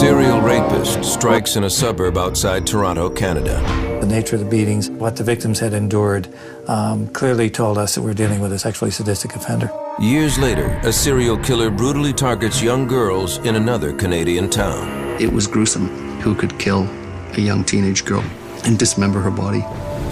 serial 0.00 0.40
rapist 0.40 1.04
strikes 1.04 1.56
in 1.56 1.64
a 1.64 1.68
suburb 1.68 2.16
outside 2.16 2.66
Toronto, 2.66 3.10
Canada. 3.10 3.60
The 4.00 4.06
nature 4.06 4.36
of 4.36 4.42
the 4.42 4.48
beatings, 4.48 4.88
what 4.88 5.14
the 5.14 5.22
victims 5.22 5.58
had 5.58 5.74
endured, 5.74 6.26
um, 6.68 7.06
clearly 7.08 7.50
told 7.50 7.76
us 7.76 7.96
that 7.96 8.00
we're 8.00 8.14
dealing 8.14 8.40
with 8.40 8.50
a 8.54 8.58
sexually 8.58 8.90
sadistic 8.90 9.36
offender. 9.36 9.70
Years 10.00 10.38
later, 10.38 10.80
a 10.84 10.92
serial 10.92 11.36
killer 11.36 11.68
brutally 11.68 12.14
targets 12.14 12.62
young 12.62 12.88
girls 12.88 13.36
in 13.44 13.56
another 13.56 13.92
Canadian 13.92 14.48
town. 14.48 14.88
It 15.20 15.30
was 15.30 15.46
gruesome 15.46 15.88
who 16.20 16.34
could 16.34 16.58
kill 16.58 16.88
a 17.34 17.40
young 17.40 17.62
teenage 17.62 18.06
girl 18.06 18.24
and 18.64 18.78
dismember 18.78 19.20
her 19.20 19.30
body. 19.30 19.62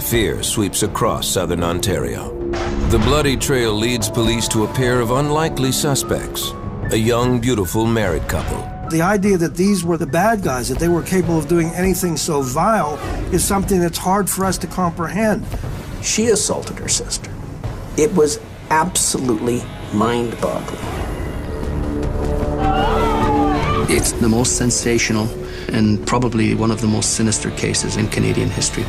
Fear 0.01 0.43
sweeps 0.43 0.83
across 0.83 1.27
southern 1.27 1.63
Ontario. 1.63 2.29
The 2.89 2.99
bloody 2.99 3.35
trail 3.35 3.73
leads 3.73 4.07
police 4.07 4.47
to 4.49 4.65
a 4.65 4.73
pair 4.75 4.99
of 4.99 5.09
unlikely 5.09 5.71
suspects 5.71 6.53
a 6.91 6.97
young, 6.97 7.39
beautiful 7.39 7.87
married 7.87 8.27
couple. 8.27 8.78
The 8.89 9.03
idea 9.03 9.37
that 9.37 9.55
these 9.55 9.83
were 9.83 9.97
the 9.97 10.07
bad 10.07 10.41
guys, 10.41 10.67
that 10.69 10.79
they 10.79 10.87
were 10.87 11.03
capable 11.03 11.37
of 11.37 11.47
doing 11.47 11.67
anything 11.75 12.17
so 12.17 12.41
vile, 12.41 12.95
is 13.31 13.43
something 13.43 13.79
that's 13.79 13.99
hard 13.99 14.27
for 14.27 14.45
us 14.45 14.57
to 14.59 14.67
comprehend. 14.67 15.45
She 16.01 16.27
assaulted 16.27 16.79
her 16.79 16.87
sister. 16.87 17.31
It 17.97 18.11
was 18.15 18.39
absolutely 18.71 19.61
mind 19.93 20.39
boggling. 20.41 20.81
It's 23.91 24.11
the 24.13 24.29
most 24.29 24.57
sensational 24.57 25.27
and 25.71 26.05
probably 26.07 26.55
one 26.55 26.71
of 26.71 26.81
the 26.81 26.87
most 26.87 27.13
sinister 27.13 27.51
cases 27.51 27.95
in 27.95 28.07
Canadian 28.07 28.49
history. 28.49 28.85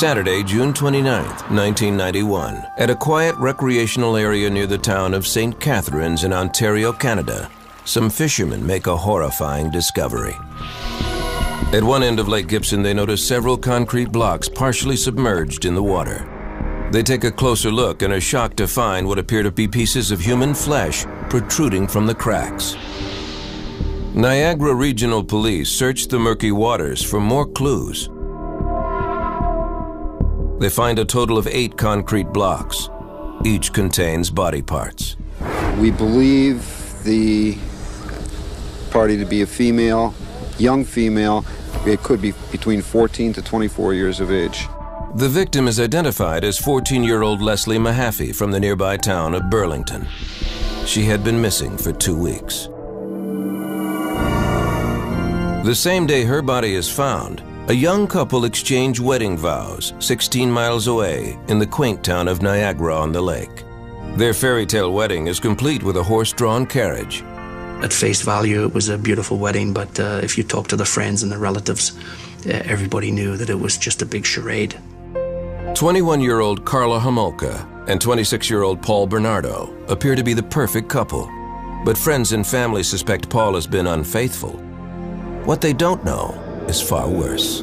Saturday, 0.00 0.42
June 0.42 0.72
29, 0.72 1.24
1991, 1.24 2.66
at 2.78 2.88
a 2.88 2.96
quiet 2.96 3.36
recreational 3.36 4.16
area 4.16 4.48
near 4.48 4.66
the 4.66 4.78
town 4.78 5.12
of 5.12 5.26
St. 5.26 5.60
Catharines 5.60 6.24
in 6.24 6.32
Ontario, 6.32 6.90
Canada, 6.90 7.50
some 7.84 8.08
fishermen 8.08 8.66
make 8.66 8.86
a 8.86 8.96
horrifying 8.96 9.70
discovery. 9.70 10.34
At 11.74 11.82
one 11.82 12.02
end 12.02 12.18
of 12.18 12.28
Lake 12.28 12.48
Gibson, 12.48 12.82
they 12.82 12.94
notice 12.94 13.28
several 13.28 13.58
concrete 13.58 14.10
blocks 14.10 14.48
partially 14.48 14.96
submerged 14.96 15.66
in 15.66 15.74
the 15.74 15.82
water. 15.82 16.88
They 16.92 17.02
take 17.02 17.24
a 17.24 17.30
closer 17.30 17.70
look 17.70 18.00
and 18.00 18.10
are 18.10 18.22
shocked 18.22 18.56
to 18.56 18.68
find 18.68 19.06
what 19.06 19.18
appear 19.18 19.42
to 19.42 19.50
be 19.50 19.68
pieces 19.68 20.10
of 20.10 20.20
human 20.20 20.54
flesh 20.54 21.04
protruding 21.28 21.86
from 21.86 22.06
the 22.06 22.14
cracks. 22.14 22.74
Niagara 24.14 24.74
Regional 24.74 25.22
Police 25.22 25.68
search 25.68 26.08
the 26.08 26.18
murky 26.18 26.52
waters 26.52 27.04
for 27.04 27.20
more 27.20 27.44
clues. 27.44 28.08
They 30.60 30.68
find 30.68 30.98
a 30.98 31.06
total 31.06 31.38
of 31.38 31.46
eight 31.46 31.78
concrete 31.78 32.34
blocks. 32.34 32.90
Each 33.46 33.72
contains 33.72 34.28
body 34.28 34.60
parts. 34.60 35.16
We 35.78 35.90
believe 35.90 37.02
the 37.02 37.56
party 38.90 39.16
to 39.16 39.24
be 39.24 39.40
a 39.40 39.46
female, 39.46 40.14
young 40.58 40.84
female. 40.84 41.46
It 41.86 42.02
could 42.02 42.20
be 42.20 42.34
between 42.52 42.82
14 42.82 43.32
to 43.32 43.42
24 43.42 43.94
years 43.94 44.20
of 44.20 44.30
age. 44.30 44.66
The 45.14 45.30
victim 45.30 45.66
is 45.66 45.80
identified 45.80 46.44
as 46.44 46.58
14 46.58 47.02
year 47.04 47.22
old 47.22 47.40
Leslie 47.40 47.78
Mahaffy 47.78 48.36
from 48.36 48.50
the 48.50 48.60
nearby 48.60 48.98
town 48.98 49.34
of 49.34 49.48
Burlington. 49.48 50.06
She 50.84 51.04
had 51.04 51.24
been 51.24 51.40
missing 51.40 51.78
for 51.78 51.92
two 51.92 52.16
weeks. 52.16 52.68
The 55.64 55.74
same 55.74 56.06
day 56.06 56.24
her 56.24 56.42
body 56.42 56.74
is 56.74 56.90
found, 56.90 57.42
a 57.70 57.72
young 57.72 58.04
couple 58.04 58.46
exchange 58.46 58.98
wedding 58.98 59.36
vows 59.38 59.92
16 60.00 60.50
miles 60.50 60.88
away 60.88 61.38
in 61.46 61.60
the 61.60 61.66
quaint 61.66 62.02
town 62.02 62.26
of 62.26 62.42
Niagara 62.42 62.96
on 62.96 63.12
the 63.12 63.20
lake. 63.20 63.62
Their 64.16 64.34
fairy 64.34 64.66
tale 64.66 64.92
wedding 64.92 65.28
is 65.28 65.38
complete 65.38 65.84
with 65.84 65.96
a 65.96 66.02
horse 66.02 66.32
drawn 66.32 66.66
carriage. 66.66 67.22
At 67.80 67.92
face 67.92 68.22
value, 68.22 68.64
it 68.64 68.74
was 68.74 68.88
a 68.88 68.98
beautiful 68.98 69.38
wedding, 69.38 69.72
but 69.72 70.00
uh, 70.00 70.18
if 70.20 70.36
you 70.36 70.42
talk 70.42 70.66
to 70.66 70.76
the 70.76 70.84
friends 70.84 71.22
and 71.22 71.30
the 71.30 71.38
relatives, 71.38 71.96
uh, 72.44 72.60
everybody 72.64 73.12
knew 73.12 73.36
that 73.36 73.50
it 73.50 73.60
was 73.60 73.78
just 73.78 74.02
a 74.02 74.06
big 74.06 74.26
charade. 74.26 74.76
21 75.76 76.20
year 76.20 76.40
old 76.40 76.64
Karla 76.64 76.98
Homolka 76.98 77.86
and 77.88 78.00
26 78.00 78.50
year 78.50 78.64
old 78.64 78.82
Paul 78.82 79.06
Bernardo 79.06 79.72
appear 79.86 80.16
to 80.16 80.24
be 80.24 80.34
the 80.34 80.42
perfect 80.42 80.88
couple, 80.88 81.30
but 81.84 81.96
friends 81.96 82.32
and 82.32 82.44
family 82.44 82.82
suspect 82.82 83.30
Paul 83.30 83.54
has 83.54 83.68
been 83.68 83.86
unfaithful. 83.86 84.54
What 85.44 85.60
they 85.60 85.72
don't 85.72 86.04
know 86.04 86.49
is 86.68 86.80
far 86.80 87.08
worse. 87.08 87.62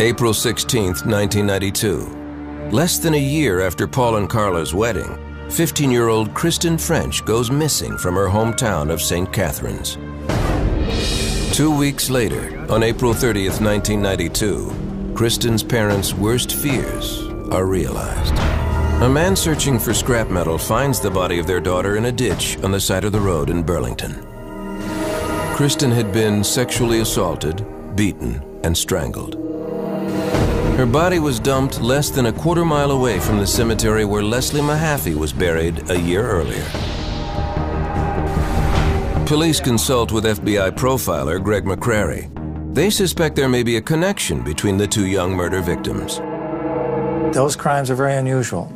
April 0.00 0.32
16, 0.32 0.84
1992. 0.84 2.70
Less 2.70 2.98
than 2.98 3.14
a 3.14 3.18
year 3.18 3.60
after 3.60 3.88
Paul 3.88 4.16
and 4.16 4.28
Karla's 4.28 4.72
wedding, 4.74 5.18
15 5.50 5.90
year 5.90 6.08
old 6.08 6.34
Kristen 6.34 6.78
French 6.78 7.24
goes 7.24 7.50
missing 7.50 7.96
from 7.98 8.14
her 8.14 8.28
hometown 8.28 8.90
of 8.90 9.00
St. 9.00 9.32
Catharines. 9.32 9.96
Two 11.56 11.74
weeks 11.76 12.10
later, 12.10 12.64
on 12.70 12.84
April 12.84 13.12
30th, 13.12 13.60
1992, 13.60 15.14
Kristen's 15.16 15.64
parents' 15.64 16.14
worst 16.14 16.52
fears 16.52 17.26
are 17.50 17.66
realized. 17.66 18.34
A 19.02 19.08
man 19.08 19.34
searching 19.34 19.78
for 19.78 19.94
scrap 19.94 20.28
metal 20.28 20.58
finds 20.58 21.00
the 21.00 21.10
body 21.10 21.38
of 21.38 21.46
their 21.46 21.60
daughter 21.60 21.96
in 21.96 22.04
a 22.04 22.12
ditch 22.12 22.58
on 22.62 22.70
the 22.70 22.80
side 22.80 23.04
of 23.04 23.12
the 23.12 23.20
road 23.20 23.50
in 23.50 23.62
Burlington. 23.62 24.27
Kristen 25.58 25.90
had 25.90 26.12
been 26.12 26.44
sexually 26.44 27.00
assaulted, 27.00 27.66
beaten, 27.96 28.40
and 28.62 28.78
strangled. 28.78 29.34
Her 30.78 30.86
body 30.86 31.18
was 31.18 31.40
dumped 31.40 31.80
less 31.80 32.10
than 32.10 32.26
a 32.26 32.32
quarter 32.32 32.64
mile 32.64 32.92
away 32.92 33.18
from 33.18 33.38
the 33.38 33.46
cemetery 33.48 34.04
where 34.04 34.22
Leslie 34.22 34.60
Mahaffy 34.60 35.16
was 35.16 35.32
buried 35.32 35.90
a 35.90 35.98
year 35.98 36.24
earlier. 36.24 36.62
Police 39.26 39.58
consult 39.58 40.12
with 40.12 40.26
FBI 40.26 40.76
profiler 40.76 41.42
Gregg 41.42 41.64
McCrary. 41.64 42.30
They 42.72 42.88
suspect 42.88 43.34
there 43.34 43.48
may 43.48 43.64
be 43.64 43.78
a 43.78 43.82
connection 43.82 44.44
between 44.44 44.76
the 44.76 44.86
two 44.86 45.06
young 45.06 45.34
murder 45.34 45.60
victims. 45.60 46.18
Those 47.34 47.56
crimes 47.56 47.90
are 47.90 47.96
very 47.96 48.14
unusual. 48.14 48.72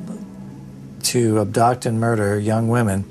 To 1.05 1.43
abduct 1.43 1.87
and 1.87 2.01
murder 2.01 2.41
young 2.41 2.67
women 2.67 3.05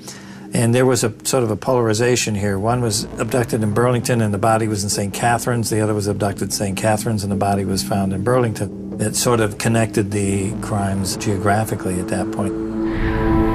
and 0.54 0.74
there 0.74 0.84
was 0.84 1.02
a 1.02 1.12
sort 1.24 1.42
of 1.42 1.50
a 1.50 1.56
polarization 1.56 2.34
here. 2.34 2.58
One 2.58 2.82
was 2.82 3.04
abducted 3.18 3.62
in 3.62 3.72
Burlington 3.72 4.20
and 4.20 4.34
the 4.34 4.38
body 4.38 4.68
was 4.68 4.84
in 4.84 4.90
St. 4.90 5.12
Catharines. 5.12 5.70
The 5.70 5.80
other 5.80 5.94
was 5.94 6.06
abducted 6.06 6.44
in 6.44 6.50
St. 6.50 6.76
Catharines 6.76 7.22
and 7.22 7.32
the 7.32 7.36
body 7.36 7.64
was 7.64 7.82
found 7.82 8.12
in 8.12 8.22
Burlington. 8.22 9.00
It 9.00 9.16
sort 9.16 9.40
of 9.40 9.56
connected 9.56 10.10
the 10.10 10.52
crimes 10.60 11.16
geographically 11.16 11.98
at 12.00 12.08
that 12.08 12.30
point. 12.32 12.52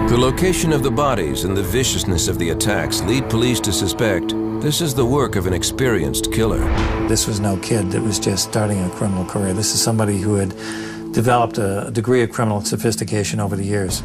The 0.09 0.17
location 0.17 0.73
of 0.73 0.83
the 0.83 0.91
bodies 0.91 1.43
and 1.43 1.55
the 1.55 1.63
viciousness 1.63 2.27
of 2.27 2.39
the 2.39 2.49
attacks 2.49 3.01
lead 3.03 3.29
police 3.29 3.59
to 3.61 3.71
suspect 3.71 4.33
this 4.61 4.81
is 4.81 4.95
the 4.95 5.05
work 5.05 5.35
of 5.35 5.45
an 5.45 5.53
experienced 5.53 6.33
killer. 6.33 6.59
This 7.07 7.27
was 7.27 7.39
no 7.39 7.57
kid 7.57 7.91
that 7.91 8.01
was 8.01 8.17
just 8.17 8.49
starting 8.49 8.83
a 8.83 8.89
criminal 8.89 9.23
career. 9.23 9.53
This 9.53 9.75
is 9.75 9.81
somebody 9.81 10.17
who 10.17 10.35
had 10.35 10.49
developed 11.13 11.59
a 11.59 11.91
degree 11.91 12.23
of 12.23 12.31
criminal 12.31 12.61
sophistication 12.61 13.39
over 13.39 13.55
the 13.55 13.63
years. 13.63 14.01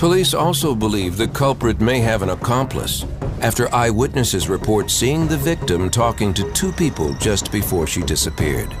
Police 0.00 0.32
also 0.32 0.74
believe 0.74 1.18
the 1.18 1.28
culprit 1.28 1.78
may 1.78 1.98
have 2.00 2.22
an 2.22 2.30
accomplice 2.30 3.04
after 3.42 3.68
eyewitnesses 3.74 4.48
report 4.48 4.90
seeing 4.90 5.28
the 5.28 5.36
victim 5.36 5.90
talking 5.90 6.32
to 6.32 6.50
two 6.52 6.72
people 6.72 7.12
just 7.16 7.52
before 7.52 7.86
she 7.86 8.00
disappeared. 8.00 8.72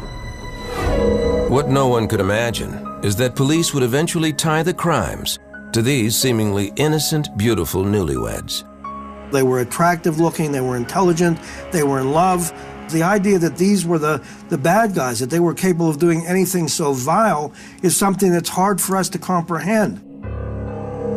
What 1.50 1.68
no 1.68 1.88
one 1.88 2.08
could 2.08 2.20
imagine 2.20 2.72
is 3.04 3.16
that 3.16 3.36
police 3.36 3.74
would 3.74 3.82
eventually 3.82 4.32
tie 4.32 4.62
the 4.62 4.72
crimes 4.72 5.38
to 5.74 5.82
these 5.82 6.16
seemingly 6.16 6.72
innocent, 6.76 7.28
beautiful 7.36 7.84
newlyweds. 7.84 8.64
They 9.30 9.42
were 9.42 9.60
attractive 9.60 10.20
looking, 10.20 10.52
they 10.52 10.62
were 10.62 10.78
intelligent, 10.78 11.38
they 11.70 11.82
were 11.82 12.00
in 12.00 12.12
love. 12.12 12.50
The 12.92 13.02
idea 13.02 13.38
that 13.40 13.58
these 13.58 13.84
were 13.84 13.98
the, 13.98 14.24
the 14.48 14.56
bad 14.56 14.94
guys, 14.94 15.20
that 15.20 15.28
they 15.28 15.40
were 15.40 15.52
capable 15.52 15.90
of 15.90 15.98
doing 15.98 16.24
anything 16.26 16.66
so 16.66 16.94
vile, 16.94 17.52
is 17.82 17.94
something 17.94 18.32
that's 18.32 18.48
hard 18.48 18.80
for 18.80 18.96
us 18.96 19.10
to 19.10 19.18
comprehend. 19.18 20.06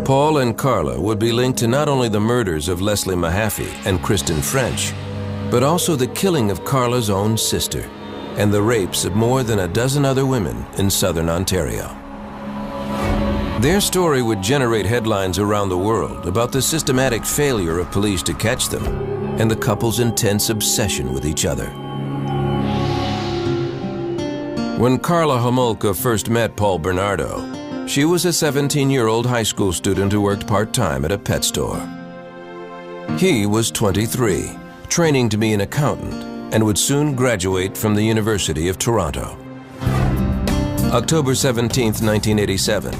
Paul 0.06 0.40
and 0.40 0.58
Karla 0.58 1.00
would 1.00 1.18
be 1.18 1.32
linked 1.32 1.60
to 1.60 1.68
not 1.68 1.88
only 1.88 2.10
the 2.10 2.20
murders 2.20 2.68
of 2.68 2.82
Leslie 2.82 3.16
Mahaffy 3.16 3.72
and 3.86 4.04
Kristen 4.04 4.42
French, 4.42 4.92
but 5.50 5.64
also 5.64 5.96
the 5.96 6.08
killing 6.08 6.52
of 6.52 6.66
Karla's 6.66 7.10
own 7.10 7.38
sister 7.38 7.90
and 8.36 8.54
the 8.54 8.62
rapes 8.62 9.06
of 9.06 9.16
more 9.16 9.44
than 9.44 9.60
a 9.60 9.68
dozen 9.68 10.04
other 10.04 10.26
women 10.26 10.66
in 10.78 10.90
southern 10.90 11.30
Ontario. 11.30 11.88
Their 13.62 13.80
story 13.80 14.22
would 14.22 14.42
generate 14.42 14.86
headlines 14.86 15.40
around 15.40 15.70
the 15.70 15.78
world 15.78 16.28
about 16.28 16.52
the 16.52 16.62
systematic 16.62 17.24
failure 17.24 17.80
of 17.80 17.90
police 17.90 18.24
to 18.24 18.34
catch 18.34 18.68
them 18.68 18.86
and 19.40 19.50
the 19.50 19.56
couple's 19.56 20.02
intense 20.02 20.50
obsession 20.50 21.14
with 21.14 21.26
each 21.26 21.46
other. 21.46 21.70
When 24.78 25.00
Karla 25.00 25.38
Homolka 25.38 25.96
first 25.96 26.30
met 26.30 26.58
Paul 26.58 26.80
Bernardo, 26.80 27.53
She 27.86 28.06
was 28.06 28.24
a 28.26 28.30
17-year-old 28.30 29.26
high 29.26 29.44
school 29.44 29.74
student 29.74 30.12
who 30.12 30.22
worked 30.22 30.48
part-time 30.48 31.04
at 31.04 31.12
a 31.12 31.18
pet 31.18 31.44
store. 31.44 31.78
He 33.18 33.46
was 33.46 33.72
23, 33.72 34.58
training 34.88 35.28
to 35.30 35.38
be 35.38 35.52
an 35.52 35.62
accountant, 35.62 36.54
and 36.54 36.64
would 36.64 36.78
soon 36.78 37.14
graduate 37.14 37.78
from 37.78 37.94
the 37.94 38.02
University 38.02 38.70
of 38.70 38.80
Toronto. 38.80 39.38
October 40.94 41.36
17, 41.36 41.88
1987, 41.88 42.94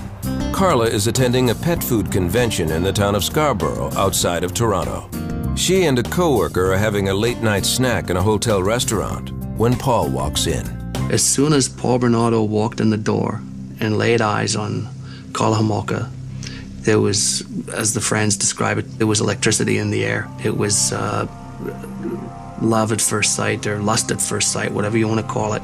Karla 0.52 0.86
is 0.86 1.08
attending 1.08 1.50
a 1.50 1.56
pet 1.56 1.82
food 1.82 2.12
convention 2.12 2.70
in 2.70 2.84
the 2.84 2.94
town 2.94 3.16
of 3.16 3.24
Scarborough 3.24 3.90
outside 3.96 4.44
of 4.44 4.54
Toronto. 4.54 5.10
She 5.56 5.86
and 5.86 5.98
a 5.98 6.04
coworker 6.04 6.74
are 6.74 6.78
having 6.78 7.08
a 7.08 7.14
late 7.14 7.42
night 7.42 7.66
snack 7.66 8.10
in 8.10 8.18
a 8.18 8.22
hotel 8.22 8.62
restaurant 8.62 9.32
when 9.58 9.78
Paul 9.78 10.10
walks 10.10 10.46
in. 10.46 10.68
As 11.10 11.24
soon 11.24 11.54
as 11.54 11.70
Paul 11.70 12.00
Bernardo 12.00 12.44
walked 12.44 12.82
in 12.82 12.90
the 12.90 12.98
door 12.98 13.42
and 13.84 13.98
laid 13.98 14.22
eyes 14.22 14.56
on 14.56 14.88
Karla 15.34 15.58
Homolka, 15.58 16.10
there 16.84 17.00
was, 17.00 17.44
as 17.70 17.94
the 17.94 18.02
friends 18.02 18.36
describe 18.36 18.78
it, 18.78 18.84
there 18.98 19.08
was 19.08 19.22
electricity 19.22 19.78
in 19.78 19.92
the 19.92 20.04
air. 20.06 20.28
It 20.44 20.58
was 20.58 20.92
uh, 20.92 21.28
love 22.62 22.92
at 22.92 23.02
first 23.02 23.36
sight 23.36 23.66
or 23.68 23.80
lust 23.80 24.12
at 24.12 24.22
first 24.22 24.52
sight, 24.52 24.72
whatever 24.72 24.98
you 24.98 25.08
want 25.08 25.22
to 25.22 25.28
call 25.28 25.54
it. 25.54 25.62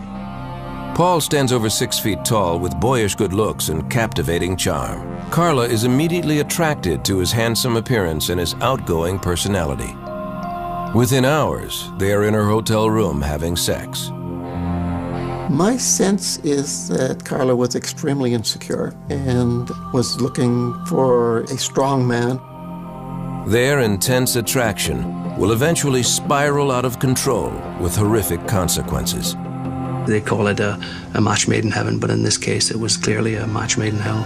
Paul 0.96 1.22
stands 1.22 1.54
over 1.54 1.70
six 1.70 1.98
feet 2.00 2.26
tall 2.26 2.60
with 2.60 2.80
boyish 2.80 3.16
good 3.16 3.34
looks 3.34 3.70
and 3.70 3.90
captivating 3.90 4.58
charm. 4.58 5.18
Karla 5.30 5.66
is 5.66 5.84
immediately 5.84 6.40
attracted 6.40 7.06
to 7.06 7.20
his 7.20 7.32
handsome 7.32 7.78
appearance 7.78 8.30
and 8.30 8.40
his 8.40 8.56
outgoing 8.56 9.20
personality. 9.20 9.96
Within 10.98 11.24
hours, 11.24 11.90
they 11.98 12.12
are 12.14 12.24
in 12.26 12.34
her 12.34 12.48
hotel 12.48 12.90
room 12.90 13.22
having 13.22 13.56
sex. 13.56 14.12
My 15.50 15.78
sense 15.78 16.38
is 16.40 16.90
that 16.90 17.26
Karla 17.26 17.56
was 17.56 17.76
extremely 17.76 18.36
insecure 18.36 18.94
and 19.10 19.68
was 19.94 20.22
looking 20.22 20.76
for 20.86 21.42
a 21.42 21.58
strong 21.58 22.08
man. 22.08 22.40
Their 23.48 23.80
intense 23.80 24.36
attraction 24.36 25.38
will 25.40 25.52
eventually 25.52 26.04
spiral 26.04 26.72
out 26.72 26.86
of 26.86 27.00
control 27.00 27.50
with 27.82 27.96
horrific 27.96 28.48
consequences. 28.48 29.36
They 30.06 30.22
call 30.22 30.46
it 30.48 30.60
a, 30.60 30.80
a 31.16 31.22
match 31.22 31.48
made 31.48 31.66
in 31.66 31.72
heaven, 31.72 31.98
but 32.00 32.12
in 32.12 32.22
this 32.22 32.38
case, 32.38 32.70
it 32.70 32.78
was 32.78 32.96
clearly 32.96 33.34
a 33.34 33.48
match 33.48 33.76
made 33.76 33.94
in 33.94 34.00
hell. 34.00 34.24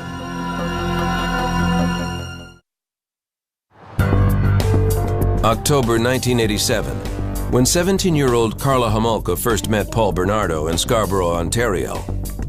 October 5.45 5.99
1987, 5.99 7.12
when 7.53 7.65
17-year-old 7.65 8.59
Karla 8.59 8.89
Homolka 8.89 9.37
first 9.37 9.69
met 9.69 9.91
Paul 9.91 10.11
Bernardo 10.11 10.69
in 10.69 10.75
Scarborough, 10.75 11.35
Ontario, 11.35 12.03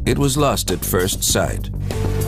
it 0.06 0.16
was 0.16 0.38
lust 0.38 0.70
at 0.70 0.82
first 0.82 1.22
sight. 1.22 1.68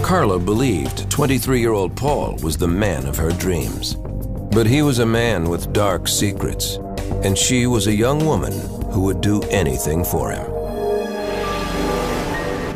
Karla 0.02 0.38
believed 0.38 1.08
23-year-old 1.08 1.96
Paul 1.96 2.36
was 2.42 2.58
the 2.58 2.68
man 2.68 3.06
of 3.06 3.16
her 3.16 3.30
dreams. 3.30 3.94
But 3.94 4.66
he 4.66 4.82
was 4.82 4.98
a 4.98 5.06
man 5.06 5.48
with 5.48 5.72
dark 5.72 6.06
secrets, 6.06 6.76
and 7.24 7.38
she 7.38 7.66
was 7.66 7.86
a 7.86 7.94
young 7.94 8.26
woman 8.26 8.52
who 8.90 9.04
would 9.04 9.22
do 9.22 9.40
anything 9.44 10.04
for 10.04 10.30
him. 10.32 10.44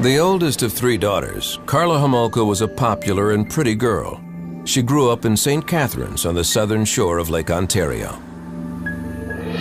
The 0.00 0.17
oldest 0.19 0.62
of 0.62 0.73
three 0.73 0.96
daughters, 0.96 1.58
Karla 1.67 1.99
Homolka 1.99 2.46
was 2.46 2.62
a 2.62 2.69
popular 2.69 3.32
and 3.32 3.50
pretty 3.50 3.75
girl. 3.75 4.19
She 4.64 4.81
grew 4.81 5.11
up 5.11 5.26
in 5.26 5.37
St. 5.37 5.69
Catharines 5.69 6.25
on 6.25 6.35
the 6.35 6.43
southern 6.43 6.87
shore 6.87 7.19
of 7.19 7.29
Lake 7.29 7.50
Ontario. 7.50 8.19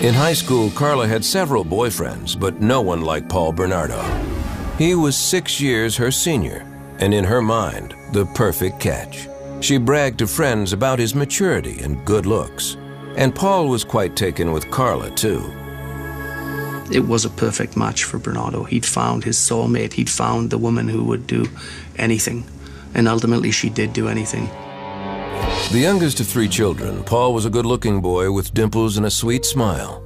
In 0.01 0.13
high 0.13 0.33
school, 0.33 0.71
Karla 0.71 1.05
had 1.05 1.25
several 1.25 1.65
boyfriends, 1.65 2.39
but 2.39 2.61
no 2.61 2.79
one 2.79 3.01
like 3.01 3.27
Paul 3.27 3.51
Bernardo. 3.51 4.01
He 4.77 4.95
was 4.95 5.17
six 5.17 5.59
years 5.59 5.97
her 5.97 6.09
senior, 6.09 6.65
and 6.99 7.13
in 7.13 7.25
her 7.25 7.41
mind, 7.41 7.93
the 8.13 8.25
perfect 8.27 8.79
catch. 8.79 9.27
She 9.59 9.77
bragged 9.77 10.19
to 10.19 10.27
friends 10.27 10.71
about 10.71 10.99
his 10.99 11.13
maturity 11.13 11.81
and 11.81 12.05
good 12.05 12.25
looks. 12.25 12.77
And 13.17 13.35
Paul 13.35 13.67
was 13.67 13.83
quite 13.83 14.15
taken 14.15 14.53
with 14.53 14.71
Karla, 14.71 15.11
too. 15.11 15.43
It 16.93 17.05
was 17.05 17.25
a 17.25 17.29
perfect 17.29 17.75
match 17.75 18.05
for 18.05 18.19
Bernardo. 18.19 18.63
He'd 18.63 18.85
found 18.85 19.25
his 19.25 19.37
soulmate, 19.37 19.91
he'd 19.91 20.09
found 20.09 20.49
the 20.49 20.57
woman 20.57 20.87
who 20.87 21.03
would 21.03 21.27
do 21.27 21.45
anything. 21.97 22.45
And 22.93 23.09
ultimately, 23.09 23.51
she 23.51 23.69
did 23.69 23.91
do 23.91 24.07
anything. 24.07 24.49
The 25.71 25.77
youngest 25.77 26.19
of 26.19 26.25
three 26.25 26.47
children, 26.47 27.03
Paul 27.03 27.31
was 27.31 27.45
a 27.45 27.49
good 27.51 27.67
looking 27.67 28.01
boy 28.01 28.31
with 28.31 28.55
dimples 28.55 28.97
and 28.97 29.05
a 29.05 29.11
sweet 29.11 29.45
smile. 29.45 30.01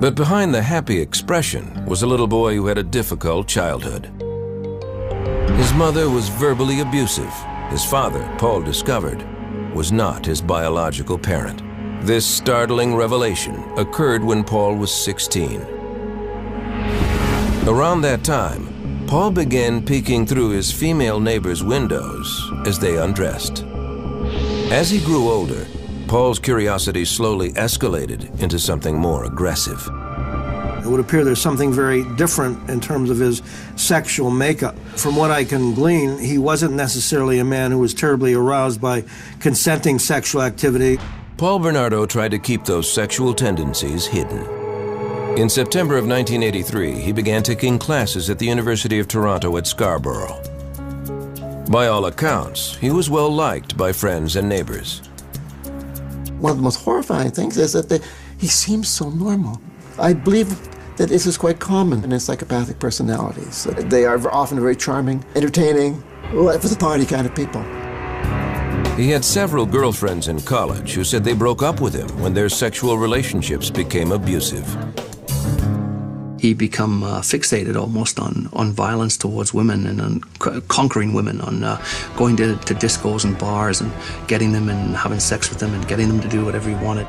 But 0.00 0.16
behind 0.16 0.52
the 0.52 0.60
happy 0.60 0.98
expression 0.98 1.84
was 1.86 2.02
a 2.02 2.06
little 2.08 2.26
boy 2.26 2.56
who 2.56 2.66
had 2.66 2.76
a 2.76 2.82
difficult 2.82 3.46
childhood. 3.46 4.06
His 5.56 5.72
mother 5.74 6.10
was 6.10 6.28
verbally 6.30 6.80
abusive. 6.80 7.32
His 7.68 7.84
father, 7.84 8.28
Paul 8.38 8.62
discovered, 8.62 9.24
was 9.72 9.92
not 9.92 10.26
his 10.26 10.42
biological 10.42 11.16
parent. 11.16 11.62
This 12.04 12.26
startling 12.26 12.96
revelation 12.96 13.54
occurred 13.78 14.24
when 14.24 14.42
Paul 14.42 14.74
was 14.74 14.92
16. 14.92 15.60
Around 17.68 18.00
that 18.00 18.24
time, 18.24 19.06
Paul 19.06 19.30
began 19.30 19.86
peeking 19.86 20.26
through 20.26 20.50
his 20.50 20.72
female 20.72 21.20
neighbors' 21.20 21.62
windows 21.62 22.50
as 22.66 22.80
they 22.80 22.98
undressed. 22.98 23.64
As 24.70 24.88
he 24.88 25.00
grew 25.00 25.28
older, 25.28 25.66
Paul's 26.06 26.38
curiosity 26.38 27.04
slowly 27.04 27.52
escalated 27.54 28.40
into 28.40 28.56
something 28.56 28.96
more 28.96 29.24
aggressive. 29.24 29.84
It 30.84 30.86
would 30.86 31.00
appear 31.00 31.24
there's 31.24 31.42
something 31.42 31.72
very 31.72 32.04
different 32.14 32.70
in 32.70 32.80
terms 32.80 33.10
of 33.10 33.18
his 33.18 33.42
sexual 33.74 34.30
makeup. 34.30 34.78
From 34.96 35.16
what 35.16 35.32
I 35.32 35.42
can 35.42 35.74
glean, 35.74 36.20
he 36.20 36.38
wasn't 36.38 36.74
necessarily 36.74 37.40
a 37.40 37.44
man 37.44 37.72
who 37.72 37.80
was 37.80 37.92
terribly 37.92 38.32
aroused 38.32 38.80
by 38.80 39.02
consenting 39.40 39.98
sexual 39.98 40.40
activity. 40.42 41.00
Paul 41.36 41.58
Bernardo 41.58 42.06
tried 42.06 42.30
to 42.30 42.38
keep 42.38 42.64
those 42.64 42.90
sexual 42.90 43.34
tendencies 43.34 44.06
hidden. 44.06 44.46
In 45.36 45.48
September 45.48 45.96
of 45.96 46.06
1983, 46.06 47.00
he 47.00 47.10
began 47.10 47.42
taking 47.42 47.76
classes 47.76 48.30
at 48.30 48.38
the 48.38 48.46
University 48.46 49.00
of 49.00 49.08
Toronto 49.08 49.56
at 49.56 49.66
Scarborough. 49.66 50.40
By 51.68 51.86
all 51.86 52.06
accounts, 52.06 52.76
he 52.76 52.90
was 52.90 53.10
well 53.10 53.32
liked 53.32 53.76
by 53.76 53.92
friends 53.92 54.36
and 54.36 54.48
neighbors. 54.48 55.02
One 56.38 56.50
of 56.52 56.56
the 56.56 56.62
most 56.62 56.82
horrifying 56.82 57.30
things 57.30 57.56
is 57.58 57.72
that 57.74 57.88
they, 57.88 58.00
he 58.38 58.46
seems 58.48 58.88
so 58.88 59.10
normal. 59.10 59.60
I 59.98 60.14
believe 60.14 60.48
that 60.96 61.08
this 61.08 61.26
is 61.26 61.36
quite 61.36 61.60
common 61.60 62.04
in 62.04 62.18
psychopathic 62.18 62.78
personalities. 62.78 63.64
They 63.64 64.04
are 64.04 64.18
often 64.32 64.58
very 64.58 64.74
charming, 64.74 65.24
entertaining, 65.34 66.02
life 66.32 66.64
of 66.64 66.70
the 66.70 66.76
party 66.76 67.06
kind 67.06 67.26
of 67.26 67.34
people. 67.34 67.62
He 68.96 69.10
had 69.10 69.24
several 69.24 69.64
girlfriends 69.64 70.28
in 70.28 70.40
college 70.40 70.94
who 70.94 71.04
said 71.04 71.24
they 71.24 71.34
broke 71.34 71.62
up 71.62 71.80
with 71.80 71.94
him 71.94 72.08
when 72.20 72.34
their 72.34 72.48
sexual 72.48 72.98
relationships 72.98 73.70
became 73.70 74.12
abusive. 74.12 74.66
He 76.40 76.54
become 76.54 77.02
uh, 77.02 77.20
fixated 77.20 77.76
almost 77.76 78.18
on, 78.18 78.48
on 78.54 78.72
violence 78.72 79.18
towards 79.18 79.52
women 79.52 79.86
and 79.86 80.00
on 80.00 80.22
c- 80.42 80.62
conquering 80.68 81.12
women, 81.12 81.38
on 81.42 81.62
uh, 81.62 81.84
going 82.16 82.34
to, 82.38 82.56
to 82.56 82.74
discos 82.74 83.26
and 83.26 83.38
bars 83.38 83.82
and 83.82 83.92
getting 84.26 84.52
them 84.52 84.70
and 84.70 84.96
having 84.96 85.20
sex 85.20 85.50
with 85.50 85.58
them 85.58 85.74
and 85.74 85.86
getting 85.86 86.08
them 86.08 86.18
to 86.18 86.28
do 86.28 86.42
whatever 86.42 86.70
he 86.70 86.74
wanted. 86.76 87.06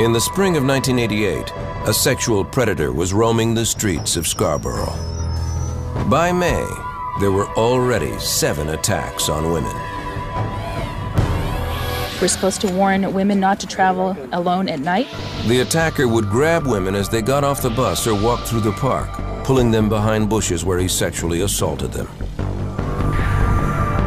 In 0.00 0.14
the 0.14 0.20
spring 0.22 0.56
of 0.56 0.64
1988, 0.64 1.52
a 1.86 1.92
sexual 1.92 2.46
predator 2.46 2.94
was 2.94 3.12
roaming 3.12 3.52
the 3.52 3.66
streets 3.66 4.16
of 4.16 4.26
Scarborough. 4.26 4.96
By 6.08 6.32
May, 6.32 6.66
there 7.20 7.30
were 7.30 7.48
already 7.58 8.18
seven 8.18 8.70
attacks 8.70 9.28
on 9.28 9.52
women. 9.52 9.91
We're 12.22 12.28
supposed 12.28 12.60
to 12.60 12.72
warn 12.72 13.12
women 13.12 13.40
not 13.40 13.58
to 13.58 13.66
travel 13.66 14.16
alone 14.30 14.68
at 14.68 14.78
night. 14.78 15.08
The 15.48 15.62
attacker 15.62 16.06
would 16.06 16.26
grab 16.26 16.68
women 16.68 16.94
as 16.94 17.08
they 17.08 17.20
got 17.20 17.42
off 17.42 17.62
the 17.62 17.68
bus 17.68 18.06
or 18.06 18.14
walked 18.14 18.46
through 18.46 18.60
the 18.60 18.70
park, 18.70 19.10
pulling 19.42 19.72
them 19.72 19.88
behind 19.88 20.30
bushes 20.30 20.64
where 20.64 20.78
he 20.78 20.86
sexually 20.86 21.40
assaulted 21.40 21.90
them. 21.92 22.06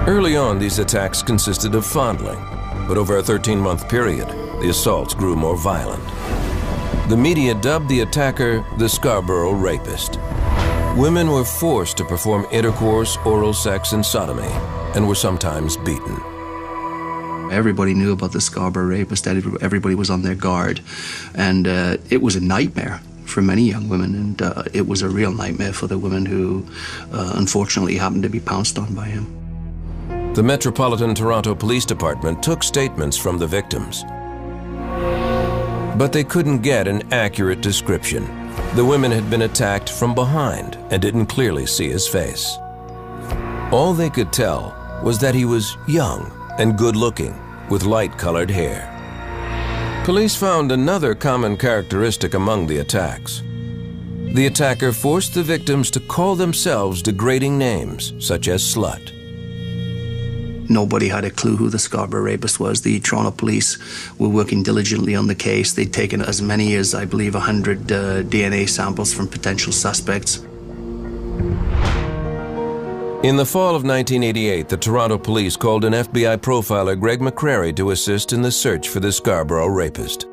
Early 0.07 0.37
on, 0.37 0.59
these 0.59 0.79
attacks 0.79 1.21
consisted 1.21 1.75
of 1.75 1.85
fondling, 1.85 2.39
but 2.87 2.95
over 2.95 3.17
a 3.17 3.21
13 3.21 3.59
month 3.59 3.89
period, 3.89 4.29
the 4.61 4.69
assaults 4.69 5.13
grew 5.13 5.35
more 5.35 5.57
violent. 5.57 6.01
The 7.09 7.17
media 7.17 7.53
dubbed 7.53 7.89
the 7.89 7.99
attacker 7.99 8.65
the 8.77 8.87
Scarborough 8.87 9.51
Rapist. 9.51 10.21
Women 10.95 11.31
were 11.31 11.43
forced 11.43 11.97
to 11.97 12.05
perform 12.05 12.47
intercourse, 12.49 13.17
oral 13.25 13.51
sex, 13.51 13.91
and 13.91 14.05
sodomy, 14.05 14.53
and 14.95 15.05
were 15.05 15.15
sometimes 15.15 15.75
beaten. 15.75 16.34
Everybody 17.51 17.93
knew 17.93 18.11
about 18.11 18.31
the 18.31 18.41
Scarborough 18.41 18.85
rapist. 18.85 19.27
Everybody 19.27 19.95
was 19.95 20.09
on 20.09 20.23
their 20.23 20.35
guard. 20.35 20.81
And 21.35 21.67
uh, 21.67 21.97
it 22.09 22.21
was 22.21 22.35
a 22.35 22.41
nightmare 22.41 23.01
for 23.25 23.41
many 23.41 23.63
young 23.63 23.87
women. 23.87 24.15
And 24.15 24.41
uh, 24.41 24.63
it 24.73 24.87
was 24.87 25.01
a 25.01 25.09
real 25.09 25.31
nightmare 25.31 25.73
for 25.73 25.87
the 25.87 25.97
women 25.97 26.25
who 26.25 26.65
uh, 27.11 27.33
unfortunately 27.35 27.97
happened 27.97 28.23
to 28.23 28.29
be 28.29 28.39
pounced 28.39 28.77
on 28.77 28.93
by 28.93 29.05
him. 29.05 29.25
The 30.33 30.43
Metropolitan 30.43 31.15
Toronto 31.15 31.55
Police 31.55 31.85
Department 31.85 32.43
took 32.43 32.63
statements 32.63 33.15
from 33.15 33.37
the 33.37 33.47
victims. 33.47 34.03
But 35.97 36.11
they 36.11 36.25
couldn't 36.25 36.59
get 36.59 36.89
an 36.89 37.13
accurate 37.13 37.61
description. 37.61 38.25
The 38.75 38.83
women 38.83 39.11
had 39.11 39.29
been 39.29 39.43
attacked 39.43 39.89
from 39.89 40.13
behind 40.13 40.75
and 40.91 41.01
didn't 41.01 41.27
clearly 41.27 41.65
see 41.65 41.89
his 41.89 42.05
face. 42.05 42.57
All 43.71 43.93
they 43.93 44.09
could 44.09 44.33
tell 44.33 44.75
was 45.03 45.19
that 45.19 45.35
he 45.35 45.45
was 45.45 45.77
young 45.87 46.31
and 46.57 46.77
good 46.77 46.95
looking, 46.95 47.35
with 47.69 47.83
light 47.83 48.17
colored 48.17 48.49
hair. 48.49 48.91
Police 50.05 50.35
found 50.35 50.71
another 50.71 51.15
common 51.15 51.57
characteristic 51.57 52.33
among 52.33 52.67
the 52.67 52.77
attacks. 52.77 53.41
The 54.35 54.47
attacker 54.47 54.91
forced 54.91 55.33
the 55.33 55.43
victims 55.43 55.89
to 55.91 55.99
call 55.99 56.35
themselves 56.35 57.01
degrading 57.01 57.57
names, 57.57 58.13
such 58.19 58.47
as 58.47 58.61
slut. 58.61 59.11
Nobody 60.69 61.07
had 61.07 61.25
a 61.25 61.29
clue 61.29 61.55
who 61.55 61.69
the 61.69 61.79
Scarborough 61.79 62.23
rapist 62.23 62.59
was. 62.59 62.81
The 62.81 62.99
Toronto 62.99 63.31
police 63.31 63.77
were 64.19 64.29
working 64.29 64.63
diligently 64.63 65.15
on 65.15 65.27
the 65.27 65.35
case. 65.35 65.73
They'd 65.73 65.93
taken 65.93 66.21
as 66.21 66.41
many 66.41 66.75
as, 66.75 66.93
I 66.93 67.05
believe, 67.05 67.33
100 67.33 67.91
uh, 67.91 68.23
DNA 68.23 68.67
samples 68.67 69.13
from 69.13 69.27
potential 69.27 69.71
suspects. 69.71 70.45
In 73.25 73.37
the 73.37 73.43
fall 73.43 73.75
of 73.75 73.83
1988, 73.83 74.69
the 74.69 74.77
Toronto 74.77 75.17
police 75.17 75.55
called 75.55 75.83
an 75.83 75.93
FBI 75.93 76.37
profiler, 76.37 76.95
Gregg 76.99 77.21
McCrary, 77.21 77.75
to 77.75 77.89
assist 77.89 78.33
in 78.33 78.43
the 78.43 78.51
search 78.51 78.87
for 78.87 78.99
the 78.99 79.11
Scarborough 79.11 79.65
rapist. 79.65 80.27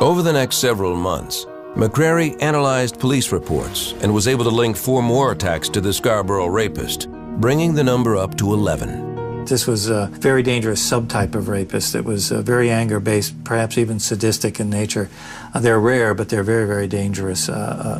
Over 0.00 0.22
the 0.22 0.32
next 0.32 0.58
several 0.58 0.94
months, 0.94 1.44
McCrary 1.74 2.40
analyzed 2.40 3.00
police 3.00 3.32
reports 3.32 3.94
and 4.00 4.14
was 4.14 4.28
able 4.28 4.44
to 4.44 4.50
link 4.50 4.76
four 4.76 5.02
more 5.02 5.32
attacks 5.32 5.68
to 5.70 5.80
the 5.80 5.92
Scarborough 5.92 6.46
rapist, 6.46 7.10
bringing 7.40 7.74
the 7.74 7.82
number 7.82 8.16
up 8.16 8.36
to 8.36 8.54
11. 8.54 9.15
This 9.46 9.64
was 9.64 9.88
a 9.88 10.06
very 10.06 10.42
dangerous 10.42 10.82
subtype 10.82 11.36
of 11.36 11.48
rapist 11.48 11.92
that 11.92 12.04
was 12.04 12.32
uh, 12.32 12.42
very 12.42 12.68
anger 12.68 12.98
based, 12.98 13.44
perhaps 13.44 13.78
even 13.78 14.00
sadistic 14.00 14.58
in 14.58 14.68
nature. 14.68 15.08
Uh, 15.54 15.60
they're 15.60 15.78
rare, 15.78 16.14
but 16.14 16.28
they're 16.28 16.42
very, 16.42 16.66
very 16.66 16.88
dangerous 16.88 17.48
uh, 17.48 17.52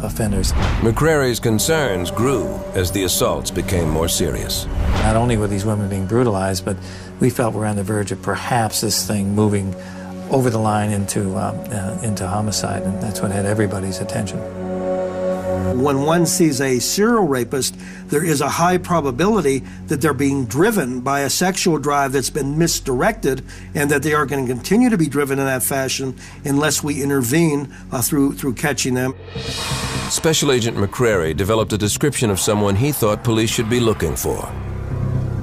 uh, 0.02 0.06
offenders. 0.06 0.52
McCrary's 0.82 1.38
concerns 1.38 2.10
grew 2.10 2.52
as 2.74 2.90
the 2.90 3.04
assaults 3.04 3.52
became 3.52 3.88
more 3.88 4.08
serious. 4.08 4.66
Not 5.04 5.14
only 5.14 5.36
were 5.36 5.46
these 5.46 5.64
women 5.64 5.88
being 5.88 6.06
brutalized, 6.06 6.64
but 6.64 6.76
we 7.20 7.30
felt 7.30 7.54
we're 7.54 7.66
on 7.66 7.76
the 7.76 7.84
verge 7.84 8.10
of 8.10 8.20
perhaps 8.22 8.80
this 8.80 9.06
thing 9.06 9.32
moving 9.32 9.72
over 10.30 10.50
the 10.50 10.58
line 10.58 10.90
into, 10.90 11.36
um, 11.36 11.56
uh, 11.70 11.96
into 12.02 12.26
homicide, 12.26 12.82
and 12.82 13.00
that's 13.00 13.22
what 13.22 13.30
had 13.30 13.46
everybody's 13.46 14.00
attention. 14.00 14.65
When 15.75 16.02
one 16.02 16.26
sees 16.26 16.61
a 16.61 16.78
serial 16.78 17.26
rapist, 17.26 17.76
there 18.06 18.25
is 18.25 18.40
a 18.40 18.49
high 18.49 18.78
probability 18.78 19.64
that 19.88 20.00
they're 20.00 20.14
being 20.14 20.46
driven 20.46 21.00
by 21.00 21.20
a 21.20 21.30
sexual 21.30 21.78
drive 21.78 22.12
that's 22.12 22.30
been 22.30 22.56
misdirected 22.56 23.44
and 23.75 23.90
that 23.90 24.02
they 24.02 24.14
are 24.14 24.26
going 24.26 24.46
to 24.46 24.52
continue 24.52 24.90
to 24.90 24.96
be 24.96 25.08
driven 25.08 25.38
in 25.38 25.44
that 25.44 25.62
fashion 25.62 26.16
unless 26.44 26.82
we 26.82 27.02
intervene 27.02 27.73
uh, 27.90 28.00
through, 28.00 28.35
through 28.35 28.54
catching 28.54 28.94
them. 28.94 29.14
Special 30.08 30.52
Agent 30.52 30.76
McCrary 30.76 31.37
developed 31.37 31.73
a 31.73 31.78
description 31.78 32.30
of 32.30 32.38
someone 32.38 32.76
he 32.76 32.92
thought 32.92 33.25
police 33.25 33.50
should 33.50 33.68
be 33.68 33.80
looking 33.80 34.14
for. 34.14 34.50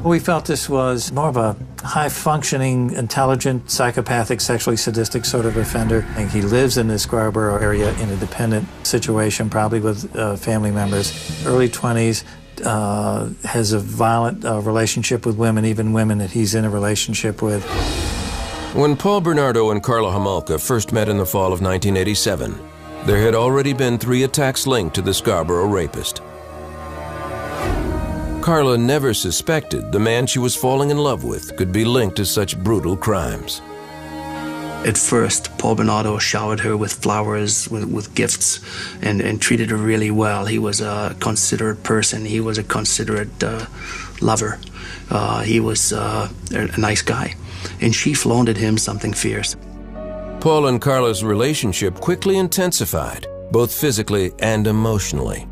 We 0.04 0.20
felt 0.20 0.46
this 0.46 0.70
was 0.70 1.12
more 1.12 1.30
of 1.30 1.38
a 1.38 1.56
high 1.84 2.10
functioning, 2.10 2.92
intelligent, 2.92 3.70
psychopathic, 3.70 4.42
sexually 4.42 4.78
sadistic 4.78 5.26
sort 5.26 5.46
of 5.46 5.58
offender. 5.58 6.06
And 6.16 6.30
he 6.30 6.42
lives 6.42 6.78
in 6.78 6.88
the 6.88 6.98
Scarborough 6.98 7.58
area 7.58 7.94
in 8.00 8.10
a 8.10 8.16
dependent 8.16 8.68
situation, 8.86 9.50
probably 9.50 9.80
with 9.80 10.16
uh, 10.16 10.36
family 10.38 10.72
members, 10.72 11.46
early 11.46 11.70
20s. 11.70 12.24
Uh, 12.64 13.30
has 13.44 13.74
a 13.74 13.80
violent 13.80 14.46
uh, 14.46 14.62
relationship 14.62 15.26
with 15.26 15.36
women, 15.36 15.66
even 15.66 15.92
women 15.92 16.20
that 16.20 16.30
he's 16.30 16.54
in 16.54 16.64
a 16.64 16.70
relationship 16.70 17.42
with. 17.42 17.64
When 18.74 18.96
Paul 18.98 19.22
Bernardo 19.22 19.70
and 19.70 19.84
Karla 19.84 20.12
Homolka 20.12 20.60
first 20.60 20.92
met 20.92 21.08
in 21.08 21.18
the 21.18 21.26
fall 21.26 21.54
of 21.54 21.62
1987, 21.62 22.56
there 23.06 23.18
had 23.18 23.36
already 23.36 23.72
been 23.72 24.00
three 24.00 24.24
attacks 24.24 24.66
linked 24.66 24.96
to 24.96 25.04
the 25.04 25.14
Scarborough 25.14 25.68
rapist. 25.68 26.23
Karla 28.44 28.78
never 28.78 29.14
suspected 29.14 29.94
the 29.94 30.00
man 30.02 30.28
she 30.28 30.38
was 30.38 30.54
falling 30.54 30.90
in 30.90 30.98
love 30.98 31.24
with 31.24 31.56
could 31.56 31.72
be 31.72 31.86
linked 31.86 32.18
to 32.18 32.26
such 32.26 32.62
brutal 32.62 32.98
crimes. 32.98 33.62
At 34.86 34.98
first, 34.98 35.58
Paul 35.58 35.76
Bernardo 35.76 36.18
showered 36.18 36.60
her 36.60 36.76
with 36.76 36.92
flowers, 36.92 37.70
with, 37.70 37.86
with 37.86 38.14
gifts, 38.16 38.60
and, 39.02 39.22
and, 39.22 39.42
treated 39.42 39.70
her 39.70 39.78
really 39.78 40.12
well. 40.12 40.46
He 40.46 40.60
was 40.60 40.82
a 40.82 41.16
considerate 41.22 41.84
person. 41.84 42.26
He 42.26 42.42
was 42.42 42.58
a 42.58 42.64
considerate 42.66 43.42
uh, 43.42 43.66
lover. 44.20 44.60
Uh, 45.10 45.44
he 45.44 45.62
was 45.62 45.94
uh, 45.94 46.28
a 46.52 46.78
nice 46.78 47.02
guy. 47.02 47.36
And 47.80 47.96
she 47.96 48.14
flaunted 48.14 48.58
him 48.58 48.78
something 48.78 49.14
fierce. 49.14 49.56
Paul 50.42 50.68
and 50.68 50.82
Karla's 50.82 51.24
relationship 51.24 51.96
quickly 51.96 52.38
intensified, 52.40 53.26
both 53.54 53.74
physically 53.74 54.34
and 54.40 54.68
emotionally. 54.68 55.48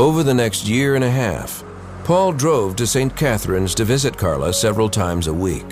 Over 0.00 0.22
the 0.22 0.32
next 0.32 0.66
year 0.66 0.94
and 0.94 1.04
a 1.04 1.10
half, 1.10 1.62
Paul 2.04 2.32
drove 2.32 2.74
to 2.76 2.86
St. 2.86 3.14
Catharines 3.14 3.74
to 3.74 3.84
visit 3.84 4.16
Karla 4.16 4.54
several 4.54 4.88
times 4.88 5.26
a 5.26 5.34
week, 5.34 5.70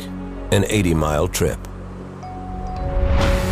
an 0.53 0.67
80 0.69 0.93
mile 0.93 1.29
trip. 1.29 1.59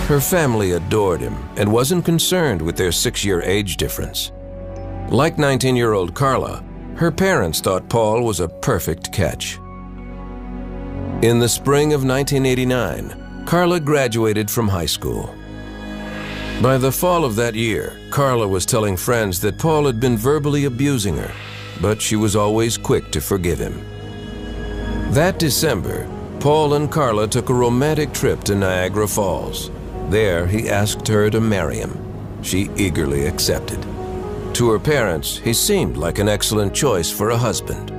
Her 0.06 0.20
family 0.20 0.72
adored 0.72 1.22
him 1.22 1.34
and 1.56 1.72
wasn't 1.72 2.04
concerned 2.04 2.60
with 2.60 2.76
their 2.76 2.92
six 2.92 3.24
year 3.24 3.40
age 3.40 3.78
difference. 3.78 4.32
Like 5.08 5.38
19 5.38 5.76
year 5.76 5.94
old 5.94 6.12
Karla, 6.12 6.62
her 6.96 7.10
parents 7.10 7.62
thought 7.62 7.88
Paul 7.88 8.22
was 8.22 8.40
a 8.40 8.48
perfect 8.48 9.10
catch. 9.14 9.56
In 11.22 11.38
the 11.38 11.48
spring 11.48 11.94
of 11.94 12.04
1989, 12.04 13.46
Karla 13.46 13.80
graduated 13.80 14.50
from 14.50 14.68
high 14.68 14.84
school. 14.84 15.34
By 16.62 16.78
the 16.78 16.90
fall 16.90 17.26
of 17.26 17.36
that 17.36 17.54
year, 17.54 18.00
Karla 18.08 18.48
was 18.48 18.64
telling 18.64 18.96
friends 18.96 19.40
that 19.42 19.58
Paul 19.58 19.84
had 19.84 20.00
been 20.00 20.16
verbally 20.16 20.64
abusing 20.64 21.14
her, 21.18 21.30
but 21.82 22.00
she 22.00 22.16
was 22.16 22.34
always 22.34 22.78
quick 22.78 23.10
to 23.12 23.20
forgive 23.20 23.58
him. 23.58 23.78
That 25.12 25.38
December, 25.38 26.08
Paul 26.40 26.74
and 26.74 26.90
Karla 26.90 27.28
took 27.28 27.50
a 27.50 27.54
romantic 27.54 28.14
trip 28.14 28.42
to 28.44 28.54
Niagara 28.54 29.06
Falls. 29.06 29.70
There, 30.08 30.46
he 30.46 30.70
asked 30.70 31.06
her 31.08 31.28
to 31.28 31.40
marry 31.42 31.76
him. 31.76 32.42
She 32.42 32.70
eagerly 32.76 33.26
accepted. 33.26 33.82
To 34.54 34.70
her 34.70 34.78
parents, 34.78 35.36
he 35.36 35.52
seemed 35.52 35.98
like 35.98 36.18
an 36.18 36.28
excellent 36.28 36.72
choice 36.72 37.10
for 37.10 37.30
a 37.30 37.36
husband. 37.36 37.90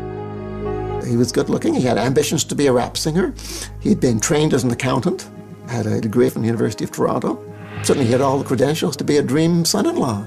He 1.06 1.16
was 1.16 1.32
good 1.32 1.50
looking. 1.50 1.76
He 1.76 1.82
had 1.82 2.00
ambitions 2.00 2.44
to 2.46 2.56
be 2.56 2.66
a 2.66 2.74
rap 2.74 2.98
singer. 2.98 3.36
He'd 3.82 4.00
been 4.00 4.20
trained 4.20 4.56
as 4.56 4.64
an 4.64 4.72
accountant, 4.72 5.30
had 5.70 5.86
a 5.86 6.02
degree 6.02 6.30
from 6.32 6.42
the 6.42 6.48
University 6.48 6.84
of 6.84 6.92
Toronto. 6.92 7.47
Certainly, 7.84 8.05
he 8.05 8.12
had 8.12 8.22
all 8.22 8.38
the 8.38 8.46
credentials 8.46 8.96
to 8.98 9.03
be 9.03 9.17
a 9.17 9.24
dream 9.24 9.65
son 9.65 9.86
in 9.86 9.96
law. 9.96 10.25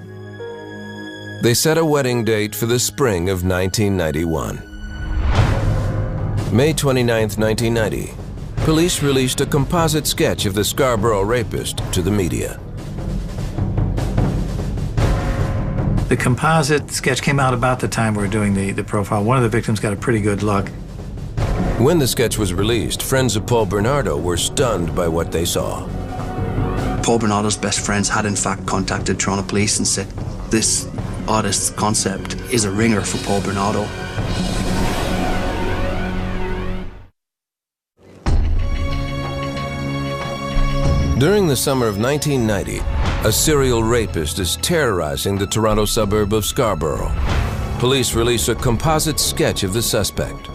They 1.42 1.54
set 1.54 1.78
a 1.78 1.84
wedding 1.84 2.24
date 2.24 2.54
for 2.54 2.66
the 2.66 2.78
spring 2.78 3.30
of 3.30 3.44
1991. 3.44 4.62
May 6.54 6.72
29, 6.72 7.22
1990, 7.38 8.12
police 8.64 9.02
released 9.02 9.40
a 9.40 9.46
composite 9.46 10.06
sketch 10.06 10.46
of 10.46 10.54
the 10.54 10.64
Scarborough 10.64 11.22
rapist 11.22 11.78
to 11.92 12.02
the 12.02 12.10
media. 12.10 12.60
The 16.08 16.16
composite 16.16 16.90
sketch 16.90 17.22
came 17.22 17.38
out 17.38 17.54
about 17.54 17.78
the 17.78 17.86
time 17.86 18.16
we 18.16 18.22
were 18.22 18.28
doing 18.28 18.52
the, 18.52 18.72
the 18.72 18.82
profile. 18.82 19.22
One 19.22 19.36
of 19.36 19.44
the 19.44 19.48
victims 19.48 19.78
got 19.78 19.92
a 19.92 19.96
pretty 19.96 20.20
good 20.20 20.42
look. 20.42 20.68
When 21.78 21.98
the 22.00 22.08
sketch 22.08 22.36
was 22.36 22.52
released, 22.52 23.00
friends 23.00 23.36
of 23.36 23.46
Paul 23.46 23.64
Bernardo 23.64 24.18
were 24.18 24.36
stunned 24.36 24.94
by 24.94 25.06
what 25.08 25.30
they 25.30 25.44
saw. 25.44 25.88
Paul 27.10 27.18
Bernardo's 27.18 27.56
best 27.56 27.84
friends 27.84 28.08
had 28.08 28.24
in 28.24 28.36
fact 28.36 28.64
contacted 28.68 29.18
Toronto 29.18 29.42
police 29.42 29.78
and 29.78 29.88
said 29.88 30.06
this 30.48 30.88
artist's 31.26 31.70
concept 31.70 32.36
is 32.52 32.64
a 32.64 32.70
ringer 32.70 33.00
for 33.00 33.18
Paul 33.26 33.40
Bernardo. 33.40 33.82
During 41.18 41.48
the 41.48 41.56
summer 41.56 41.88
of 41.88 41.98
1990, 41.98 42.78
a 43.26 43.32
serial 43.32 43.82
rapist 43.82 44.38
is 44.38 44.54
terrorizing 44.58 45.36
the 45.36 45.48
Toronto 45.48 45.86
suburb 45.86 46.32
of 46.32 46.44
Scarborough. 46.44 47.12
Police 47.80 48.14
release 48.14 48.46
a 48.46 48.54
composite 48.54 49.18
sketch 49.18 49.64
of 49.64 49.72
the 49.72 49.82
suspect. 49.82 50.48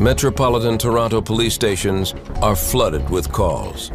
Metropolitan 0.00 0.78
Toronto 0.78 1.20
police 1.20 1.52
stations 1.52 2.14
are 2.40 2.56
flooded 2.56 3.10
with 3.10 3.30
calls. 3.30 3.92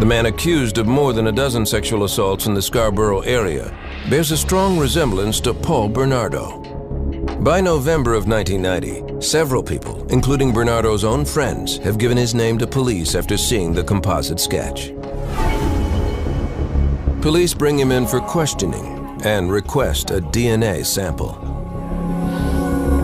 The 0.00 0.06
man 0.06 0.26
accused 0.26 0.78
of 0.78 0.88
more 0.88 1.12
than 1.12 1.28
a 1.28 1.32
dozen 1.32 1.64
sexual 1.64 2.02
assaults 2.02 2.46
in 2.46 2.54
the 2.54 2.60
Scarborough 2.60 3.20
area 3.20 3.72
bears 4.10 4.32
a 4.32 4.36
strong 4.36 4.76
resemblance 4.76 5.38
to 5.42 5.54
Paul 5.54 5.88
Bernardo. 5.88 6.58
By 7.40 7.60
November 7.60 8.14
of 8.14 8.26
1990, 8.26 9.22
several 9.24 9.62
people, 9.62 10.04
including 10.08 10.52
Bernardo's 10.52 11.04
own 11.04 11.24
friends, 11.24 11.76
have 11.78 11.96
given 11.96 12.16
his 12.16 12.34
name 12.34 12.58
to 12.58 12.66
police 12.66 13.14
after 13.14 13.36
seeing 13.36 13.72
the 13.72 13.84
composite 13.84 14.40
sketch. 14.40 14.92
Police 17.22 17.54
bring 17.54 17.78
him 17.78 17.92
in 17.92 18.04
for 18.04 18.20
questioning 18.20 19.20
and 19.24 19.52
request 19.52 20.10
a 20.10 20.20
DNA 20.20 20.84
sample. 20.84 21.43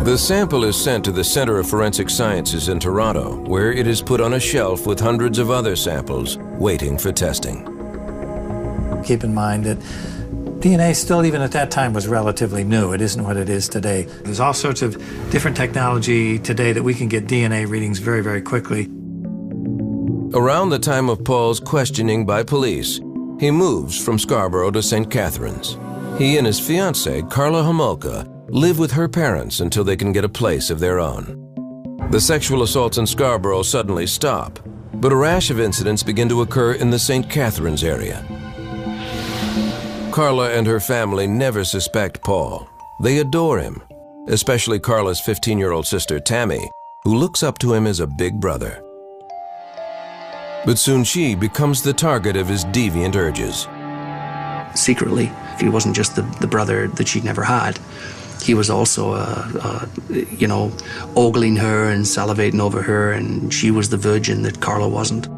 The 0.04 0.16
sample 0.16 0.64
is 0.64 0.82
sent 0.82 1.04
to 1.04 1.12
the 1.12 1.22
Center 1.22 1.58
of 1.58 1.68
Forensic 1.68 2.08
Sciences 2.08 2.70
in 2.70 2.80
Toronto, 2.80 3.36
where 3.46 3.70
it 3.70 3.86
is 3.86 4.00
put 4.00 4.18
on 4.22 4.32
a 4.32 4.40
shelf 4.40 4.86
with 4.86 4.98
hundreds 4.98 5.38
of 5.38 5.50
other 5.50 5.76
samples 5.76 6.38
waiting 6.38 6.96
for 6.96 7.12
testing. 7.12 7.64
Keep 9.04 9.24
in 9.24 9.34
mind 9.34 9.64
that 9.64 9.76
DNA 10.60 10.96
still, 10.96 11.26
even 11.26 11.42
at 11.42 11.52
that 11.52 11.70
time, 11.70 11.92
was 11.92 12.08
relatively 12.08 12.64
new. 12.64 12.94
It 12.94 13.02
isn't 13.02 13.22
what 13.22 13.36
it 13.36 13.50
is 13.50 13.68
today. 13.68 14.04
There's 14.24 14.40
all 14.40 14.54
sorts 14.54 14.80
of 14.80 14.96
different 15.30 15.54
technology 15.54 16.38
today 16.38 16.72
that 16.72 16.82
we 16.82 16.94
can 16.94 17.08
get 17.08 17.26
DNA 17.26 17.68
readings 17.68 17.98
very, 17.98 18.22
very 18.22 18.40
quickly. 18.40 18.86
Around 20.32 20.70
the 20.70 20.78
time 20.78 21.10
of 21.10 21.22
Paul's 21.24 21.60
questioning 21.60 22.24
by 22.24 22.42
police, 22.42 23.00
he 23.38 23.50
moves 23.50 24.02
from 24.02 24.18
Scarborough 24.18 24.70
to 24.70 24.82
St. 24.82 25.10
Catharines. 25.10 25.76
He 26.16 26.38
and 26.38 26.46
his 26.46 26.58
fiancee, 26.58 27.20
Karla 27.28 27.62
Homolka, 27.62 28.39
live 28.52 28.80
with 28.80 28.90
her 28.90 29.08
parents 29.08 29.60
until 29.60 29.84
they 29.84 29.96
can 29.96 30.12
get 30.12 30.24
a 30.24 30.28
place 30.28 30.70
of 30.70 30.80
their 30.80 30.98
own. 30.98 31.36
The 32.10 32.20
sexual 32.20 32.62
assaults 32.62 32.98
in 32.98 33.06
Scarborough 33.06 33.62
suddenly 33.62 34.08
stop, 34.08 34.58
but 34.94 35.12
a 35.12 35.16
rash 35.16 35.50
of 35.50 35.60
incidents 35.60 36.02
begin 36.02 36.28
to 36.28 36.42
occur 36.42 36.72
in 36.72 36.90
the 36.90 36.98
St. 36.98 37.30
Catharines 37.30 37.84
area. 37.84 38.24
Karla 40.12 40.50
and 40.50 40.66
her 40.66 40.80
family 40.80 41.28
never 41.28 41.62
suspect 41.62 42.24
Paul. 42.24 42.68
They 43.00 43.18
adore 43.18 43.60
him, 43.60 43.80
especially 44.26 44.80
Karla's 44.80 45.20
15 45.20 45.56
year 45.56 45.70
old 45.70 45.86
sister 45.86 46.18
Tammy, 46.18 46.68
who 47.04 47.14
looks 47.14 47.44
up 47.44 47.58
to 47.58 47.72
him 47.72 47.86
as 47.86 48.00
a 48.00 48.06
big 48.08 48.40
brother. 48.40 48.82
But 50.66 50.78
soon 50.78 51.04
she 51.04 51.36
becomes 51.36 51.82
the 51.82 51.92
target 51.92 52.36
of 52.36 52.48
his 52.48 52.64
deviant 52.66 53.14
urges. 53.14 53.68
Secretly, 54.74 55.30
he 55.60 55.68
wasn't 55.68 55.94
just 55.94 56.16
the, 56.16 56.22
the 56.40 56.46
brother 56.48 56.88
that 56.88 57.06
she'd 57.06 57.24
never 57.24 57.44
had. 57.44 57.78
He 58.42 58.54
was 58.54 58.70
also, 58.70 59.12
uh, 59.12 59.50
uh, 59.60 59.86
you 60.08 60.46
know, 60.46 60.72
ogling 61.14 61.56
her 61.56 61.90
and 61.90 62.04
salivating 62.04 62.60
over 62.60 62.82
her, 62.82 63.12
and 63.12 63.52
she 63.52 63.70
was 63.70 63.88
the 63.88 63.96
virgin 63.96 64.42
that 64.42 64.60
Karla 64.60 64.88
wasn't. 64.88 65.28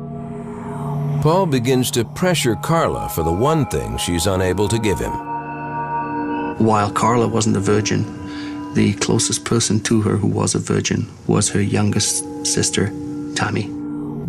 Paul 1.22 1.46
begins 1.46 1.90
to 1.92 2.04
pressure 2.04 2.56
Karla 2.56 3.08
for 3.08 3.22
the 3.22 3.32
one 3.32 3.66
thing 3.66 3.96
she's 3.96 4.26
unable 4.26 4.68
to 4.68 4.78
give 4.78 4.98
him. 4.98 5.12
While 6.58 6.90
Karla 6.90 7.28
wasn't 7.28 7.56
a 7.56 7.60
virgin, 7.60 8.74
the 8.74 8.94
closest 8.94 9.44
person 9.44 9.80
to 9.84 10.00
her 10.02 10.16
who 10.16 10.26
was 10.26 10.54
a 10.54 10.58
virgin 10.58 11.08
was 11.26 11.48
her 11.50 11.60
youngest 11.60 12.46
sister, 12.46 12.88
Tammy. 13.34 13.70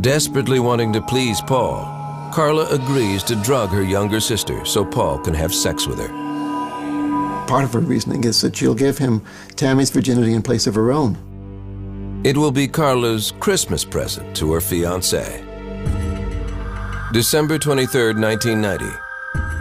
Desperately 0.02 0.60
wanting 0.60 0.94
to 0.94 1.02
please 1.02 1.42
Paul, 1.42 2.32
Karla 2.34 2.68
agrees 2.70 3.24
to 3.24 3.36
drug 3.38 3.70
her 3.70 3.84
younger 3.84 4.20
sister 4.20 4.66
so 4.66 4.84
Paul 4.84 5.20
can 5.20 5.34
have 5.34 5.54
sex 5.54 5.88
with 5.88 6.00
her. 6.00 6.23
Part 7.54 7.66
of 7.66 7.74
her 7.74 7.82
reasoning 7.82 8.24
is 8.24 8.42
that 8.42 8.56
she'll 8.56 8.74
give 8.74 8.98
him 8.98 9.24
Tammy's 9.56 9.92
virginity 9.92 10.34
in 10.34 10.42
place 10.42 10.66
of 10.66 10.74
her 10.74 10.92
own. 10.92 12.22
It 12.24 12.36
will 12.36 12.50
be 12.50 12.68
Karla's 12.68 13.32
Christmas 13.40 13.86
present 13.86 14.36
to 14.38 14.54
her 14.54 14.60
fiancé. 14.60 15.44
December 17.14 17.60
23, 17.60 18.16
1990. 18.16 18.98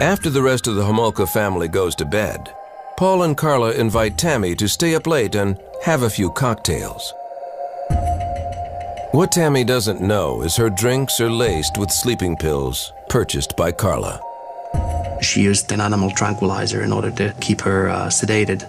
After 0.03 0.31
the 0.31 0.41
rest 0.41 0.65
of 0.65 0.73
the 0.73 0.81
Homolka 0.81 1.29
family 1.29 1.67
goes 1.67 1.93
to 1.97 2.03
bed, 2.05 2.51
Paul 2.97 3.21
and 3.21 3.37
Karla 3.37 3.73
invite 3.73 4.17
Tammy 4.17 4.55
to 4.55 4.67
stay 4.67 4.95
up 4.95 5.05
late 5.05 5.35
and 5.35 5.59
have 5.83 6.01
a 6.01 6.09
few 6.09 6.31
cocktails. 6.31 7.13
What 9.11 9.31
Tammy 9.31 9.63
doesn't 9.63 10.01
know 10.01 10.41
is 10.41 10.55
her 10.55 10.71
drinks 10.71 11.19
are 11.19 11.29
laced 11.29 11.77
with 11.77 11.91
sleeping 11.91 12.37
pills 12.37 12.91
purchased 13.07 13.55
by 13.55 13.71
Karla. 13.71 14.19
She 15.23 15.41
used 15.41 15.71
an 15.71 15.81
animal 15.81 16.11
tranquilizer 16.11 16.83
in 16.83 16.91
order 16.91 17.09
to 17.11 17.33
keep 17.41 17.61
her 17.61 17.89
uh, 17.89 18.07
sedated 18.07 18.63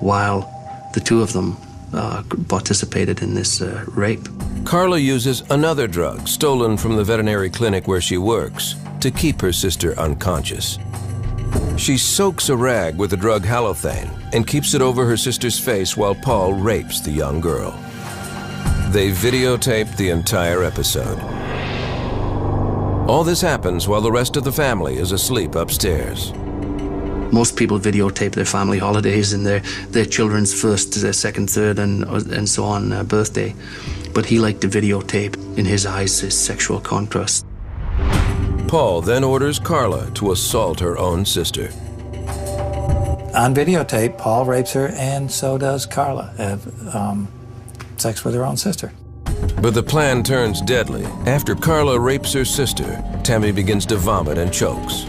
while 0.00 0.50
the 0.94 1.00
two 1.00 1.22
of 1.22 1.32
them 1.32 1.56
uh, 1.92 2.22
participated 2.48 3.22
in 3.22 3.34
this 3.34 3.60
uh, 3.60 3.84
rape. 3.88 4.26
Karla 4.64 4.98
uses 4.98 5.42
another 5.50 5.86
drug 5.86 6.26
stolen 6.26 6.76
from 6.76 6.96
the 6.96 7.04
veterinary 7.04 7.50
clinic 7.50 7.86
where 7.86 8.00
she 8.00 8.18
works 8.18 8.74
to 9.00 9.10
keep 9.10 9.40
her 9.40 9.52
sister 9.52 9.98
unconscious. 9.98 10.78
She 11.76 11.96
soaks 11.96 12.48
a 12.48 12.56
rag 12.56 12.96
with 12.96 13.10
the 13.10 13.16
drug 13.16 13.44
halothane 13.44 14.10
and 14.32 14.46
keeps 14.46 14.74
it 14.74 14.82
over 14.82 15.06
her 15.06 15.16
sister's 15.16 15.58
face 15.58 15.96
while 15.96 16.14
Paul 16.14 16.54
rapes 16.54 17.00
the 17.00 17.12
young 17.12 17.40
girl. 17.40 17.70
They 18.90 19.10
videotaped 19.10 19.96
the 19.96 20.10
entire 20.10 20.64
episode. 20.64 21.47
All 23.08 23.24
this 23.24 23.40
happens 23.40 23.88
while 23.88 24.02
the 24.02 24.12
rest 24.12 24.36
of 24.36 24.44
the 24.44 24.52
family 24.52 24.98
is 24.98 25.12
asleep 25.12 25.54
upstairs. 25.54 26.30
Most 27.32 27.56
people 27.56 27.80
videotape 27.80 28.32
their 28.32 28.44
family 28.44 28.78
holidays 28.78 29.32
and 29.32 29.46
their, 29.46 29.60
their 29.88 30.04
children's 30.04 30.52
first, 30.52 30.92
their 31.00 31.14
second, 31.14 31.48
third, 31.48 31.78
and, 31.78 32.04
and 32.04 32.46
so 32.46 32.64
on 32.64 32.92
uh, 32.92 33.02
birthday. 33.04 33.54
But 34.12 34.26
he 34.26 34.38
liked 34.38 34.60
to 34.60 34.68
videotape, 34.68 35.36
in 35.56 35.64
his 35.64 35.86
eyes, 35.86 36.20
his 36.20 36.36
sexual 36.36 36.80
contrast. 36.80 37.46
Paul 38.68 39.00
then 39.00 39.24
orders 39.24 39.58
Karla 39.58 40.10
to 40.10 40.32
assault 40.32 40.78
her 40.80 40.98
own 40.98 41.24
sister. 41.24 41.70
On 43.34 43.54
videotape, 43.54 44.18
Paul 44.18 44.44
rapes 44.44 44.74
her, 44.74 44.88
and 44.88 45.32
so 45.32 45.56
does 45.56 45.86
Karla. 45.86 46.34
Have 46.36 46.94
um, 46.94 47.28
sex 47.96 48.22
with 48.22 48.34
her 48.34 48.44
own 48.44 48.58
sister. 48.58 48.92
But 49.60 49.74
the 49.74 49.82
plan 49.82 50.22
turns 50.22 50.60
deadly. 50.62 51.04
After 51.26 51.54
Karla 51.54 51.98
rapes 51.98 52.32
her 52.32 52.44
sister, 52.44 53.02
Tammy 53.24 53.50
begins 53.50 53.84
to 53.86 53.96
vomit 53.96 54.38
and 54.38 54.52
chokes. 54.52 55.04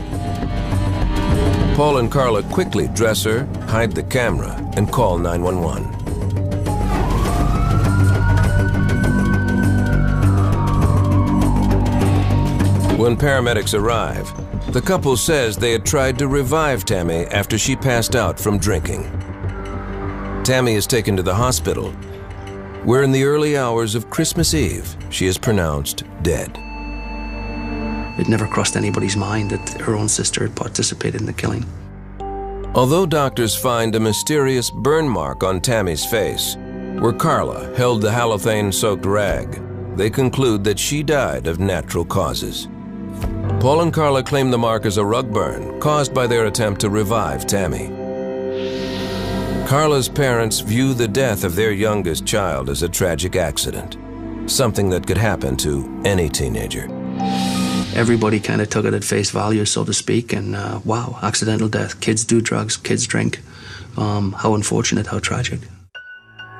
Paul 1.75 1.99
and 1.99 2.11
Karla 2.11 2.43
quickly 2.43 2.87
dress 2.89 3.23
her, 3.23 3.45
hide 3.67 3.91
the 3.91 4.03
camera, 4.03 4.55
and 4.75 4.91
call 4.91 5.17
911. 5.17 5.85
When 12.97 13.15
paramedics 13.15 13.73
arrive, 13.73 14.33
the 14.73 14.81
couple 14.81 15.15
says 15.15 15.55
they 15.55 15.71
had 15.71 15.85
tried 15.85 16.19
to 16.19 16.27
revive 16.27 16.85
Tammy 16.85 17.25
after 17.27 17.57
she 17.57 17.75
passed 17.75 18.15
out 18.15 18.39
from 18.39 18.57
drinking. 18.57 19.03
Tammy 20.43 20.73
is 20.73 20.85
taken 20.85 21.15
to 21.15 21.23
the 21.23 21.33
hospital, 21.33 21.93
where 22.83 23.03
in 23.03 23.11
the 23.11 23.23
early 23.23 23.57
hours 23.57 23.95
of 23.95 24.09
Christmas 24.09 24.53
Eve, 24.53 24.95
she 25.09 25.25
is 25.25 25.37
pronounced 25.37 26.03
dead. 26.21 26.57
It 28.19 28.27
never 28.27 28.47
crossed 28.47 28.75
anybody's 28.75 29.15
mind 29.15 29.51
that 29.51 29.81
her 29.81 29.95
own 29.95 30.09
sister 30.09 30.45
had 30.45 30.55
participated 30.55 31.21
in 31.21 31.27
the 31.27 31.33
killing. 31.33 31.65
Although 32.75 33.05
doctors 33.05 33.55
find 33.55 33.95
a 33.95 33.99
mysterious 33.99 34.69
burn 34.69 35.07
mark 35.07 35.43
on 35.43 35.61
Tammy's 35.61 36.05
face, 36.05 36.55
where 36.99 37.13
Karla 37.13 37.73
held 37.75 38.01
the 38.01 38.11
halothane 38.11 38.73
soaked 38.73 39.05
rag, 39.05 39.61
they 39.95 40.09
conclude 40.09 40.63
that 40.65 40.77
she 40.77 41.01
died 41.01 41.47
of 41.47 41.59
natural 41.59 42.05
causes. 42.05 42.67
Paul 43.59 43.81
and 43.81 43.93
Karla 43.93 44.23
claim 44.23 44.51
the 44.51 44.57
mark 44.57 44.85
as 44.85 44.97
a 44.97 45.05
rug 45.05 45.33
burn 45.33 45.79
caused 45.79 46.13
by 46.13 46.27
their 46.27 46.45
attempt 46.45 46.79
to 46.81 46.89
revive 46.89 47.45
Tammy. 47.45 47.87
Karla's 49.69 50.09
parents 50.09 50.59
view 50.59 50.93
the 50.93 51.07
death 51.07 51.43
of 51.43 51.55
their 51.55 51.71
youngest 51.71 52.25
child 52.25 52.69
as 52.69 52.81
a 52.83 52.89
tragic 52.89 53.35
accident, 53.35 53.97
something 54.49 54.89
that 54.89 55.05
could 55.05 55.17
happen 55.17 55.55
to 55.57 56.01
any 56.03 56.27
teenager 56.27 56.89
everybody 57.99 58.39
kind 58.39 58.61
of 58.61 58.69
took 58.69 58.85
it 58.85 58.93
at 58.93 59.03
face 59.03 59.29
value, 59.31 59.65
so 59.65 59.83
to 59.83 59.93
speak. 59.93 60.31
And 60.31 60.55
uh, 60.55 60.79
wow, 60.85 61.19
accidental 61.21 61.67
death. 61.67 61.99
Kids 61.99 62.23
do 62.23 62.41
drugs, 62.41 62.77
kids 62.77 63.05
drink. 63.05 63.41
Um, 63.97 64.31
how 64.31 64.55
unfortunate, 64.55 65.07
how 65.07 65.19
tragic. 65.19 65.59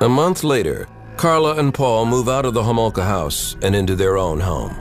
A 0.02 0.10
month 0.10 0.44
later, 0.44 0.88
Karla 1.16 1.56
and 1.56 1.74
Paul 1.74 2.06
move 2.06 2.28
out 2.28 2.46
of 2.46 2.54
the 2.54 2.62
Homolka 2.62 3.04
house 3.04 3.56
and 3.62 3.76
into 3.76 3.96
their 3.96 4.18
own 4.18 4.40
home. 4.40 4.76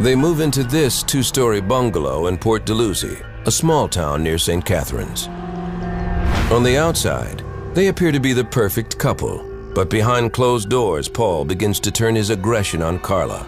They 0.00 0.16
move 0.16 0.40
into 0.40 0.64
this 0.64 1.02
two 1.02 1.22
story 1.22 1.60
bungalow 1.60 2.26
in 2.26 2.38
Port 2.38 2.66
Dalhousie, 2.66 3.18
a 3.46 3.50
small 3.50 3.88
town 3.88 4.24
near 4.24 4.38
St. 4.38 4.64
Catharines. 4.64 5.28
On 6.50 6.62
the 6.62 6.76
outside, 6.76 7.43
they 7.74 7.88
appear 7.88 8.12
to 8.12 8.20
be 8.20 8.32
the 8.32 8.44
perfect 8.44 8.98
couple, 8.98 9.44
but 9.74 9.90
behind 9.90 10.32
closed 10.32 10.70
doors, 10.70 11.08
Paul 11.08 11.44
begins 11.44 11.80
to 11.80 11.90
turn 11.90 12.14
his 12.14 12.30
aggression 12.30 12.82
on 12.82 12.98
Karla. 13.00 13.46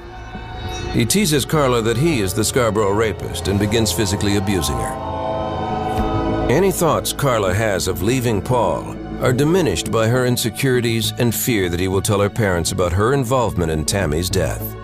He 0.92 1.04
teases 1.06 1.44
Karla 1.44 1.82
that 1.82 1.96
he 1.96 2.20
is 2.20 2.34
the 2.34 2.44
Scarborough 2.44 2.92
rapist 2.92 3.48
and 3.48 3.58
begins 3.58 3.92
physically 3.92 4.36
abusing 4.36 4.76
her. 4.76 6.46
Any 6.50 6.70
thoughts 6.72 7.12
Karla 7.12 7.54
has 7.54 7.88
of 7.88 8.02
leaving 8.02 8.42
Paul 8.42 8.96
are 9.24 9.32
diminished 9.32 9.90
by 9.90 10.08
her 10.08 10.26
insecurities 10.26 11.12
and 11.18 11.34
fear 11.34 11.68
that 11.68 11.80
he 11.80 11.88
will 11.88 12.02
tell 12.02 12.20
her 12.20 12.30
parents 12.30 12.72
about 12.72 12.92
her 12.92 13.14
involvement 13.14 13.70
in 13.70 13.84
Tammy's 13.84 14.28
death. 14.28 14.75